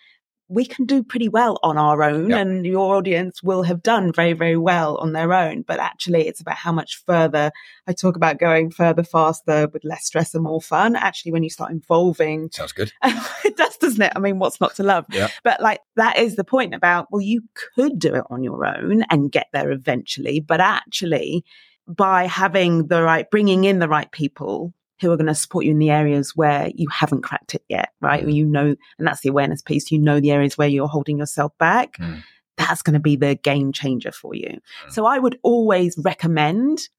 we 0.49 0.65
can 0.65 0.85
do 0.85 1.03
pretty 1.03 1.27
well 1.27 1.59
on 1.61 1.77
our 1.77 2.01
own 2.03 2.29
Yep. 2.29 2.39
and 2.39 2.65
your 2.65 2.95
audience 2.95 3.43
will 3.43 3.63
have 3.63 3.83
done 3.83 4.13
very, 4.13 4.33
very 4.33 4.55
well 4.57 4.95
on 4.97 5.11
their 5.11 5.33
own. 5.33 5.63
But 5.63 5.79
actually 5.79 6.27
it's 6.27 6.39
about 6.39 6.55
how 6.55 6.71
much 6.71 7.03
further 7.05 7.51
I 7.87 7.93
talk 7.93 8.15
about 8.15 8.39
going 8.39 8.71
further, 8.71 9.03
faster 9.03 9.67
with 9.73 9.83
less 9.83 10.05
stress 10.05 10.33
and 10.33 10.43
more 10.43 10.61
fun. 10.61 10.95
Actually, 10.95 11.33
when 11.33 11.43
you 11.43 11.49
start 11.49 11.71
involving 11.71 12.49
Sounds 12.53 12.71
good. 12.71 12.93
it 13.03 13.57
does, 13.57 13.75
doesn't 13.77 14.01
it? 14.01 14.13
I 14.15 14.19
mean, 14.19 14.39
what's 14.39 14.61
not 14.61 14.75
to 14.75 14.83
love? 14.83 15.05
Yeah. 15.11 15.27
But 15.43 15.61
like 15.61 15.81
that 15.97 16.17
is 16.17 16.35
the 16.37 16.43
point 16.45 16.73
about, 16.73 17.07
well, 17.11 17.21
you 17.21 17.41
could 17.75 17.99
do 17.99 18.15
it 18.15 18.23
on 18.29 18.43
your 18.43 18.65
own 18.65 19.03
and 19.09 19.31
get 19.31 19.47
there 19.53 19.71
eventually, 19.71 20.39
but 20.39 20.61
actually 20.61 21.43
by 21.87 22.25
having 22.25 22.87
the 22.87 23.01
right, 23.01 23.29
bringing 23.31 23.63
in 23.63 23.79
the 23.79 23.87
right 23.87 24.11
people 24.11 24.73
who 25.01 25.11
are 25.11 25.17
going 25.17 25.27
to 25.27 25.35
support 25.35 25.65
you 25.65 25.71
in 25.71 25.79
the 25.79 25.91
areas 25.91 26.35
where 26.35 26.71
you 26.75 26.87
haven't 26.89 27.23
cracked 27.23 27.55
it 27.55 27.63
yet, 27.69 27.89
right? 28.01 28.25
Mm. 28.25 28.33
You 28.33 28.45
know, 28.45 28.75
and 28.97 29.07
that's 29.07 29.21
the 29.21 29.29
awareness 29.29 29.61
piece. 29.61 29.91
You 29.91 29.99
know 29.99 30.19
the 30.19 30.31
areas 30.31 30.57
where 30.57 30.67
you're 30.67 30.87
holding 30.87 31.17
yourself 31.19 31.57
back. 31.57 31.97
Mm. 31.97 32.23
that's 32.57 32.81
going 32.81 32.95
to 32.95 32.99
be 32.99 33.15
the 33.15 33.35
game 33.35 33.71
changer 33.71 34.11
for 34.11 34.33
you. 34.33 34.59
So 34.89 35.05
I 35.05 35.19
would 35.19 35.37
always 35.43 35.95
recommend 35.99 36.89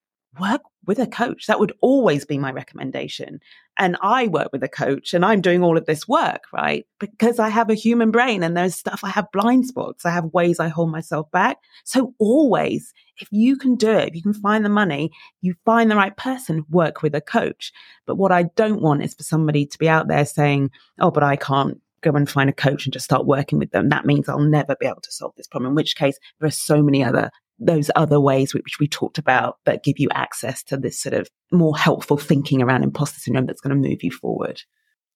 work 0.41 0.63
with 0.87 0.99
a 0.99 1.07
coach. 1.07 1.47
That 1.47 1.61
would 1.61 1.73
always 1.81 2.25
be 2.25 2.39
my 2.39 2.51
recommendation. 2.51 3.41
And 3.77 3.97
I 4.01 4.27
work 4.27 4.49
with 4.53 4.63
a 4.63 4.69
coach 4.69 5.15
and 5.15 5.25
I'm 5.25 5.41
doing 5.41 5.63
all 5.63 5.77
of 5.77 5.87
this 5.87 6.09
work, 6.09 6.45
right? 6.53 6.87
Because 6.99 7.39
I 7.39 7.49
have 7.49 7.71
a 7.71 7.75
human 7.75 8.11
brain 8.11 8.43
and 8.43 8.57
there's 8.57 8.75
stuff, 8.75 9.01
I 9.05 9.11
have 9.11 9.31
blind 9.33 9.67
spots, 9.67 10.05
I 10.05 10.11
have 10.11 10.25
ways 10.33 10.59
I 10.59 10.69
hold 10.69 10.91
myself 10.91 11.31
back. 11.31 11.59
So 11.85 12.15
always, 12.19 12.93
if 13.19 13.29
you 13.31 13.57
can 13.57 13.77
do 13.77 13.91
it, 13.91 14.09
if 14.09 14.15
you 14.17 14.23
can 14.23 14.35
find 14.35 14.65
the 14.65 14.71
money, 14.71 15.11
you 15.43 15.55
find 15.65 15.91
the 15.91 15.97
right 15.97 16.17
person, 16.17 16.65
work 16.71 17.03
with 17.03 17.15
a 17.15 17.21
coach. 17.21 17.73
But 18.07 18.17
what 18.17 18.33
I 18.33 18.45
don't 18.57 18.81
want 18.81 19.03
is 19.03 19.15
for 19.15 19.23
somebody 19.23 19.67
to 19.67 19.79
be 19.79 19.89
out 19.89 20.09
there 20.09 20.25
saying, 20.25 20.71
oh, 20.99 21.11
but 21.11 21.23
I 21.23 21.37
can't 21.37 21.81
go 22.01 22.13
and 22.13 22.31
find 22.31 22.49
a 22.49 22.53
coach 22.53 22.87
and 22.87 22.93
just 22.93 23.05
start 23.05 23.27
working 23.27 23.59
with 23.59 23.71
them. 23.73 23.89
That 23.89 24.07
means 24.07 24.29
I'll 24.29 24.39
never 24.39 24.77
be 24.77 24.87
able 24.87 25.01
to 25.03 25.13
solve 25.13 25.35
this 25.37 25.49
problem, 25.49 25.71
in 25.71 25.77
which 25.77 25.97
case 25.97 26.19
there 26.41 26.49
are 26.49 26.53
so 26.53 26.83
many 26.83 27.05
other 27.05 27.31
those 27.59 27.91
other 27.97 28.21
ways 28.21 28.55
which 28.55 28.79
we 28.79 28.87
talked 28.87 29.19
about 29.19 29.57
that 29.65 29.83
give 29.83 29.99
you 29.99 30.09
access 30.15 30.63
to 30.65 30.77
this 30.77 31.01
sort 31.01 31.15
of 31.15 31.29
more 31.51 31.77
helpful 31.77 32.17
thinking 32.17 32.63
around 32.63 32.85
imposter 32.85 33.19
syndrome 33.21 33.47
that's 33.47 33.61
going 33.61 33.71
to 33.71 33.89
move 33.89 34.03
you 34.03 34.11
forward. 34.11 34.63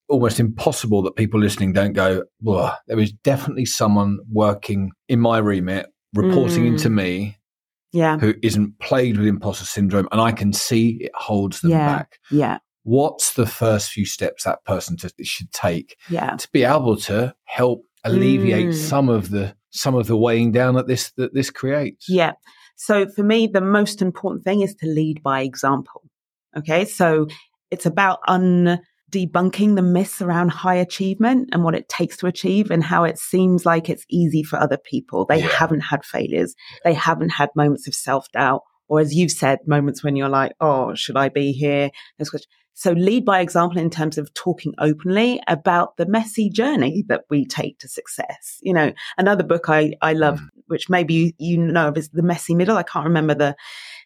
Almost 0.09 0.41
impossible 0.41 1.03
that 1.03 1.17
people 1.17 1.41
listening 1.41 1.73
don't 1.73 1.93
go, 1.93 2.25
well, 2.41 2.77
there 2.87 2.99
is 2.99 3.13
definitely 3.13 3.65
someone 3.65 4.19
working 4.31 4.91
in 5.09 5.21
my 5.21 5.39
remit, 5.39 5.87
reporting 6.15 6.65
mm. 6.65 6.69
into 6.69 6.91
me, 6.91 7.39
yeah. 7.93 8.19
who 8.19 8.35
isn't 8.43 8.79
plagued 8.81 9.19
with 9.19 9.27
imposter 9.27 9.65
syndrome, 9.65 10.09
and 10.11 10.21
I 10.21 10.33
can 10.33 10.53
see 10.53 10.99
it 11.01 11.13
holds 11.15 11.61
them 11.61 11.71
yeah. 11.71 11.87
back. 11.87 12.19
Yeah. 12.31 12.59
What's 12.83 13.35
the 13.35 13.47
first 13.47 13.91
few 13.91 14.05
steps 14.05 14.45
that 14.45 14.65
person 14.65 14.97
to, 14.99 15.11
should 15.23 15.53
take 15.53 15.97
yeah. 16.11 16.35
to 16.35 16.49
be 16.53 16.65
able 16.65 16.97
to 16.97 17.35
help 17.45 17.85
alleviate 18.05 18.71
mm. 18.71 18.75
some 18.75 19.09
of 19.09 19.31
the 19.31 19.55
some 19.73 19.95
of 19.95 20.07
the 20.07 20.17
weighing 20.17 20.53
down 20.53 20.75
that 20.75 20.87
this 20.87 21.13
that 21.17 21.35
this 21.35 21.51
creates. 21.51 22.09
Yeah. 22.09 22.33
So 22.77 23.09
for 23.09 23.23
me, 23.23 23.47
the 23.47 23.61
most 23.61 24.03
important 24.03 24.45
thing 24.45 24.63
is 24.63 24.75
to 24.77 24.87
lead 24.87 25.23
by 25.23 25.43
example. 25.43 26.03
Okay. 26.57 26.85
So 26.85 27.27
it's 27.71 27.87
about 27.87 28.21
un 28.29 28.81
debunking 29.11 29.77
the 29.77 29.83
myths 29.83 30.23
around 30.23 30.49
high 30.49 30.75
achievement 30.75 31.51
and 31.53 31.63
what 31.63 31.75
it 31.75 31.89
takes 31.89 32.17
to 32.17 32.27
achieve 32.27 32.71
and 32.71 32.83
how 32.83 33.05
it 33.05 33.19
seems 33.19 33.67
like 33.67 33.91
it's 33.91 34.07
easy 34.09 34.43
for 34.43 34.59
other 34.59 34.79
people. 34.79 35.27
They 35.27 35.41
yeah. 35.41 35.49
haven't 35.49 35.81
had 35.81 36.05
failures. 36.05 36.55
They 36.83 36.95
haven't 36.95 37.29
had 37.29 37.51
moments 37.55 37.87
of 37.87 37.95
self 37.95 38.27
doubt. 38.33 38.63
Or 38.89 39.01
as 39.01 39.15
you've 39.15 39.31
said, 39.31 39.61
moments 39.67 40.05
when 40.05 40.17
you're 40.17 40.29
like, 40.29 40.53
oh, 40.61 40.95
should 40.95 41.17
I 41.17 41.29
be 41.29 41.53
here? 41.53 41.91
So 42.75 42.93
lead 42.93 43.25
by 43.25 43.41
example 43.41 43.79
in 43.79 43.91
terms 43.91 44.19
of 44.19 44.33
talking 44.35 44.73
openly 44.79 45.41
about 45.47 45.97
the 45.99 46.07
messy 46.07 46.49
journey 46.49 47.05
that 47.09 47.25
we 47.29 47.45
take 47.45 47.79
to 47.81 47.89
success. 47.89 48.59
You 48.63 48.73
know, 48.73 48.93
another 49.19 49.45
book 49.45 49.69
I, 49.69 49.93
I 50.01 50.15
love, 50.15 50.41
mm. 50.41 50.49
which 50.67 50.89
maybe 50.89 51.15
you, 51.15 51.33
you 51.39 51.59
know 51.59 51.89
of 51.89 51.99
is 51.99 52.09
The 52.11 52.23
Messy 52.23 52.55
Middle. 52.55 52.77
I 52.77 52.83
can't 52.83 53.05
remember 53.05 53.35
the, 53.35 53.57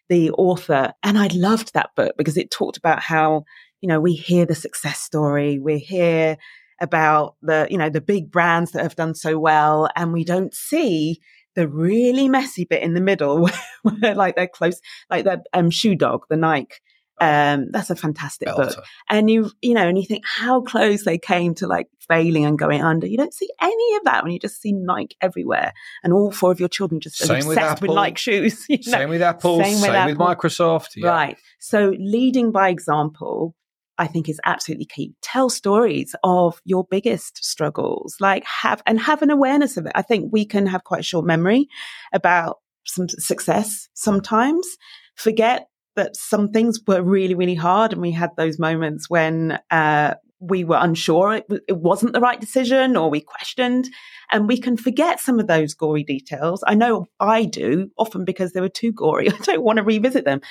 the 0.09 0.31
author. 0.31 0.93
And 1.01 1.17
I 1.17 1.29
loved 1.33 1.73
that 1.73 1.91
book 1.95 2.15
because 2.17 2.37
it 2.37 2.51
talked 2.51 2.77
about 2.77 3.01
how, 3.01 3.45
you 3.81 3.87
know, 3.87 4.01
we 4.01 4.13
hear 4.13 4.45
the 4.45 4.55
success 4.55 4.99
story. 4.99 5.59
We 5.59 5.79
hear 5.79 6.37
about 6.81 7.35
the, 7.41 7.67
you 7.71 7.77
know, 7.77 7.89
the 7.89 8.01
big 8.01 8.29
brands 8.29 8.71
that 8.71 8.83
have 8.83 8.95
done 8.95 9.15
so 9.15 9.39
well 9.39 9.89
and 9.95 10.13
we 10.13 10.23
don't 10.23 10.53
see 10.53 11.19
the 11.57 11.67
really 11.67 12.29
messy 12.29 12.63
bit 12.63 12.81
in 12.81 12.93
the 12.93 13.01
middle 13.01 13.41
where, 13.41 13.53
where 13.81 14.15
like 14.15 14.37
they're 14.37 14.47
close, 14.47 14.79
like 15.09 15.25
that 15.25 15.41
um, 15.51 15.69
shoe 15.69 15.95
dog, 15.95 16.21
the 16.29 16.37
Nike 16.37 16.75
um, 17.19 17.69
that's 17.71 17.89
a 17.89 17.95
fantastic 17.95 18.47
Belter. 18.47 18.75
book. 18.75 18.85
And 19.09 19.29
you, 19.29 19.49
you 19.61 19.73
know, 19.73 19.87
and 19.87 19.97
you 19.97 20.05
think 20.05 20.23
how 20.25 20.61
close 20.61 21.03
they 21.03 21.17
came 21.17 21.55
to 21.55 21.67
like 21.67 21.87
failing 22.07 22.45
and 22.45 22.59
going 22.59 22.83
under. 22.83 23.07
You 23.07 23.17
don't 23.17 23.33
see 23.33 23.49
any 23.59 23.95
of 23.95 24.03
that 24.03 24.23
when 24.23 24.31
you 24.31 24.39
just 24.39 24.61
see 24.61 24.71
Nike 24.71 25.17
everywhere, 25.21 25.73
and 26.03 26.13
all 26.13 26.31
four 26.31 26.51
of 26.51 26.59
your 26.59 26.69
children 26.69 27.01
just 27.01 27.17
same 27.17 27.37
obsessed 27.37 27.47
with, 27.47 27.57
Apple, 27.57 27.87
with 27.87 27.95
Nike 27.95 28.17
shoes. 28.17 28.65
You 28.69 28.77
know? 28.77 28.91
Same 28.91 29.09
with 29.09 29.21
Apple. 29.21 29.63
Same 29.63 29.73
with, 29.73 29.81
same 29.81 29.95
Apple. 29.95 30.27
with 30.27 30.37
Microsoft. 30.37 30.89
Yeah. 30.95 31.09
Right. 31.09 31.37
So 31.59 31.93
leading 31.97 32.51
by 32.51 32.69
example. 32.69 33.55
I 33.97 34.07
think 34.07 34.29
is 34.29 34.39
absolutely 34.45 34.85
key. 34.85 35.15
Tell 35.21 35.49
stories 35.49 36.15
of 36.23 36.61
your 36.65 36.85
biggest 36.89 37.43
struggles, 37.43 38.15
like 38.19 38.43
have 38.45 38.81
and 38.85 38.99
have 38.99 39.21
an 39.21 39.29
awareness 39.29 39.77
of 39.77 39.85
it. 39.85 39.91
I 39.95 40.01
think 40.01 40.31
we 40.31 40.45
can 40.45 40.65
have 40.67 40.83
quite 40.83 41.01
a 41.01 41.03
short 41.03 41.25
memory 41.25 41.67
about 42.13 42.59
some 42.85 43.09
success 43.09 43.89
sometimes. 43.93 44.67
Forget 45.15 45.67
that 45.95 46.15
some 46.15 46.49
things 46.49 46.79
were 46.87 47.01
really, 47.01 47.35
really 47.35 47.55
hard. 47.55 47.91
And 47.91 48.01
we 48.01 48.11
had 48.11 48.29
those 48.37 48.59
moments 48.59 49.09
when 49.09 49.59
uh, 49.71 50.13
we 50.39 50.63
were 50.63 50.77
unsure 50.79 51.33
it, 51.33 51.45
it 51.67 51.77
wasn't 51.77 52.13
the 52.13 52.21
right 52.21 52.39
decision 52.39 52.95
or 52.95 53.09
we 53.09 53.19
questioned. 53.19 53.89
And 54.31 54.47
we 54.47 54.59
can 54.59 54.77
forget 54.77 55.19
some 55.19 55.39
of 55.39 55.47
those 55.47 55.73
gory 55.73 56.03
details. 56.03 56.63
I 56.67 56.75
know 56.75 57.07
I 57.19 57.45
do, 57.45 57.89
often 57.97 58.25
because 58.25 58.53
they 58.53 58.61
were 58.61 58.69
too 58.69 58.91
gory. 58.91 59.29
I 59.31 59.37
don't 59.37 59.63
want 59.63 59.77
to 59.77 59.83
revisit 59.83 60.25
them, 60.25 60.41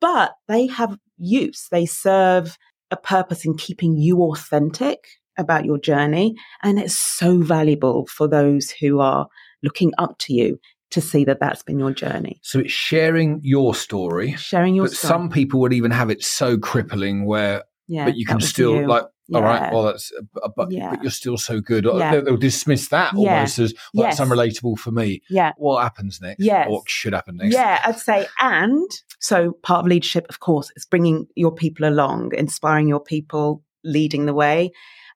but 0.00 0.34
they 0.48 0.66
have 0.66 0.98
use. 1.18 1.68
They 1.70 1.86
serve 1.86 2.56
a 2.90 2.96
purpose 2.96 3.44
in 3.44 3.56
keeping 3.56 3.96
you 3.96 4.22
authentic 4.22 5.06
about 5.38 5.64
your 5.64 5.78
journey. 5.78 6.34
And 6.62 6.78
it's 6.78 6.98
so 6.98 7.38
valuable 7.38 8.06
for 8.06 8.28
those 8.28 8.70
who 8.70 9.00
are 9.00 9.28
looking 9.62 9.92
up 9.98 10.18
to 10.20 10.32
you 10.32 10.58
to 10.90 11.00
see 11.00 11.24
that 11.24 11.40
that's 11.40 11.62
been 11.62 11.78
your 11.78 11.92
journey. 11.92 12.40
So 12.42 12.60
it's 12.60 12.72
sharing 12.72 13.40
your 13.42 13.74
story. 13.74 14.34
Sharing 14.36 14.74
your 14.74 14.86
but 14.86 14.92
story. 14.92 15.08
some 15.08 15.30
people 15.30 15.60
would 15.60 15.72
even 15.72 15.90
have 15.90 16.10
it 16.10 16.22
so 16.22 16.56
crippling 16.58 17.26
where, 17.26 17.64
yeah, 17.88 18.04
but 18.04 18.16
you 18.16 18.24
can 18.24 18.40
still 18.40 18.76
you. 18.76 18.86
like, 18.86 19.04
yeah. 19.28 19.38
all 19.38 19.44
right, 19.44 19.72
well, 19.72 19.82
that's, 19.84 20.12
uh, 20.42 20.48
but, 20.56 20.70
yeah. 20.70 20.90
but 20.90 21.02
you're 21.02 21.10
still 21.10 21.36
so 21.36 21.60
good. 21.60 21.84
Yeah. 21.84 22.10
They'll, 22.10 22.24
they'll 22.24 22.36
dismiss 22.36 22.88
that 22.88 23.14
almost 23.14 23.58
as, 23.58 23.74
well, 23.94 24.06
yes. 24.06 24.18
that's 24.18 24.30
unrelatable 24.30 24.78
for 24.78 24.90
me. 24.90 25.22
Yeah. 25.28 25.52
What 25.56 25.82
happens 25.82 26.20
next? 26.20 26.40
Yeah. 26.40 26.68
What 26.68 26.88
should 26.88 27.12
happen 27.12 27.36
next? 27.36 27.54
Yeah, 27.54 27.80
I'd 27.84 27.98
say, 27.98 28.26
and 28.40 28.90
so 29.18 29.52
part 29.62 29.80
of 29.80 29.86
leadership, 29.86 30.26
of 30.28 30.40
course, 30.40 30.70
is 30.76 30.84
bringing 30.84 31.26
your 31.34 31.52
people 31.52 31.88
along, 31.88 32.32
inspiring 32.34 32.88
your 32.88 33.00
people, 33.00 33.62
leading 33.84 34.26
the 34.26 34.34
way. 34.34 34.70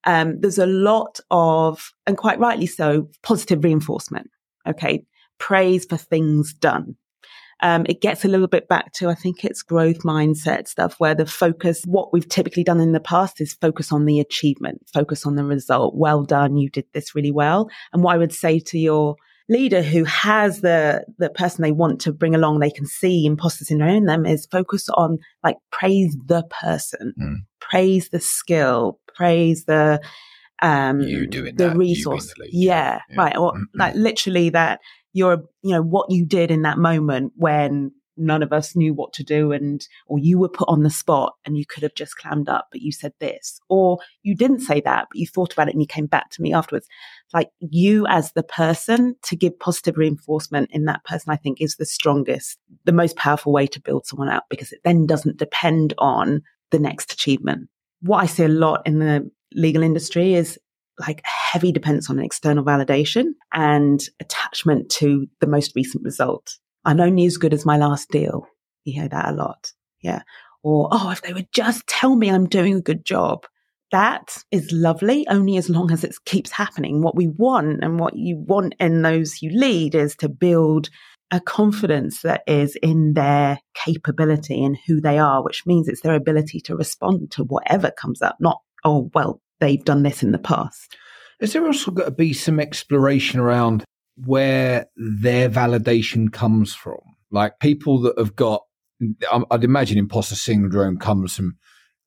Um, 0.05 0.41
there's 0.41 0.59
a 0.59 0.67
lot 0.67 1.21
of, 1.31 1.93
and 2.07 2.17
quite 2.17 2.39
rightly 2.39 2.67
so, 2.67 3.09
positive 3.23 3.63
reinforcement. 3.65 4.31
Okay 4.67 5.05
praise 5.41 5.87
for 5.87 5.97
things 5.97 6.53
done. 6.53 6.95
Um, 7.63 7.85
it 7.89 8.01
gets 8.01 8.25
a 8.25 8.29
little 8.29 8.47
bit 8.47 8.69
back 8.69 8.93
to, 8.95 9.09
I 9.09 9.15
think 9.15 9.45
it's 9.45 9.63
growth 9.63 9.99
mindset 9.99 10.67
stuff 10.67 10.95
where 10.99 11.15
the 11.15 11.27
focus, 11.27 11.83
what 11.85 12.13
we've 12.13 12.29
typically 12.29 12.65
done 12.65 12.81
in 12.81 12.93
the 12.93 13.01
past 13.01 13.41
is 13.41 13.55
focus 13.55 13.93
on 13.93 14.07
the 14.07 14.19
achievement, 14.19 14.81
focus 14.93 15.27
on 15.27 15.37
the 15.37 15.45
result. 15.45 15.95
Well 15.95 16.25
done. 16.25 16.57
You 16.57 16.71
did 16.71 16.87
this 16.95 17.15
really 17.15 17.33
well. 17.33 17.69
And 17.93 18.03
what 18.03 18.15
I 18.15 18.19
would 18.19 18.33
say 18.33 18.61
to 18.61 18.79
your 18.79 19.17
leader 19.49 19.83
who 19.83 20.05
has 20.05 20.61
the, 20.61 21.05
the 21.19 21.29
person 21.29 21.63
they 21.63 21.73
want 21.73 22.01
to 22.03 22.13
bring 22.13 22.35
along, 22.35 22.61
they 22.61 22.71
can 22.71 22.87
see 22.87 23.27
imposter 23.27 23.65
syndrome 23.65 23.91
in 23.91 24.05
them 24.07 24.25
is 24.25 24.47
focus 24.47 24.89
on 24.91 25.19
like 25.43 25.57
praise 25.71 26.17
the 26.27 26.45
person, 26.63 27.13
mm. 27.21 27.37
praise 27.61 28.09
the 28.11 28.21
skill, 28.21 29.01
praise 29.15 29.65
the, 29.65 30.01
um, 30.63 31.01
you 31.01 31.27
doing 31.27 31.57
the 31.57 31.69
that, 31.69 31.77
resource. 31.77 32.33
The 32.37 32.49
yeah, 32.53 33.01
yeah, 33.11 33.17
right. 33.17 33.37
Or 33.37 33.53
mm-hmm. 33.53 33.79
like 33.79 33.95
literally 33.95 34.51
that 34.51 34.81
you're, 35.13 35.45
you 35.63 35.73
know, 35.73 35.83
what 35.83 36.11
you 36.11 36.25
did 36.25 36.51
in 36.51 36.63
that 36.63 36.79
moment 36.79 37.33
when 37.37 37.93
none 38.17 38.43
of 38.43 38.53
us 38.53 38.77
knew 38.77 38.93
what 38.93 39.13
to 39.15 39.25
do 39.25 39.51
and, 39.51 39.89
or 40.07 40.19
you 40.19 40.39
were 40.39 40.49
put 40.49 40.69
on 40.69 40.83
the 40.83 40.91
spot 40.91 41.35
and 41.45 41.57
you 41.57 41.65
could 41.65 41.83
have 41.83 41.95
just 41.95 42.17
clammed 42.17 42.49
up, 42.49 42.69
but 42.71 42.81
you 42.83 42.93
said 42.93 43.13
this, 43.19 43.61
or 43.69 43.99
you 44.23 44.35
didn't 44.35 44.61
say 44.61 44.81
that, 44.81 45.07
but 45.11 45.19
you 45.19 45.27
thought 45.27 45.53
about 45.53 45.69
it 45.69 45.73
and 45.73 45.81
you 45.81 45.87
came 45.87 46.07
back 46.07 46.31
to 46.31 46.43
me 46.43 46.53
afterwards. 46.53 46.87
Like 47.33 47.51
you 47.61 48.07
as 48.09 48.33
the 48.33 48.43
person 48.43 49.17
to 49.23 49.37
give 49.37 49.59
positive 49.59 49.97
reinforcement 49.97 50.71
in 50.73 50.85
that 50.85 51.05
person, 51.05 51.33
I 51.33 51.37
think 51.37 51.61
is 51.61 51.77
the 51.77 51.87
strongest, 51.87 52.59
the 52.85 52.93
most 52.93 53.17
powerful 53.17 53.53
way 53.53 53.67
to 53.69 53.81
build 53.81 54.07
someone 54.07 54.29
out 54.29 54.45
because 54.51 54.73
it 54.73 54.81
then 54.85 55.07
doesn't 55.07 55.39
depend 55.39 55.95
on 55.99 56.43
the 56.71 56.79
next 56.79 57.13
achievement. 57.13 57.69
What 58.03 58.23
I 58.23 58.27
see 58.27 58.45
a 58.45 58.49
lot 58.49 58.83
in 58.87 58.99
the 58.99 59.31
legal 59.55 59.83
industry 59.83 60.35
is 60.35 60.59
like 61.01 61.23
heavy 61.25 61.73
dependence 61.73 62.09
on 62.11 62.19
external 62.19 62.65
validation 62.65 63.33
and 63.53 64.01
attachment 64.21 64.91
to 64.91 65.27
the 65.41 65.47
most 65.47 65.73
recent 65.75 66.05
result. 66.05 66.59
I'm 66.85 67.01
only 67.01 67.27
as 67.27 67.37
good 67.37 67.53
as 67.53 67.67
my 67.67 67.77
last 67.77 68.11
deal. 68.11 68.47
You 68.85 69.01
hear 69.01 69.09
that 69.09 69.29
a 69.31 69.33
lot. 69.33 69.73
Yeah. 70.01 70.23
Or, 70.63 70.89
oh, 70.93 71.11
if 71.11 71.23
they 71.23 71.33
would 71.33 71.53
just 71.53 71.87
tell 71.87 72.15
me 72.15 72.31
I'm 72.31 72.49
doing 72.49 72.75
a 72.75 72.83
good 72.83 73.05
job. 73.05 73.47
That 73.93 74.37
is 74.53 74.71
lovely 74.71 75.27
only 75.29 75.57
as 75.57 75.69
long 75.69 75.91
as 75.91 76.05
it 76.05 76.15
keeps 76.25 76.53
happening. 76.53 77.03
What 77.03 77.17
we 77.17 77.27
want 77.27 77.83
and 77.83 77.99
what 77.99 78.17
you 78.17 78.37
want 78.37 78.77
in 78.79 79.03
those 79.03 79.43
you 79.43 79.51
lead 79.51 79.95
is 79.95 80.15
to 80.17 80.29
build 80.29 80.91
a 81.33 81.41
confidence 81.41 82.23
that 82.23 82.43
is 82.47 82.77
in 82.83 83.15
their 83.15 83.59
capability 83.75 84.65
and 84.65 84.77
who 84.87 85.01
they 85.01 85.19
are, 85.19 85.43
which 85.43 85.65
means 85.67 85.89
it's 85.89 86.03
their 86.03 86.15
ability 86.15 86.61
to 86.61 86.77
respond 86.77 87.31
to 87.33 87.45
whatever 87.45 87.91
comes 87.91 88.23
up, 88.23 88.37
not, 88.41 88.61
oh, 88.85 89.11
well, 89.15 89.41
they've 89.61 89.85
done 89.85 90.03
this 90.03 90.23
in 90.23 90.33
the 90.33 90.39
past. 90.39 90.97
Is 91.41 91.53
there 91.53 91.65
also 91.65 91.91
got 91.91 92.05
to 92.05 92.11
be 92.11 92.33
some 92.33 92.61
exploration 92.61 93.41
around 93.41 93.85
where 94.17 94.87
their 94.97 95.49
validation 95.49 96.33
comes 96.33 96.75
from? 96.75 96.99
Like 97.31 97.59
people 97.61 98.01
that 98.03 98.19
have 98.19 98.37
got, 98.37 98.63
I'd 99.51 99.65
imagine 99.65 99.99
imposter 99.99 100.35
syndrome 100.35 100.99
comes 100.99 101.37
from 101.37 101.57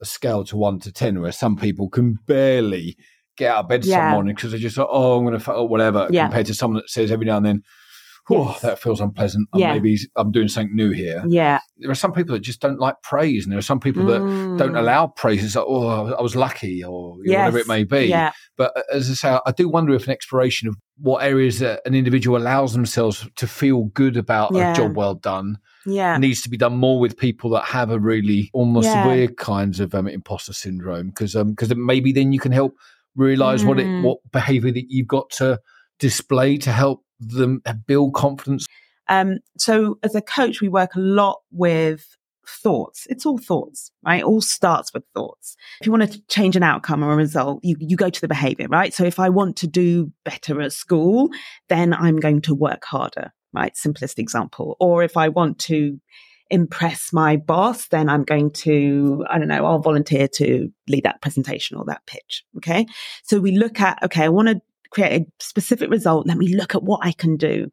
a 0.01 0.05
scale 0.05 0.43
to 0.45 0.57
one 0.57 0.79
to 0.81 0.91
10, 0.91 1.21
where 1.21 1.31
some 1.31 1.55
people 1.55 1.89
can 1.89 2.19
barely 2.27 2.97
get 3.37 3.51
out 3.51 3.63
of 3.63 3.69
bed 3.69 3.85
yeah. 3.85 3.97
some 3.97 4.11
morning 4.11 4.35
because 4.35 4.51
they're 4.51 4.59
just 4.59 4.77
like, 4.77 4.87
oh, 4.89 5.17
I'm 5.17 5.25
going 5.25 5.39
to, 5.39 5.51
or 5.51 5.67
whatever, 5.67 6.07
yeah. 6.11 6.25
compared 6.25 6.45
to 6.47 6.53
someone 6.53 6.81
that 6.81 6.89
says 6.89 7.11
every 7.11 7.25
now 7.25 7.37
and 7.37 7.45
then, 7.45 7.63
oh, 8.29 8.49
Yes. 8.51 8.61
that 8.61 8.79
feels 8.79 9.01
unpleasant. 9.01 9.49
Yeah. 9.55 9.73
Maybe 9.73 9.97
I'm 10.15 10.31
doing 10.31 10.47
something 10.47 10.75
new 10.75 10.91
here. 10.91 11.23
Yeah. 11.27 11.59
There 11.77 11.91
are 11.91 11.95
some 11.95 12.13
people 12.13 12.33
that 12.33 12.39
just 12.41 12.61
don't 12.61 12.79
like 12.79 13.01
praise, 13.03 13.43
and 13.43 13.51
there 13.51 13.59
are 13.59 13.61
some 13.63 13.79
people 13.79 14.05
that 14.05 14.19
don't 14.57 14.73
Mm. 14.73 14.79
allow 14.79 15.07
praise. 15.07 15.43
It's 15.43 15.55
like, 15.55 15.65
oh, 15.67 16.13
I 16.13 16.21
was 16.21 16.35
lucky, 16.35 16.83
or 16.83 17.17
know, 17.23 17.33
whatever 17.37 17.57
it 17.59 17.67
may 17.67 17.83
be. 17.83 18.05
Yeah. 18.05 18.31
But 18.57 18.77
uh, 18.77 18.81
as 18.93 19.09
I 19.09 19.13
say, 19.13 19.39
I 19.45 19.51
do 19.51 19.67
wonder 19.69 19.93
if 19.93 20.05
an 20.05 20.11
exploration 20.13 20.67
of 20.69 20.75
what 20.99 21.23
areas 21.23 21.59
that 21.59 21.81
an 21.85 21.95
individual 21.95 22.37
allows 22.37 22.73
themselves 22.73 23.27
to 23.35 23.47
feel 23.47 23.85
good 23.85 24.15
about 24.15 24.53
Yeah. 24.53 24.71
a 24.71 24.75
job 24.75 24.95
well 24.95 25.15
done 25.15 25.57
Yeah. 25.85 26.17
needs 26.17 26.41
to 26.43 26.49
be 26.49 26.55
done 26.57 26.77
more 26.77 26.99
with 26.99 27.17
people 27.17 27.49
that 27.51 27.65
have 27.65 27.89
a 27.89 27.99
really 27.99 28.49
almost 28.53 28.85
Yeah. 28.85 29.03
severe 29.03 29.27
kinds 29.27 29.79
of 29.79 29.93
um, 29.95 30.07
imposter 30.07 30.53
syndrome 30.53 31.07
because 31.07 31.33
because 31.33 31.75
maybe 31.75 32.11
then 32.13 32.31
you 32.31 32.39
can 32.39 32.51
help 32.51 32.75
realize 33.15 33.65
what 33.65 33.79
it 33.79 33.85
Mm. 33.87 34.03
what 34.03 34.19
behavior 34.31 34.71
that 34.71 34.85
you've 34.89 35.07
got 35.07 35.29
to 35.31 35.59
display 35.99 36.57
to 36.57 36.71
help 36.71 37.02
them 37.19 37.61
build 37.87 38.13
confidence 38.13 38.65
Um, 39.09 39.39
so 39.57 39.99
as 40.03 40.15
a 40.15 40.21
coach, 40.21 40.61
we 40.61 40.69
work 40.69 40.95
a 40.95 40.99
lot 40.99 41.41
with 41.51 42.17
thoughts. 42.47 43.07
It's 43.09 43.25
all 43.25 43.37
thoughts, 43.37 43.91
right? 44.05 44.21
It 44.21 44.25
all 44.25 44.41
starts 44.41 44.93
with 44.93 45.03
thoughts. 45.13 45.55
If 45.79 45.87
you 45.87 45.91
want 45.91 46.11
to 46.11 46.21
change 46.27 46.55
an 46.55 46.63
outcome 46.63 47.03
or 47.03 47.13
a 47.13 47.15
result, 47.15 47.59
you, 47.63 47.75
you 47.79 47.95
go 47.95 48.09
to 48.09 48.21
the 48.21 48.27
behavior, 48.27 48.67
right? 48.67 48.93
So 48.93 49.03
if 49.03 49.19
I 49.19 49.29
want 49.29 49.55
to 49.57 49.67
do 49.67 50.11
better 50.25 50.61
at 50.61 50.73
school, 50.73 51.29
then 51.69 51.93
I'm 51.93 52.17
going 52.17 52.41
to 52.41 52.55
work 52.55 52.83
harder, 52.85 53.31
right? 53.53 53.75
Simplest 53.75 54.19
example. 54.19 54.75
Or 54.79 55.03
if 55.03 55.15
I 55.15 55.29
want 55.29 55.59
to 55.59 55.99
impress 56.49 57.13
my 57.13 57.37
boss, 57.37 57.87
then 57.87 58.09
I'm 58.09 58.23
going 58.23 58.51
to, 58.51 59.25
I 59.29 59.39
don't 59.39 59.47
know, 59.47 59.65
I'll 59.65 59.79
volunteer 59.79 60.27
to 60.35 60.69
lead 60.87 61.03
that 61.05 61.21
presentation 61.21 61.77
or 61.77 61.85
that 61.85 62.05
pitch. 62.05 62.43
Okay. 62.57 62.85
So 63.23 63.39
we 63.39 63.57
look 63.57 63.79
at, 63.79 64.03
okay, 64.03 64.23
I 64.23 64.29
want 64.29 64.49
to 64.49 64.61
create 64.93 65.21
a 65.21 65.25
specific 65.43 65.89
result. 65.89 66.27
Let 66.27 66.37
me 66.37 66.55
look 66.55 66.75
at 66.75 66.83
what 66.83 66.99
I 67.03 67.11
can 67.11 67.37
do. 67.37 67.71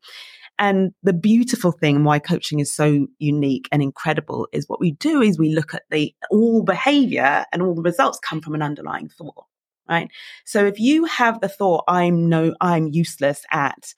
And 0.58 0.92
the 1.02 1.14
beautiful 1.14 1.72
thing 1.72 2.04
why 2.04 2.18
coaching 2.18 2.60
is 2.60 2.74
so 2.74 3.06
unique 3.18 3.66
and 3.72 3.82
incredible 3.82 4.46
is 4.52 4.68
what 4.68 4.78
we 4.80 4.92
do 4.92 5.22
is 5.22 5.38
we 5.38 5.54
look 5.54 5.72
at 5.72 5.84
the 5.90 6.14
all 6.30 6.62
behavior 6.62 7.46
and 7.50 7.62
all 7.62 7.74
the 7.74 7.82
results 7.82 8.18
come 8.22 8.42
from 8.42 8.54
an 8.54 8.60
underlying 8.60 9.08
thought, 9.08 9.46
right? 9.88 10.10
So 10.44 10.66
if 10.66 10.78
you 10.78 11.06
have 11.06 11.40
the 11.40 11.48
thought, 11.48 11.84
I'm 11.88 12.28
no, 12.28 12.54
I'm 12.60 12.88
useless 12.88 13.42
at, 13.50 13.94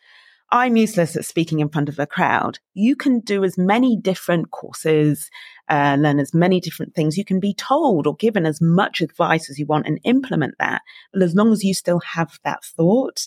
I'm 0.52 0.76
useless 0.76 1.16
at 1.16 1.24
speaking 1.24 1.60
in 1.60 1.70
front 1.70 1.88
of 1.88 1.98
a 1.98 2.06
crowd, 2.06 2.58
you 2.74 2.94
can 2.94 3.20
do 3.20 3.42
as 3.42 3.56
many 3.56 3.96
different 3.96 4.50
courses, 4.50 5.30
uh, 5.70 5.96
learn 5.98 6.20
as 6.20 6.34
many 6.34 6.60
different 6.60 6.94
things. 6.94 7.16
You 7.16 7.24
can 7.24 7.40
be 7.40 7.54
told 7.54 8.06
or 8.06 8.14
given 8.16 8.44
as 8.44 8.60
much 8.60 9.00
advice 9.00 9.48
as 9.48 9.58
you 9.58 9.64
want 9.64 9.86
and 9.86 9.98
implement 10.04 10.54
that. 10.58 10.82
But 11.12 11.22
as 11.22 11.34
long 11.34 11.52
as 11.52 11.64
you 11.64 11.72
still 11.72 12.00
have 12.00 12.38
that 12.44 12.62
thought, 12.64 13.26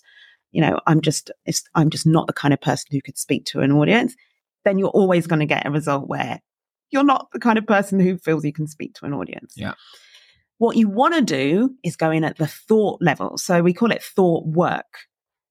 you 0.52 0.62
know, 0.62 0.80
I'm 0.86 1.02
just, 1.02 1.32
I'm 1.74 1.90
just 1.90 2.06
not 2.06 2.28
the 2.28 2.34
kind 2.34 2.54
of 2.54 2.62
person 2.62 2.90
who 2.92 3.02
could 3.02 3.18
speak 3.18 3.46
to 3.48 3.62
an 3.62 3.72
audience, 3.72 4.16
then 4.64 4.78
you're 4.78 4.90
always 4.90 5.26
going 5.26 5.40
to 5.40 5.48
get 5.48 5.66
a 5.66 5.72
result 5.72 6.08
where 6.08 6.40
you're 6.92 7.04
not 7.04 7.30
the 7.34 7.40
kind 7.40 7.58
of 7.58 7.66
person 7.66 8.00
who 8.00 8.20
feels 8.20 8.46
you 8.46 8.54
can 8.54 8.68
speak 8.68 8.94
to 8.96 9.06
an 9.06 9.14
audience. 9.14 9.56
Yeah. 9.58 9.74
What 10.60 10.78
you 10.78 10.90
want 10.90 11.16
to 11.16 11.22
do 11.22 11.72
is 11.84 11.96
go 11.96 12.12
in 12.12 12.24
at 12.24 12.38
the 12.38 12.48
thought 12.48 13.02
level. 13.02 13.40
So 13.40 13.64
we 13.64 13.74
call 13.74 13.92
it 13.92 14.04
thought 14.04 14.46
work. 14.46 14.86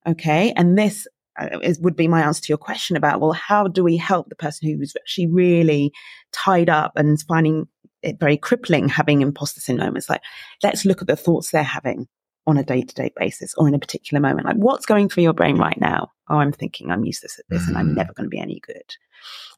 Okay. 0.07 0.53
And 0.57 0.79
this 0.79 1.09
uh, 1.39 1.59
is, 1.63 1.79
would 1.81 1.97
be 1.97 2.09
my 2.09 2.23
answer 2.23 2.43
to 2.43 2.49
your 2.49 2.59
question 2.59 2.97
about, 2.97 3.21
well, 3.21 3.33
how 3.33 3.67
do 3.69 3.83
we 3.85 3.97
help 3.97 4.29
the 4.29 4.37
person 4.37 4.69
who's 4.69 4.95
actually 4.97 5.27
really 5.27 5.93
tied 6.33 6.69
up 6.69 6.93
and 6.97 7.11
is 7.11 7.23
finding 7.23 7.67
it 8.03 8.19
very 8.21 8.37
crippling 8.37 8.89
having 8.89 9.21
imposter 9.23 9.61
syndrome? 9.61 9.97
It's 9.97 10.11
like, 10.11 10.23
let's 10.63 10.85
look 10.85 11.01
at 11.01 11.09
the 11.09 11.17
thoughts 11.17 11.51
they're 11.51 11.63
having 11.63 12.07
on 12.47 12.59
a 12.59 12.63
day 12.63 12.83
to 12.83 12.95
day 12.95 13.11
basis 13.17 13.55
or 13.57 13.67
in 13.69 13.75
a 13.75 13.79
particular 13.79 14.21
moment. 14.21 14.47
Like, 14.47 14.57
what's 14.57 14.87
going 14.87 15.09
through 15.09 15.23
your 15.23 15.33
brain 15.33 15.57
right 15.57 15.81
now? 15.81 16.11
Oh, 16.29 16.37
I'm 16.37 16.53
thinking 16.53 16.91
I'm 16.91 17.05
useless 17.05 17.39
at 17.39 17.47
this 17.49 17.67
and 17.67 17.77
I'm 17.77 17.91
Mhm. 17.91 17.97
never 17.97 18.13
going 18.13 18.27
to 18.27 18.31
be 18.31 18.39
any 18.39 18.61
good. 18.61 18.95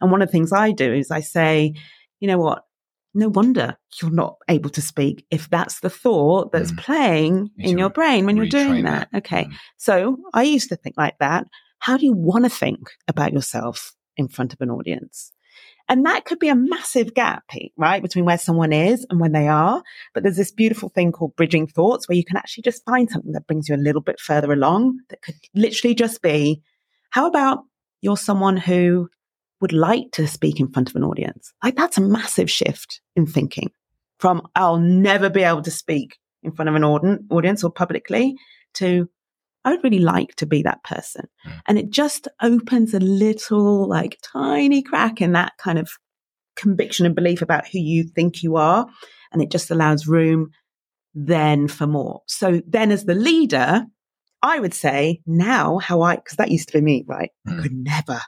And 0.01 0.11
one 0.13 0.23
of 0.23 0.29
the 0.29 0.33
things 0.33 0.53
I 0.53 0.71
do 0.71 0.93
is 0.93 1.11
I 1.11 1.21
say, 1.21 1.75
you 2.21 2.29
know 2.29 2.39
what? 2.39 2.63
No 3.15 3.29
wonder 3.31 3.77
you're 4.01 4.11
not 4.11 4.37
able 4.49 4.69
to 4.71 4.83
speak 4.83 5.25
if 5.31 5.49
that's 5.49 5.81
the 5.81 5.89
thought 5.89 6.53
that's 6.53 6.71
Mm. 6.73 6.79
playing 6.79 7.51
Need 7.57 7.71
in 7.71 7.79
your 7.79 7.89
brain 7.89 8.27
when 8.27 8.37
you're 8.37 8.47
doing 8.47 8.85
that. 8.85 9.09
that. 9.11 9.19
Okay. 9.19 9.45
Mm. 9.45 9.53
So 9.79 10.19
I 10.35 10.43
used 10.43 10.69
to 10.69 10.77
think 10.77 10.97
like 10.99 11.19
that. 11.19 11.47
How 11.79 11.97
do 11.97 12.05
you 12.05 12.13
want 12.13 12.45
to 12.45 12.51
think 12.51 12.91
about 13.09 13.33
yourself 13.33 13.95
in 14.17 14.29
front 14.29 14.53
of 14.53 14.61
an 14.61 14.71
audience? 14.71 15.33
And 15.89 16.05
that 16.05 16.25
could 16.25 16.41
be 16.41 16.49
a 16.49 16.55
massive 16.57 17.15
gap, 17.15 17.45
right? 17.77 18.03
Between 18.03 18.25
where 18.25 18.39
someone 18.39 18.73
is 18.73 19.07
and 19.09 19.21
when 19.21 19.33
they 19.33 19.47
are. 19.47 19.83
But 20.15 20.25
there's 20.25 20.37
this 20.37 20.51
beautiful 20.51 20.89
thing 20.89 21.13
called 21.13 21.37
bridging 21.37 21.67
thoughts 21.67 22.09
where 22.09 22.17
you 22.17 22.25
can 22.25 22.37
actually 22.37 22.63
just 22.63 22.85
find 22.85 23.09
something 23.09 23.33
that 23.33 23.47
brings 23.47 23.69
you 23.69 23.75
a 23.75 23.79
little 23.79 24.01
bit 24.01 24.19
further 24.19 24.53
along 24.53 24.99
that 25.11 25.23
could 25.23 25.37
literally 25.55 25.95
just 25.95 26.23
be, 26.23 26.61
how 27.11 27.27
about 27.27 27.61
you're 28.01 28.17
someone 28.17 28.57
who 28.57 29.09
would 29.61 29.73
like 29.73 30.11
to 30.13 30.27
speak 30.27 30.59
in 30.59 30.73
front 30.73 30.91
of 30.91 30.97
an 30.97 31.05
audience? 31.05 31.53
Like 31.63 31.77
that's 31.77 31.99
a 31.99 32.03
massive 32.03 32.51
shift 32.51 33.01
in 33.15 33.27
thinking 33.27 33.71
from 34.19 34.47
I'll 34.55 34.79
never 34.79 35.31
be 35.31 35.43
able 35.43 35.63
to 35.63 35.71
speak 35.71 36.17
in 36.43 36.53
front 36.53 36.69
of 36.69 36.75
an 36.75 36.85
audience 36.85 37.65
or 37.65 37.71
publicly 37.71 38.35
to 38.75 39.09
I 39.67 39.71
would 39.71 39.83
really 39.83 39.99
like 39.99 40.37
to 40.37 40.47
be 40.47 40.63
that 40.63 40.83
person. 40.85 41.27
Mm. 41.45 41.61
And 41.67 41.79
it 41.79 41.91
just 41.91 42.29
opens 42.41 42.95
a 42.95 43.01
little, 43.01 43.89
like, 43.89 44.19
tiny 44.23 44.81
crack 44.81 45.21
in 45.21 45.33
that 45.33 45.55
kind 45.59 45.79
of 45.79 45.91
conviction 46.55 47.05
and 47.05 47.17
belief 47.17 47.43
about 47.43 47.67
who 47.67 47.81
you 47.81 48.05
think 48.05 48.45
you 48.45 48.57
are. 48.57 48.87
And 49.33 49.43
it 49.43 49.51
just 49.51 49.71
allows 49.71 50.07
room 50.07 50.51
then 51.15 51.67
for 51.67 51.89
more. 51.89 52.23
So 52.27 52.63
then, 52.67 52.93
as 52.93 53.07
the 53.07 53.15
leader, 53.15 53.85
I 54.41 54.61
would 54.61 54.73
say 54.73 55.21
now 55.27 55.79
how 55.79 56.01
I, 56.03 56.15
because 56.15 56.37
that 56.37 56.53
used 56.53 56.69
to 56.69 56.79
be 56.79 56.83
me, 56.83 57.05
right? 57.09 57.31
Mm. 57.49 57.59
I 57.59 57.63
could 57.63 57.73
never, 57.73 58.21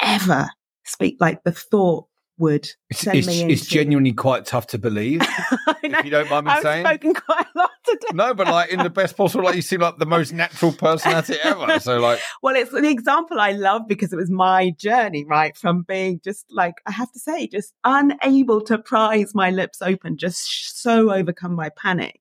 ever 0.00 0.48
speak 0.84 1.16
like 1.20 1.44
the 1.44 1.52
thought 1.52 2.06
would 2.38 2.68
it's, 2.90 3.06
it's, 3.06 3.28
it's 3.28 3.66
genuinely 3.66 4.12
quite 4.12 4.44
tough 4.44 4.66
to 4.66 4.78
believe 4.78 5.22
if 5.82 6.04
you 6.04 6.10
don't 6.10 6.28
mind 6.28 6.44
me 6.44 6.52
I've 6.52 6.62
saying 6.62 6.84
spoken 6.84 7.14
quite 7.14 7.46
a 7.54 7.58
today. 7.86 8.08
no 8.14 8.34
but 8.34 8.46
like 8.46 8.70
in 8.70 8.80
the 8.80 8.90
best 8.90 9.16
possible 9.16 9.44
like 9.44 9.56
you 9.56 9.62
seem 9.62 9.80
like 9.80 9.96
the 9.98 10.06
most 10.06 10.32
natural 10.32 10.72
person 10.72 11.12
at 11.12 11.30
it 11.30 11.38
ever 11.44 11.78
so 11.80 11.98
like 11.98 12.20
Well, 12.42 12.56
it's 12.56 12.72
an 12.72 12.84
example 12.84 13.40
I 13.40 13.52
love 13.52 13.82
because 13.88 14.12
it 14.12 14.16
was 14.16 14.30
my 14.30 14.70
journey, 14.70 15.24
right? 15.24 15.56
From 15.56 15.82
being 15.82 16.20
just 16.22 16.46
like, 16.50 16.74
I 16.86 16.92
have 16.92 17.10
to 17.12 17.18
say, 17.18 17.46
just 17.46 17.74
unable 17.84 18.60
to 18.62 18.78
prise 18.78 19.34
my 19.34 19.50
lips 19.50 19.82
open, 19.82 20.16
just 20.16 20.80
so 20.80 21.12
overcome 21.12 21.56
by 21.56 21.70
panic 21.70 22.20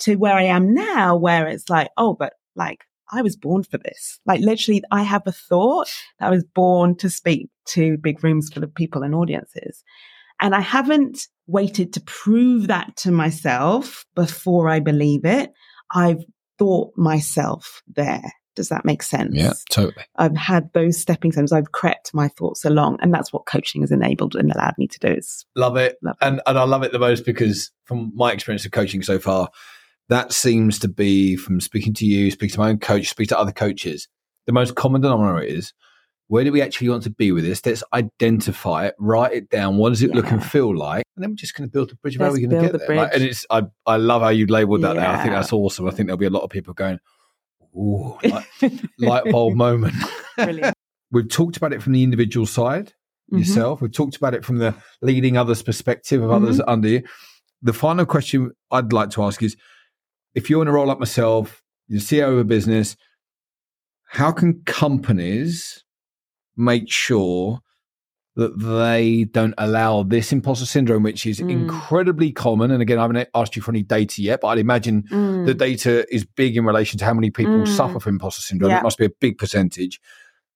to 0.00 0.16
where 0.16 0.34
I 0.34 0.44
am 0.44 0.72
now, 0.74 1.16
where 1.16 1.46
it's 1.46 1.68
like, 1.68 1.90
oh, 1.96 2.14
but 2.14 2.34
like, 2.54 2.84
I 3.10 3.22
was 3.22 3.36
born 3.36 3.62
for 3.62 3.78
this. 3.78 4.20
Like, 4.26 4.40
literally, 4.40 4.82
I 4.90 5.02
have 5.02 5.26
a 5.26 5.32
thought 5.32 5.90
that 6.18 6.26
I 6.26 6.30
was 6.30 6.44
born 6.44 6.94
to 6.96 7.08
speak 7.08 7.48
to 7.68 7.96
big 7.98 8.22
rooms 8.22 8.50
full 8.50 8.64
of 8.64 8.74
people 8.74 9.02
and 9.02 9.14
audiences. 9.14 9.82
And 10.40 10.54
I 10.54 10.60
haven't 10.60 11.26
waited 11.48 11.92
to 11.94 12.00
prove 12.02 12.68
that 12.68 12.94
to 12.98 13.10
myself 13.10 14.04
before 14.14 14.68
I 14.68 14.78
believe 14.78 15.24
it. 15.24 15.50
I've 15.90 16.24
thought 16.58 16.92
myself 16.96 17.82
there. 17.88 18.32
Does 18.54 18.70
that 18.70 18.84
make 18.84 19.04
sense? 19.04 19.34
Yeah, 19.34 19.52
totally 19.70 20.04
I've 20.16 20.36
had 20.36 20.72
those 20.72 21.00
stepping 21.00 21.30
stones. 21.30 21.52
I've 21.52 21.70
crept 21.70 22.12
my 22.12 22.26
thoughts 22.26 22.64
along, 22.64 22.98
and 23.00 23.14
that's 23.14 23.32
what 23.32 23.46
coaching 23.46 23.82
has 23.82 23.92
enabled 23.92 24.34
and 24.34 24.50
allowed 24.50 24.74
me 24.78 24.88
to 24.88 24.98
do. 24.98 25.08
Is 25.08 25.46
love 25.54 25.76
it 25.76 25.96
love 26.02 26.16
and 26.20 26.40
and 26.44 26.58
I 26.58 26.64
love 26.64 26.82
it 26.82 26.90
the 26.90 26.98
most 26.98 27.24
because 27.24 27.70
from 27.84 28.10
my 28.16 28.32
experience 28.32 28.66
of 28.66 28.72
coaching 28.72 29.02
so 29.02 29.20
far, 29.20 29.48
that 30.08 30.32
seems 30.32 30.80
to 30.80 30.88
be 30.88 31.36
from 31.36 31.60
speaking 31.60 31.94
to 31.94 32.04
you, 32.04 32.32
speaking 32.32 32.54
to 32.54 32.58
my 32.58 32.70
own 32.70 32.78
coach, 32.78 33.08
speak 33.08 33.28
to 33.28 33.38
other 33.38 33.52
coaches. 33.52 34.08
The 34.46 34.52
most 34.52 34.74
common 34.74 35.02
denominator 35.02 35.46
is 35.46 35.72
where 36.28 36.44
do 36.44 36.52
we 36.52 36.62
actually 36.62 36.88
want 36.90 37.02
to 37.04 37.10
be 37.10 37.32
with 37.32 37.44
this? 37.44 37.64
Let's 37.64 37.82
identify 37.92 38.86
it, 38.86 38.94
write 38.98 39.32
it 39.32 39.48
down. 39.50 39.76
What 39.78 39.88
does 39.90 40.02
it 40.02 40.10
look 40.14 40.30
and 40.30 40.44
feel 40.44 40.76
like? 40.76 41.04
And 41.16 41.22
then 41.22 41.30
we're 41.30 41.36
just 41.36 41.54
going 41.54 41.68
to 41.68 41.72
build 41.72 41.90
a 41.90 41.96
bridge 41.96 42.16
how 42.18 42.24
Let's 42.24 42.34
we're 42.38 42.48
going 42.48 42.62
to 42.62 42.68
get 42.70 42.72
the 42.72 42.86
there. 42.86 42.96
Like, 42.96 43.14
and 43.14 43.22
it's 43.24 43.44
I 43.50 43.62
I 43.86 43.96
love 43.96 44.22
how 44.22 44.28
you 44.28 44.46
labelled 44.46 44.82
that. 44.82 44.94
There. 44.96 45.06
I 45.08 45.22
think 45.22 45.34
that's 45.34 45.52
awesome. 45.52 45.86
I 45.88 45.90
think 45.90 46.06
there'll 46.06 46.18
be 46.18 46.26
a 46.26 46.30
lot 46.30 46.42
of 46.42 46.50
people 46.50 46.74
going, 46.74 46.98
"Ooh, 47.76 48.16
like, 48.24 48.46
light 48.98 49.24
bulb 49.32 49.54
moment." 49.56 49.94
brilliant. 50.36 50.74
We've 51.10 51.28
talked 51.28 51.56
about 51.56 51.72
it 51.72 51.82
from 51.82 51.92
the 51.94 52.02
individual 52.02 52.44
side 52.46 52.92
Mhm. 53.32 53.38
yourself. 53.40 53.80
We've 53.80 53.92
talked 53.92 54.16
about 54.16 54.34
it 54.34 54.44
from 54.44 54.58
the 54.58 54.74
leading 55.02 55.36
others 55.38 55.62
perspective 55.62 56.22
of 56.22 56.30
others 56.30 56.58
Mm-hmm. 56.58 56.68
under 56.70 56.88
you. 56.88 57.02
The 57.62 57.72
final 57.72 58.04
question 58.06 58.52
I'd 58.70 58.92
like 58.92 59.10
to 59.10 59.22
ask 59.24 59.42
is 59.42 59.56
if 60.34 60.48
you're 60.50 60.62
in 60.62 60.68
a 60.68 60.72
role 60.72 60.86
like 60.86 60.98
myself, 60.98 61.62
you're 61.88 62.00
CEO 62.00 62.30
of 62.32 62.38
a 62.38 62.44
business, 62.44 62.96
how 64.10 64.30
can 64.32 64.62
companies 64.64 65.84
make 66.58 66.90
sure 66.90 67.60
that 68.36 68.56
they 68.58 69.24
don't 69.24 69.54
allow 69.58 70.02
this 70.04 70.32
imposter 70.32 70.66
syndrome, 70.66 71.02
which 71.02 71.26
is 71.26 71.40
Mm. 71.40 71.50
incredibly 71.50 72.30
common? 72.30 72.70
And 72.70 72.80
again, 72.80 72.98
I 72.98 73.02
haven't 73.02 73.28
asked 73.34 73.56
you 73.56 73.62
for 73.62 73.72
any 73.72 73.82
data 73.82 74.22
yet, 74.22 74.40
but 74.42 74.48
I'd 74.48 74.58
imagine 74.58 75.02
Mm. 75.10 75.46
the 75.46 75.54
data 75.54 76.06
is 76.14 76.24
big 76.24 76.56
in 76.56 76.64
relation 76.64 76.98
to 77.00 77.04
how 77.04 77.14
many 77.14 77.30
people 77.30 77.62
Mm. 77.62 77.66
suffer 77.68 77.98
from 77.98 78.14
imposter 78.16 78.42
syndrome. 78.42 78.70
Yeah. 78.70 78.78
It 78.78 78.82
must 78.84 78.98
be 78.98 79.06
a 79.06 79.10
big 79.20 79.38
percentage. 79.38 79.98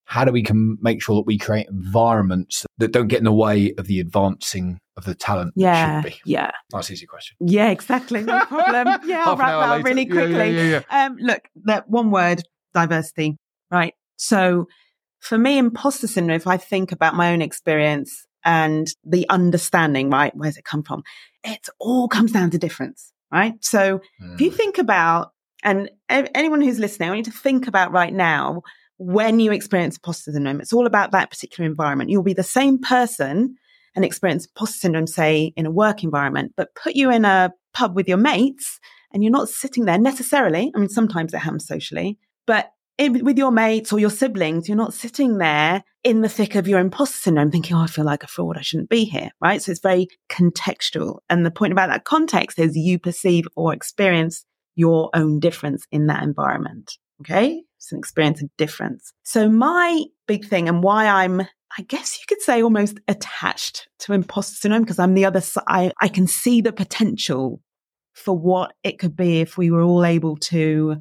How 0.04 0.24
do 0.24 0.30
we 0.32 0.42
can 0.42 0.76
make 0.82 1.02
sure 1.02 1.16
that 1.16 1.26
we 1.26 1.38
create 1.38 1.66
environments 1.70 2.66
that 2.78 2.92
don't 2.92 3.08
get 3.08 3.18
in 3.18 3.24
the 3.24 3.32
way 3.32 3.72
of 3.78 3.86
the 3.86 3.98
advancing 3.98 4.78
of 4.96 5.04
the 5.04 5.14
talent 5.14 5.52
yeah, 5.56 6.02
that 6.02 6.12
should 6.12 6.12
be? 6.24 6.30
yeah, 6.30 6.50
Nice, 6.72 6.90
easy 6.90 7.06
question. 7.06 7.36
yeah. 7.40 7.70
Exactly. 7.70 8.22
No 8.22 8.44
problem. 8.46 9.00
Yeah, 9.08 9.24
I'll 9.26 9.36
wrap 9.36 9.48
that 9.48 9.78
up 9.80 9.84
really 9.84 10.06
Yeah, 10.06 10.14
yeah, 10.14 10.20
quickly. 10.26 10.56
yeah, 10.56 10.82
yeah. 10.90 11.04
Um, 11.06 11.16
look, 11.18 11.48
that 11.64 11.88
one 11.88 12.10
word, 12.10 12.42
diversity, 12.74 13.38
right? 13.70 13.94
So 14.16 14.66
for 15.22 15.38
me, 15.38 15.56
imposter 15.56 16.08
syndrome, 16.08 16.36
if 16.36 16.48
I 16.48 16.56
think 16.56 16.90
about 16.90 17.14
my 17.14 17.32
own 17.32 17.42
experience 17.42 18.26
and 18.44 18.88
the 19.04 19.24
understanding, 19.28 20.10
right? 20.10 20.32
Where's 20.34 20.56
it 20.56 20.64
come 20.64 20.82
from? 20.82 21.04
It 21.44 21.68
all 21.78 22.08
comes 22.08 22.32
down 22.32 22.50
to 22.50 22.58
difference, 22.58 23.12
right? 23.30 23.54
So 23.64 24.00
mm. 24.20 24.34
if 24.34 24.40
you 24.40 24.50
hmm. 24.50 24.56
think 24.56 24.78
about, 24.78 25.30
and 25.62 25.90
anyone 26.08 26.60
who's 26.60 26.80
listening, 26.80 27.08
I 27.08 27.12
want 27.12 27.26
you 27.26 27.32
to 27.32 27.38
think 27.38 27.68
about 27.68 27.92
right 27.92 28.12
now 28.12 28.62
when 28.98 29.38
you 29.38 29.52
experience 29.52 29.96
imposter 29.96 30.32
syndrome. 30.32 30.60
It's 30.60 30.72
all 30.72 30.86
about 30.86 31.12
that 31.12 31.30
particular 31.30 31.70
environment. 31.70 32.10
You'll 32.10 32.24
be 32.24 32.34
the 32.34 32.42
same 32.42 32.80
person 32.80 33.54
and 33.94 34.04
experience 34.04 34.46
imposter 34.46 34.78
syndrome, 34.78 35.06
say 35.06 35.52
in 35.56 35.66
a 35.66 35.70
work 35.70 36.02
environment, 36.02 36.52
but 36.56 36.74
put 36.74 36.96
you 36.96 37.12
in 37.12 37.24
a 37.24 37.52
pub 37.74 37.94
with 37.94 38.08
your 38.08 38.18
mates 38.18 38.80
and 39.12 39.22
you're 39.22 39.30
not 39.30 39.48
sitting 39.48 39.84
there 39.84 39.98
necessarily. 39.98 40.72
I 40.74 40.78
mean, 40.80 40.88
sometimes 40.88 41.32
it 41.32 41.38
happens 41.38 41.66
socially, 41.66 42.18
but 42.44 42.72
in, 43.02 43.24
with 43.24 43.36
your 43.36 43.50
mates 43.50 43.92
or 43.92 43.98
your 43.98 44.10
siblings, 44.10 44.68
you're 44.68 44.76
not 44.76 44.94
sitting 44.94 45.38
there 45.38 45.82
in 46.04 46.20
the 46.20 46.28
thick 46.28 46.54
of 46.54 46.68
your 46.68 46.78
imposter 46.78 47.18
syndrome 47.18 47.50
thinking, 47.50 47.76
oh, 47.76 47.80
I 47.80 47.86
feel 47.86 48.04
like 48.04 48.22
a 48.22 48.28
fraud. 48.28 48.56
I 48.56 48.62
shouldn't 48.62 48.88
be 48.90 49.04
here. 49.04 49.30
Right. 49.40 49.60
So 49.60 49.72
it's 49.72 49.80
very 49.80 50.08
contextual. 50.30 51.18
And 51.28 51.44
the 51.44 51.50
point 51.50 51.72
about 51.72 51.88
that 51.88 52.04
context 52.04 52.58
is 52.58 52.76
you 52.76 52.98
perceive 52.98 53.46
or 53.56 53.74
experience 53.74 54.44
your 54.76 55.10
own 55.14 55.40
difference 55.40 55.84
in 55.90 56.06
that 56.06 56.22
environment. 56.22 56.96
Okay. 57.20 57.62
It's 57.76 57.92
an 57.92 57.98
experience 57.98 58.40
of 58.42 58.50
difference. 58.56 59.12
So 59.24 59.48
my 59.48 60.04
big 60.28 60.46
thing 60.46 60.68
and 60.68 60.82
why 60.82 61.06
I'm, 61.06 61.40
I 61.40 61.82
guess 61.88 62.18
you 62.18 62.24
could 62.28 62.42
say 62.42 62.62
almost 62.62 63.00
attached 63.08 63.88
to 64.00 64.12
imposter 64.12 64.54
syndrome 64.54 64.82
because 64.82 65.00
I'm 65.00 65.14
the 65.14 65.24
other 65.24 65.40
side. 65.40 65.64
I, 65.66 65.92
I 66.00 66.08
can 66.08 66.28
see 66.28 66.60
the 66.60 66.72
potential 66.72 67.60
for 68.12 68.36
what 68.38 68.74
it 68.84 68.98
could 68.98 69.16
be 69.16 69.40
if 69.40 69.58
we 69.58 69.70
were 69.70 69.82
all 69.82 70.04
able 70.04 70.36
to 70.36 70.96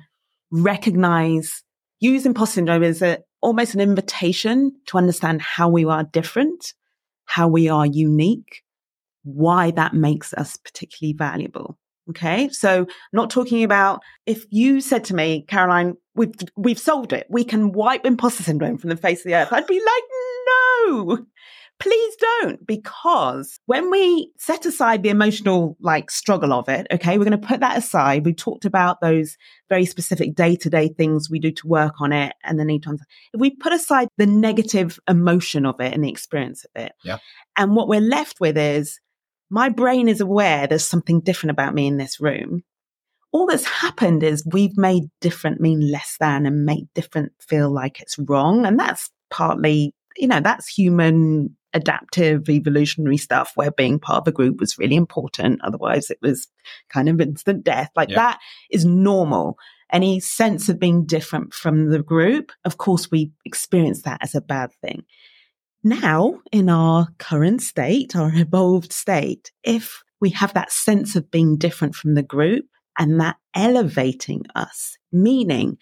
recognize 0.51 1.63
use 2.01 2.25
imposter 2.25 2.55
syndrome 2.55 2.83
as 2.83 3.01
a, 3.01 3.19
almost 3.41 3.73
an 3.73 3.79
invitation 3.79 4.73
to 4.87 4.97
understand 4.97 5.41
how 5.41 5.69
we 5.69 5.85
are 5.85 6.03
different, 6.03 6.73
how 7.25 7.47
we 7.47 7.69
are 7.69 7.85
unique, 7.85 8.63
why 9.23 9.71
that 9.71 9.93
makes 9.93 10.33
us 10.33 10.57
particularly 10.57 11.13
valuable. 11.13 11.77
Okay. 12.09 12.49
So 12.49 12.87
not 13.13 13.29
talking 13.29 13.63
about 13.63 14.01
if 14.25 14.45
you 14.49 14.81
said 14.81 15.05
to 15.05 15.15
me, 15.15 15.45
Caroline, 15.47 15.95
we've, 16.15 16.33
we've 16.57 16.79
solved 16.79 17.13
it. 17.13 17.27
We 17.29 17.43
can 17.45 17.71
wipe 17.71 18.05
imposter 18.05 18.43
syndrome 18.43 18.77
from 18.79 18.89
the 18.89 18.97
face 18.97 19.19
of 19.19 19.25
the 19.25 19.35
earth. 19.35 19.53
I'd 19.53 19.67
be 19.67 19.79
like, 19.79 20.03
no, 20.47 21.25
please 21.81 22.15
don't 22.41 22.65
because 22.65 23.59
when 23.65 23.89
we 23.89 24.31
set 24.37 24.65
aside 24.65 25.01
the 25.01 25.09
emotional 25.09 25.75
like 25.81 26.11
struggle 26.11 26.53
of 26.53 26.69
it 26.69 26.85
okay 26.91 27.17
we're 27.17 27.25
going 27.25 27.39
to 27.39 27.47
put 27.47 27.59
that 27.59 27.77
aside 27.77 28.23
we 28.23 28.33
talked 28.33 28.65
about 28.65 29.01
those 29.01 29.35
very 29.67 29.85
specific 29.85 30.35
day-to-day 30.35 30.89
things 30.89 31.29
we 31.29 31.39
do 31.39 31.51
to 31.51 31.67
work 31.67 31.95
on 31.99 32.13
it 32.13 32.33
and 32.43 32.59
the 32.59 32.65
need 32.65 32.83
to 32.83 32.97
if 33.33 33.39
we 33.39 33.49
put 33.49 33.73
aside 33.73 34.07
the 34.17 34.27
negative 34.27 34.99
emotion 35.09 35.65
of 35.65 35.79
it 35.79 35.93
and 35.93 36.03
the 36.03 36.09
experience 36.09 36.65
of 36.65 36.83
it 36.83 36.93
yeah. 37.03 37.17
and 37.57 37.75
what 37.75 37.87
we're 37.87 37.99
left 37.99 38.39
with 38.39 38.57
is 38.57 38.99
my 39.49 39.67
brain 39.67 40.07
is 40.07 40.21
aware 40.21 40.67
there's 40.67 40.87
something 40.87 41.19
different 41.19 41.51
about 41.51 41.73
me 41.73 41.87
in 41.87 41.97
this 41.97 42.19
room 42.19 42.63
all 43.31 43.47
that's 43.47 43.65
happened 43.65 44.23
is 44.23 44.45
we've 44.51 44.77
made 44.77 45.03
different 45.19 45.59
mean 45.59 45.89
less 45.91 46.17
than 46.19 46.45
and 46.45 46.65
made 46.65 46.87
different 46.93 47.31
feel 47.39 47.71
like 47.71 48.01
it's 48.01 48.19
wrong 48.19 48.65
and 48.65 48.79
that's 48.79 49.09
partly 49.31 49.95
you 50.17 50.27
know 50.27 50.41
that's 50.41 50.67
human 50.67 51.55
adaptive 51.73 52.49
evolutionary 52.49 53.17
stuff 53.17 53.51
where 53.55 53.71
being 53.71 53.99
part 53.99 54.21
of 54.21 54.27
a 54.27 54.31
group 54.31 54.59
was 54.59 54.77
really 54.77 54.95
important. 54.95 55.61
Otherwise, 55.63 56.09
it 56.09 56.19
was 56.21 56.47
kind 56.89 57.09
of 57.09 57.21
instant 57.21 57.63
death. 57.63 57.89
Like 57.95 58.09
yeah. 58.09 58.15
that 58.15 58.39
is 58.69 58.85
normal. 58.85 59.57
Any 59.91 60.19
sense 60.19 60.69
of 60.69 60.79
being 60.79 61.05
different 61.05 61.53
from 61.53 61.89
the 61.89 62.01
group, 62.01 62.51
of 62.63 62.77
course, 62.77 63.11
we 63.11 63.31
experience 63.45 64.03
that 64.03 64.19
as 64.21 64.35
a 64.35 64.41
bad 64.41 64.71
thing. 64.81 65.03
Now, 65.83 66.39
in 66.51 66.69
our 66.69 67.07
current 67.17 67.61
state, 67.61 68.15
our 68.15 68.31
evolved 68.33 68.93
state, 68.93 69.51
if 69.63 70.03
we 70.19 70.29
have 70.31 70.53
that 70.53 70.71
sense 70.71 71.15
of 71.15 71.31
being 71.31 71.57
different 71.57 71.95
from 71.95 72.13
the 72.13 72.23
group 72.23 72.65
and 72.97 73.19
that 73.19 73.37
elevating 73.55 74.43
us, 74.55 74.97
meaning, 75.11 75.77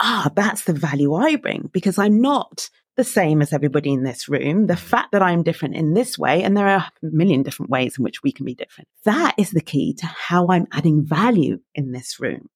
ah, 0.00 0.30
that's 0.34 0.64
the 0.64 0.72
value 0.72 1.14
I 1.14 1.36
bring 1.36 1.70
because 1.72 1.98
I'm 1.98 2.20
not 2.20 2.68
the 2.98 3.04
same 3.04 3.40
as 3.40 3.52
everybody 3.52 3.92
in 3.92 4.02
this 4.02 4.28
room. 4.28 4.66
The 4.66 4.74
mm-hmm. 4.74 4.86
fact 4.86 5.12
that 5.12 5.22
I'm 5.22 5.44
different 5.44 5.76
in 5.76 5.94
this 5.94 6.18
way, 6.18 6.42
and 6.42 6.54
there 6.54 6.68
are 6.68 6.78
a 6.80 6.92
million 7.00 7.42
different 7.42 7.70
ways 7.70 7.96
in 7.96 8.04
which 8.04 8.22
we 8.22 8.32
can 8.32 8.44
be 8.44 8.54
different. 8.54 8.88
That 9.04 9.34
is 9.38 9.52
the 9.52 9.62
key 9.62 9.94
to 9.94 10.06
how 10.06 10.48
I'm 10.48 10.66
adding 10.72 11.06
value 11.06 11.60
in 11.74 11.92
this 11.92 12.20
room. 12.20 12.50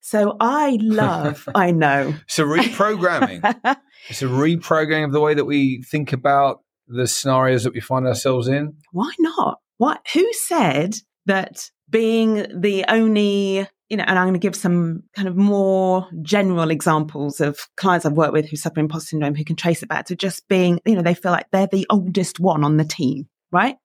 So 0.00 0.36
I 0.40 0.78
love, 0.80 1.46
I 1.54 1.70
know. 1.72 2.14
It's 2.24 2.38
a 2.38 2.44
reprogramming. 2.44 3.44
it's 4.08 4.22
a 4.22 4.26
reprogramming 4.26 5.04
of 5.04 5.12
the 5.12 5.20
way 5.20 5.34
that 5.34 5.44
we 5.44 5.82
think 5.82 6.14
about 6.14 6.62
the 6.88 7.06
scenarios 7.06 7.64
that 7.64 7.74
we 7.74 7.80
find 7.80 8.06
ourselves 8.06 8.48
in. 8.48 8.76
Why 8.92 9.12
not? 9.18 9.60
What? 9.76 10.04
Who 10.14 10.26
said 10.32 10.96
that 11.26 11.70
being 11.88 12.46
the 12.60 12.86
only 12.88 13.68
you 13.90 13.96
know, 13.96 14.04
and 14.06 14.18
I'm 14.18 14.24
going 14.24 14.34
to 14.34 14.38
give 14.38 14.54
some 14.54 15.02
kind 15.14 15.26
of 15.26 15.36
more 15.36 16.08
general 16.22 16.70
examples 16.70 17.40
of 17.40 17.58
clients 17.76 18.06
I've 18.06 18.12
worked 18.12 18.32
with 18.32 18.48
who 18.48 18.56
suffer 18.56 18.78
imposter 18.78 19.08
syndrome 19.08 19.34
who 19.34 19.44
can 19.44 19.56
trace 19.56 19.82
it 19.82 19.88
back 19.88 20.06
to 20.06 20.16
just 20.16 20.46
being, 20.48 20.80
you 20.86 20.94
know, 20.94 21.02
they 21.02 21.14
feel 21.14 21.32
like 21.32 21.46
they're 21.50 21.66
the 21.66 21.86
oldest 21.90 22.38
one 22.38 22.62
on 22.64 22.76
the 22.76 22.84
team, 22.84 23.28
right? 23.50 23.76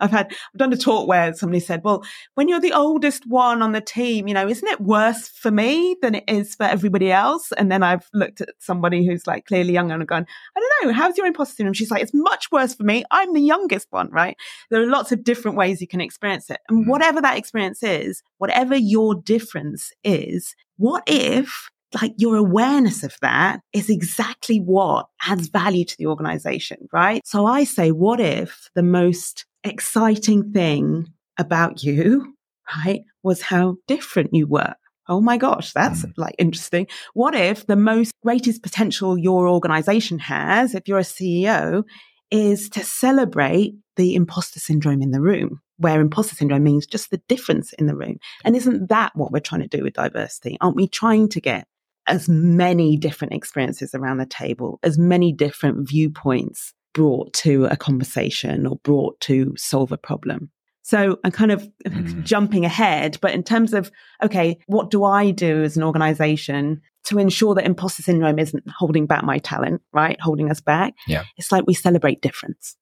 I've 0.00 0.10
had, 0.10 0.26
I've 0.30 0.58
done 0.58 0.72
a 0.72 0.76
talk 0.76 1.08
where 1.08 1.32
somebody 1.34 1.60
said, 1.60 1.82
well, 1.84 2.04
when 2.34 2.48
you're 2.48 2.60
the 2.60 2.72
oldest 2.72 3.24
one 3.26 3.62
on 3.62 3.72
the 3.72 3.80
team, 3.80 4.28
you 4.28 4.34
know, 4.34 4.48
isn't 4.48 4.68
it 4.68 4.80
worse 4.80 5.28
for 5.28 5.50
me 5.50 5.96
than 6.02 6.14
it 6.16 6.24
is 6.28 6.54
for 6.54 6.64
everybody 6.64 7.10
else? 7.10 7.52
And 7.52 7.70
then 7.70 7.82
I've 7.82 8.08
looked 8.12 8.40
at 8.40 8.50
somebody 8.58 9.06
who's 9.06 9.26
like 9.26 9.46
clearly 9.46 9.72
younger 9.72 9.94
and 9.94 10.06
gone, 10.06 10.26
I 10.56 10.60
don't 10.60 10.88
know, 10.88 10.94
how's 10.94 11.16
your 11.16 11.26
imposter 11.26 11.56
syndrome? 11.56 11.74
She's 11.74 11.90
like, 11.90 12.02
it's 12.02 12.14
much 12.14 12.50
worse 12.50 12.74
for 12.74 12.84
me. 12.84 13.04
I'm 13.10 13.32
the 13.32 13.40
youngest 13.40 13.88
one, 13.90 14.10
right? 14.10 14.36
There 14.70 14.82
are 14.82 14.86
lots 14.86 15.12
of 15.12 15.24
different 15.24 15.56
ways 15.56 15.80
you 15.80 15.88
can 15.88 16.00
experience 16.00 16.50
it. 16.50 16.60
And 16.68 16.82
mm-hmm. 16.82 16.90
whatever 16.90 17.20
that 17.20 17.38
experience 17.38 17.82
is, 17.82 18.22
whatever 18.38 18.76
your 18.76 19.14
difference 19.14 19.90
is, 20.04 20.54
what 20.76 21.04
if 21.06 21.70
like 22.00 22.14
your 22.16 22.36
awareness 22.36 23.02
of 23.02 23.16
that 23.22 23.60
is 23.72 23.90
exactly 23.90 24.58
what 24.58 25.06
adds 25.26 25.48
value 25.48 25.84
to 25.84 25.96
the 25.98 26.06
organization, 26.06 26.88
right? 26.92 27.26
So 27.26 27.46
I 27.46 27.64
say, 27.64 27.90
what 27.90 28.20
if 28.20 28.70
the 28.74 28.82
most 28.82 29.46
exciting 29.64 30.52
thing 30.52 31.08
about 31.38 31.82
you, 31.82 32.34
right, 32.84 33.02
was 33.22 33.42
how 33.42 33.76
different 33.86 34.34
you 34.34 34.46
were. 34.46 34.74
Oh 35.08 35.20
my 35.20 35.36
gosh, 35.36 35.72
that's 35.72 36.04
mm. 36.04 36.12
like 36.16 36.34
interesting. 36.38 36.86
What 37.14 37.34
if 37.34 37.66
the 37.66 37.76
most 37.76 38.12
greatest 38.22 38.62
potential 38.62 39.18
your 39.18 39.48
organization 39.48 40.18
has, 40.20 40.74
if 40.74 40.86
you're 40.86 40.98
a 40.98 41.02
CEO, 41.02 41.82
is 42.30 42.68
to 42.70 42.84
celebrate 42.84 43.74
the 43.96 44.14
imposter 44.14 44.58
syndrome 44.58 45.02
in 45.02 45.10
the 45.10 45.20
room, 45.20 45.60
where 45.76 46.00
imposter 46.00 46.34
syndrome 46.34 46.62
means 46.62 46.86
just 46.86 47.10
the 47.10 47.20
difference 47.28 47.72
in 47.74 47.86
the 47.86 47.96
room. 47.96 48.16
And 48.44 48.56
isn't 48.56 48.88
that 48.88 49.12
what 49.14 49.32
we're 49.32 49.40
trying 49.40 49.60
to 49.62 49.76
do 49.76 49.82
with 49.82 49.94
diversity? 49.94 50.56
Aren't 50.60 50.76
we 50.76 50.88
trying 50.88 51.28
to 51.30 51.40
get 51.40 51.66
as 52.12 52.28
many 52.28 52.96
different 52.98 53.32
experiences 53.32 53.94
around 53.94 54.18
the 54.18 54.26
table, 54.26 54.78
as 54.82 54.98
many 54.98 55.32
different 55.32 55.88
viewpoints 55.88 56.74
brought 56.92 57.32
to 57.32 57.64
a 57.64 57.76
conversation 57.76 58.66
or 58.66 58.76
brought 58.84 59.18
to 59.20 59.54
solve 59.56 59.92
a 59.92 59.96
problem. 59.96 60.50
So 60.82 61.18
I'm 61.24 61.30
kind 61.30 61.52
of 61.52 61.66
mm. 61.86 62.22
jumping 62.22 62.66
ahead, 62.66 63.16
but 63.22 63.32
in 63.32 63.42
terms 63.42 63.72
of, 63.72 63.90
okay, 64.22 64.58
what 64.66 64.90
do 64.90 65.04
I 65.04 65.30
do 65.30 65.62
as 65.62 65.76
an 65.76 65.82
organization 65.82 66.82
to 67.04 67.18
ensure 67.18 67.54
that 67.54 67.64
imposter 67.64 68.02
syndrome 68.02 68.38
isn't 68.38 68.64
holding 68.68 69.06
back 69.06 69.24
my 69.24 69.38
talent, 69.38 69.80
right? 69.92 70.20
Holding 70.20 70.50
us 70.50 70.60
back. 70.60 70.94
Yeah. 71.06 71.24
It's 71.38 71.50
like 71.50 71.64
we 71.66 71.74
celebrate 71.74 72.20
difference. 72.20 72.76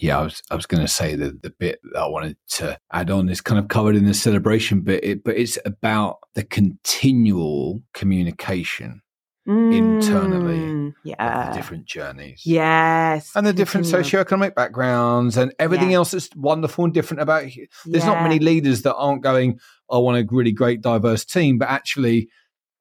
Yeah, 0.00 0.18
I 0.18 0.22
was 0.22 0.42
I 0.50 0.54
was 0.54 0.66
going 0.66 0.82
to 0.82 0.88
say 0.88 1.14
the 1.14 1.38
the 1.42 1.50
bit 1.50 1.80
that 1.92 2.00
I 2.00 2.06
wanted 2.06 2.36
to 2.52 2.78
add 2.92 3.10
on 3.10 3.28
is 3.28 3.40
kind 3.40 3.58
of 3.58 3.68
covered 3.68 3.96
in 3.96 4.06
the 4.06 4.14
celebration 4.14 4.80
bit, 4.80 5.04
it, 5.04 5.24
but 5.24 5.36
it's 5.36 5.58
about 5.64 6.18
the 6.34 6.42
continual 6.42 7.82
communication 7.92 9.02
mm, 9.46 9.74
internally 9.74 10.94
yeah 11.04 11.50
the 11.50 11.56
different 11.56 11.84
journeys 11.84 12.42
yes 12.44 13.30
and 13.34 13.46
the 13.46 13.52
different 13.52 13.86
socioeconomic 13.86 14.54
backgrounds 14.54 15.36
and 15.36 15.52
everything 15.58 15.90
yeah. 15.90 15.96
else 15.96 16.12
that's 16.12 16.28
wonderful 16.36 16.84
and 16.84 16.94
different 16.94 17.20
about 17.20 17.42
there's 17.42 18.04
yeah. 18.04 18.06
not 18.06 18.22
many 18.22 18.38
leaders 18.38 18.82
that 18.82 18.94
aren't 18.94 19.22
going 19.22 19.58
i 19.90 19.98
want 19.98 20.18
a 20.18 20.34
really 20.34 20.52
great 20.52 20.80
diverse 20.80 21.24
team 21.24 21.58
but 21.58 21.68
actually 21.68 22.28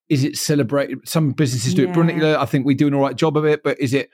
is 0.10 0.24
it 0.24 0.38
celebrated 0.38 0.98
some 1.08 1.32
businesses 1.32 1.74
do 1.74 1.84
yeah. 1.84 1.90
it 1.90 1.94
brilliantly 1.94 2.36
i 2.36 2.46
think 2.46 2.66
we 2.66 2.76
do 2.76 2.88
an 2.88 2.94
all 2.94 3.02
right 3.02 3.16
job 3.16 3.38
of 3.38 3.46
it 3.46 3.62
but 3.64 3.80
is 3.80 3.94
it 3.94 4.10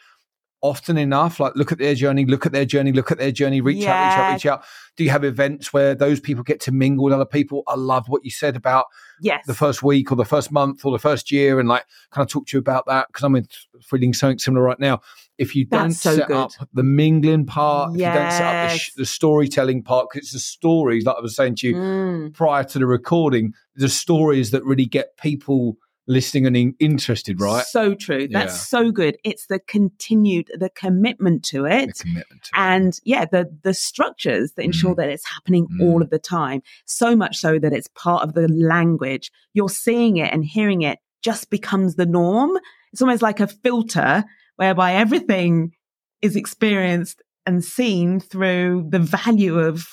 often 0.66 0.98
enough 0.98 1.40
like 1.40 1.56
look 1.56 1.72
at 1.72 1.78
their 1.78 1.94
journey 1.94 2.26
look 2.26 2.46
at 2.46 2.52
their 2.52 2.66
journey 2.66 2.92
look 2.92 3.12
at 3.12 3.18
their 3.18 3.32
journey 3.32 3.62
reach 3.62 3.84
yeah. 3.84 3.94
out 3.94 4.10
reach 4.10 4.20
out 4.20 4.34
reach 4.34 4.46
out 4.46 4.64
do 4.98 5.04
you 5.04 5.10
have 5.10 5.24
events 5.24 5.72
where 5.72 5.94
those 5.94 6.20
people 6.20 6.44
get 6.44 6.60
to 6.60 6.72
mingle 6.72 7.06
with 7.06 7.14
other 7.14 7.26
people 7.26 7.64
i 7.68 7.76
love 7.76 8.08
what 8.08 8.26
you 8.26 8.32
said 8.32 8.56
about 8.56 8.86
yes 9.22 9.44
the 9.46 9.54
first 9.54 9.84
week 9.84 10.12
or 10.12 10.16
the 10.16 10.26
first 10.26 10.52
month 10.52 10.84
or 10.84 10.92
the 10.92 11.00
first 11.00 11.32
year 11.32 11.60
and 11.60 11.70
like 11.70 11.86
kind 12.12 12.26
of 12.26 12.32
talk 12.32 12.48
to 12.48 12.58
you 12.58 12.60
about 12.60 12.86
that 12.88 13.08
because 13.08 13.24
i'm 13.24 13.38
feeling 13.82 14.14
something 14.14 14.40
similar 14.40 14.64
right 14.64 14.80
now 14.80 15.00
if 15.38 15.56
you 15.56 15.66
don't 15.66 15.92
so 15.92 16.16
set 16.16 16.28
good. 16.28 16.38
up 16.38 16.52
the 16.74 16.84
mingling 16.84 17.46
part 17.46 17.92
yes. 17.96 18.08
if 18.10 18.14
you 18.14 18.20
don't 18.20 18.32
set 18.32 18.56
up 18.56 18.72
the, 18.72 18.78
sh- 18.78 18.94
the 18.96 19.06
storytelling 19.06 19.84
part 19.84 20.08
because 20.10 20.26
it's 20.26 20.34
the 20.34 20.40
stories 20.40 21.06
like 21.06 21.16
i 21.18 21.22
was 21.22 21.36
saying 21.36 21.56
to 21.56 21.68
you 21.68 21.76
mm. 21.76 22.34
prior 22.34 22.64
to 22.64 22.80
the 22.80 22.88
recording 22.88 23.54
the 23.76 23.90
stories 23.90 24.52
that 24.52 24.64
really 24.64 24.86
get 24.86 25.18
people 25.18 25.78
listening 26.08 26.46
and 26.46 26.56
in- 26.56 26.76
interested, 26.80 27.42
right? 27.42 27.66
So 27.66 27.96
true. 27.96 28.28
That's 28.28 28.54
Yeah. 28.54 28.80
so 28.80 28.92
good. 28.92 29.18
It's 29.24 29.48
the 29.48 29.60
continued, 29.60 30.52
the 30.58 30.70
commitment 30.70 31.44
to 31.46 31.64
The 31.64 31.68
it. 31.84 31.98
commitment. 32.00 32.44
to 32.44 32.50
it. 32.50 32.52
And 32.54 33.00
yeah, 33.04 33.26
the 33.26 33.50
the 33.64 33.74
structures 33.74 34.54
that 34.54 34.64
ensure 34.64 34.94
Mm. 34.94 34.98
that 34.98 35.10
it's 35.10 35.26
happening 35.28 35.68
Mm. 35.68 35.82
all 35.82 36.02
of 36.02 36.10
the 36.12 36.20
time. 36.20 36.62
So 36.86 37.16
much 37.16 37.38
so 37.38 37.58
that 37.60 37.74
it's 37.74 37.88
part 37.96 38.24
of 38.24 38.34
the 38.34 38.48
language. 38.48 39.32
You're 39.54 39.70
seeing 39.70 40.18
it 40.18 40.32
and 40.34 40.46
hearing 40.46 40.82
it 40.84 41.00
just 41.24 41.50
becomes 41.50 41.96
the 41.96 42.06
norm. 42.06 42.52
It's 42.94 43.02
almost 43.02 43.22
like 43.24 43.40
a 43.40 43.48
filter 43.48 44.24
whereby 44.58 44.94
everything 44.94 45.72
is 46.22 46.36
experienced 46.36 47.22
and 47.48 47.64
seen 47.64 48.20
through 48.20 48.88
the 48.90 49.00
value 49.00 49.60
of 49.60 49.88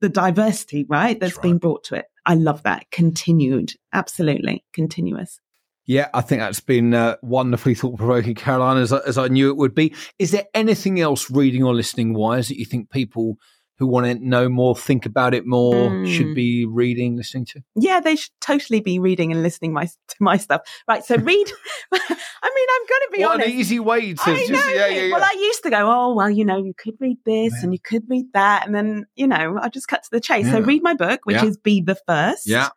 the 0.00 0.08
diversity, 0.08 0.84
right? 0.88 1.18
That's 1.18 1.36
right. 1.42 1.60
brought 1.60 1.82
to 1.84 1.94
it. 1.96 2.06
I 2.26 2.34
love 2.34 2.62
that. 2.64 2.90
Continued. 2.90 3.72
Absolutely. 3.92 4.64
Continuous. 4.72 5.40
Yeah, 5.88 6.08
I 6.12 6.20
think 6.20 6.40
that's 6.40 6.60
been 6.60 6.92
uh, 6.92 7.16
wonderfully 7.22 7.74
thought 7.74 7.96
provoking, 7.96 8.34
Caroline, 8.34 8.76
as 8.76 8.92
I, 8.92 8.98
as 9.06 9.16
I 9.16 9.28
knew 9.28 9.48
it 9.50 9.56
would 9.56 9.74
be. 9.74 9.94
Is 10.18 10.30
there 10.32 10.44
anything 10.52 11.00
else, 11.00 11.30
reading 11.30 11.64
or 11.64 11.74
listening 11.74 12.12
wise, 12.12 12.48
that 12.48 12.58
you 12.58 12.66
think 12.66 12.90
people 12.90 13.36
who 13.78 13.86
want 13.86 14.04
to 14.06 14.14
know 14.16 14.48
more, 14.48 14.76
think 14.76 15.06
about 15.06 15.32
it 15.34 15.46
more, 15.46 15.72
Mm. 15.88 16.06
should 16.14 16.34
be 16.34 16.66
reading, 16.66 17.16
listening 17.16 17.46
to? 17.46 17.62
Yeah, 17.74 18.00
they 18.00 18.16
should 18.16 18.32
totally 18.40 18.80
be 18.80 18.98
reading 18.98 19.32
and 19.32 19.42
listening 19.42 19.72
my, 19.72 19.86
to 19.86 20.16
my 20.20 20.36
stuff. 20.36 20.60
Right. 20.86 21.02
So 21.04 21.16
read. 21.16 21.46
I 21.92 21.98
mean, 22.00 22.66
I'm 22.70 22.86
going 22.86 23.00
to 23.02 23.08
be 23.12 23.20
what 23.22 23.34
honest. 23.34 23.48
an 23.48 23.54
easy 23.54 23.80
way 23.80 24.12
to 24.14 24.20
I 24.26 24.36
just, 24.36 24.50
know. 24.50 24.58
yeah, 24.68 24.86
yeah, 24.88 25.02
yeah. 25.04 25.12
Well, 25.12 25.22
I 25.24 25.34
used 25.40 25.62
to 25.62 25.70
go, 25.70 25.90
oh, 25.90 26.14
well, 26.14 26.28
you 26.28 26.44
know, 26.44 26.58
you 26.58 26.74
could 26.76 26.94
read 27.00 27.18
this 27.24 27.62
and 27.62 27.72
you 27.72 27.78
could 27.80 28.02
read 28.08 28.26
that. 28.34 28.66
And 28.66 28.74
then, 28.74 29.06
you 29.14 29.26
know, 29.26 29.58
I 29.60 29.68
just 29.70 29.88
cut 29.88 30.02
to 30.02 30.08
the 30.12 30.20
chase. 30.20 30.50
So 30.50 30.60
read 30.60 30.82
my 30.82 30.94
book, 30.94 31.20
which 31.24 31.42
is 31.42 31.56
Be 31.56 31.80
the 31.80 31.96
First. 32.06 32.46
yeah, 32.48 32.68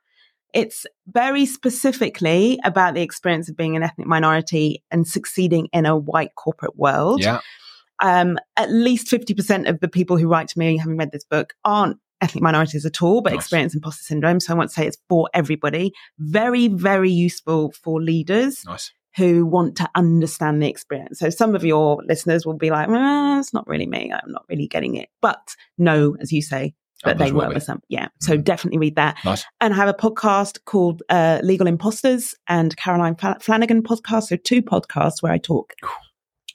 It's 0.54 0.86
very 1.08 1.46
specifically 1.46 2.60
about 2.64 2.94
the 2.94 3.02
experience 3.02 3.50
of 3.50 3.56
being 3.58 3.76
an 3.76 3.84
ethnic 3.84 4.08
minority 4.08 4.84
and 4.92 5.08
succeeding 5.08 5.68
in 5.74 5.86
a 5.86 5.96
white 5.98 6.36
corporate 6.36 6.78
world. 6.78 7.22
yeah, 7.22 7.40
Um, 8.02 8.38
at 8.58 8.72
least 8.72 9.08
50% 9.08 9.70
of 9.70 9.80
the 9.80 9.88
people 9.88 10.18
who 10.18 10.28
write 10.28 10.48
to 10.50 10.60
me 10.60 10.78
having 10.78 10.98
read 10.98 11.12
this 11.12 11.24
book 11.24 11.54
aren't 11.64 11.98
ethnic 12.20 12.44
minorities 12.44 12.86
at 12.86 13.02
all, 13.02 13.22
but 13.22 13.32
Nice. 13.34 13.42
experience 13.44 13.74
imposter 13.76 14.04
syndrome. 14.04 14.40
So 14.40 14.54
I 14.54 14.58
want 14.58 14.70
to 14.70 14.74
say 14.74 14.88
it's 14.88 14.98
for 15.10 15.30
everybody. 15.34 15.92
Very, 16.20 16.68
very 16.68 17.10
useful 17.12 17.72
for 17.84 18.02
leaders 18.02 18.64
nice. 18.66 18.92
who 19.18 19.46
want 19.46 19.76
to 19.78 19.90
understand 19.96 20.62
the 20.62 20.68
experience. 20.70 21.20
So 21.20 21.30
some 21.30 21.56
of 21.56 21.64
your 21.64 22.04
listeners 22.08 22.46
will 22.46 22.58
be 22.58 22.70
like, 22.70 22.88
"Ah, 22.90 23.40
it's 23.40 23.54
not 23.54 23.68
really 23.68 23.88
me. 23.88 24.12
I'm 24.12 24.32
not 24.32 24.46
really 24.50 24.68
getting 24.68 24.96
it. 24.96 25.10
But 25.22 25.56
no, 25.78 26.16
as 26.20 26.32
you 26.32 26.42
say, 26.42 26.74
Others 27.10 27.20
they 27.20 27.32
work 27.32 27.54
with 27.54 27.64
some. 27.64 27.82
Yeah. 27.90 28.08
So 28.20 28.38
Mhm. 28.38 28.44
definitely 28.44 28.80
read 28.80 28.96
that. 28.96 29.18
Nice. 29.26 29.44
And 29.60 29.74
I 29.74 29.78
have 29.78 29.90
a 29.90 29.94
podcast 29.94 30.60
called 30.66 31.04
uh, 31.10 31.40
Legal 31.44 31.68
Imposters 31.68 32.36
and 32.48 32.76
Caroline 32.78 33.16
Flanagan 33.40 33.84
podcast. 33.84 34.24
So 34.28 34.36
two 34.36 34.62
podcasts 34.62 35.22
where 35.22 35.32
I 35.32 35.38
talk 35.38 35.74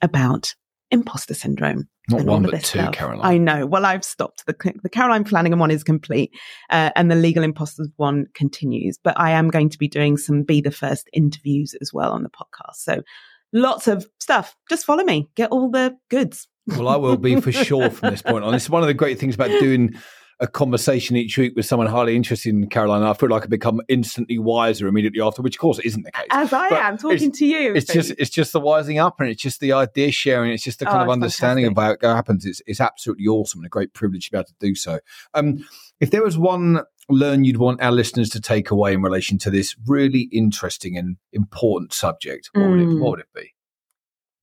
about 0.02 0.54
imposter 0.90 1.34
syndrome. 1.34 1.88
Not 2.08 2.22
one, 2.24 2.44
but 2.44 2.52
two, 2.62 2.78
stuff. 2.78 2.94
Caroline. 2.94 3.24
I 3.24 3.36
know. 3.36 3.66
Well, 3.66 3.84
I've 3.84 4.04
stopped. 4.04 4.46
The, 4.46 4.54
the 4.84 4.88
Caroline 4.88 5.24
Flanagan 5.24 5.58
one 5.58 5.72
is 5.72 5.82
complete, 5.82 6.30
uh, 6.70 6.90
and 6.94 7.10
the 7.10 7.16
Legal 7.16 7.42
Imposters 7.42 7.88
one 7.96 8.26
continues. 8.32 8.96
But 9.02 9.18
I 9.18 9.32
am 9.32 9.48
going 9.48 9.70
to 9.70 9.78
be 9.78 9.88
doing 9.88 10.16
some 10.16 10.44
Be 10.44 10.60
the 10.60 10.70
First 10.70 11.08
interviews 11.12 11.74
as 11.80 11.92
well 11.92 12.12
on 12.12 12.22
the 12.22 12.30
podcast. 12.30 12.76
So 12.76 13.02
lots 13.52 13.88
of 13.88 14.06
stuff. 14.20 14.54
Just 14.70 14.86
follow 14.86 15.02
me. 15.02 15.28
Get 15.34 15.50
all 15.50 15.68
the 15.68 15.96
goods. 16.08 16.46
Well, 16.68 16.86
I 16.86 16.94
will 16.96 17.16
be 17.16 17.40
for 17.40 17.50
sure 17.50 17.90
from 17.90 18.10
this 18.10 18.22
point 18.22 18.44
on. 18.44 18.52
This 18.52 18.64
is 18.64 18.70
one 18.70 18.82
of 18.82 18.88
the 18.88 18.94
great 18.94 19.18
things 19.18 19.34
about 19.34 19.50
doing 19.60 19.94
a 20.38 20.46
conversation 20.46 21.16
each 21.16 21.38
week 21.38 21.54
with 21.56 21.64
someone 21.64 21.86
highly 21.86 22.14
interested 22.14 22.50
in 22.50 22.68
Caroline. 22.68 23.02
I 23.02 23.14
feel 23.14 23.30
like 23.30 23.44
I 23.44 23.46
become 23.46 23.80
instantly 23.88 24.38
wiser 24.38 24.86
immediately 24.86 25.20
after, 25.22 25.40
which 25.40 25.56
of 25.56 25.60
course 25.60 25.78
isn't 25.78 26.02
the 26.02 26.12
case. 26.12 26.26
As 26.30 26.52
I 26.52 26.68
But 26.68 26.82
am 26.82 26.98
talking 26.98 27.32
to 27.32 27.46
you. 27.46 27.74
It's 27.74 27.90
just 27.90 28.12
it's 28.18 28.28
just 28.30 28.52
the 28.52 28.60
wising 28.60 29.02
up 29.02 29.18
and 29.18 29.30
it's 29.30 29.40
just 29.40 29.60
the 29.60 29.72
idea 29.72 30.12
sharing. 30.12 30.52
It's 30.52 30.62
just 30.62 30.78
the 30.80 30.84
kind 30.84 30.98
Oh, 30.98 31.04
of 31.04 31.08
understanding 31.10 31.64
fantastic. 31.64 32.02
of 32.02 32.04
how 32.04 32.10
it 32.12 32.16
happens. 32.16 32.44
It's 32.44 32.60
it's 32.66 32.80
absolutely 32.82 33.26
awesome 33.26 33.60
and 33.60 33.66
a 33.66 33.70
great 33.70 33.94
privilege 33.94 34.26
to 34.26 34.32
be 34.32 34.36
able 34.38 34.44
to 34.46 34.54
do 34.60 34.74
so. 34.74 35.00
Um, 35.32 35.64
if 36.00 36.10
there 36.10 36.22
was 36.22 36.36
one 36.36 36.80
learn 37.08 37.44
you'd 37.44 37.56
want 37.56 37.80
our 37.80 37.92
listeners 37.92 38.28
to 38.30 38.40
take 38.40 38.70
away 38.70 38.92
in 38.92 39.00
relation 39.00 39.38
to 39.38 39.48
this 39.50 39.74
really 39.86 40.28
interesting 40.32 40.98
and 40.98 41.16
important 41.32 41.94
subject, 41.94 42.50
what 42.52 42.68
would 42.68 42.80
it 42.80 42.88
Mm. 42.88 43.00
what 43.00 43.10
would 43.12 43.20
it 43.20 43.32
be? 43.34 43.52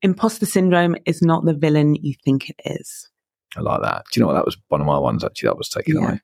imposter 0.02 0.46
syndrome 0.46 0.96
is 1.06 1.22
not 1.22 1.46
the 1.46 1.54
villain 1.54 1.96
you 1.96 2.14
think 2.26 2.50
it 2.50 2.60
is. 2.66 3.10
I 3.56 3.62
like 3.62 3.82
that. 3.82 4.04
Do 4.12 4.20
you 4.20 4.22
know 4.24 4.28
what? 4.28 4.34
That 4.36 4.46
was 4.46 4.58
one 4.70 4.82
of 4.82 4.88
my 4.88 4.98
ones 4.98 5.24
actually. 5.24 5.48
That 5.48 5.58
was 5.58 5.70
taken 5.70 5.96
Yeah. 5.98 6.08
away. 6.08 6.22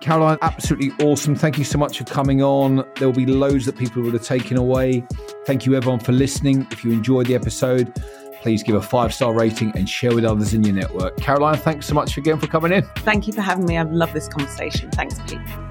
Caroline, 0.00 0.38
absolutely 0.42 0.92
awesome. 1.04 1.34
Thank 1.34 1.58
you 1.58 1.64
so 1.64 1.76
much 1.76 1.98
for 1.98 2.04
coming 2.04 2.40
on. 2.42 2.84
There 2.96 3.08
will 3.08 3.14
be 3.16 3.26
loads 3.26 3.66
that 3.66 3.76
people 3.76 4.00
would 4.02 4.12
have 4.14 4.22
taken 4.24 4.56
away. 4.56 5.04
Thank 5.44 5.66
you, 5.66 5.74
everyone, 5.74 5.98
for 5.98 6.12
listening. 6.12 6.66
If 6.70 6.84
you 6.84 6.92
enjoyed 6.92 7.26
the 7.26 7.34
episode, 7.34 7.92
please 8.40 8.62
give 8.62 8.76
a 8.76 8.80
five 8.82 9.12
star 9.12 9.34
rating 9.34 9.72
and 9.76 9.88
share 9.88 10.14
with 10.14 10.24
others 10.24 10.54
in 10.54 10.62
your 10.62 10.74
network. 10.74 11.16
Caroline, 11.16 11.56
thanks 11.56 11.86
so 11.86 11.94
much 11.94 12.16
again 12.16 12.38
for 12.38 12.46
coming 12.46 12.72
in. 12.72 12.82
Thank 12.98 13.26
you 13.26 13.32
for 13.32 13.40
having 13.42 13.64
me. 13.66 13.76
I've 13.76 13.90
loved 13.92 14.14
this 14.14 14.28
conversation. 14.28 14.88
Thanks, 14.92 15.18
Pete. 15.26 15.67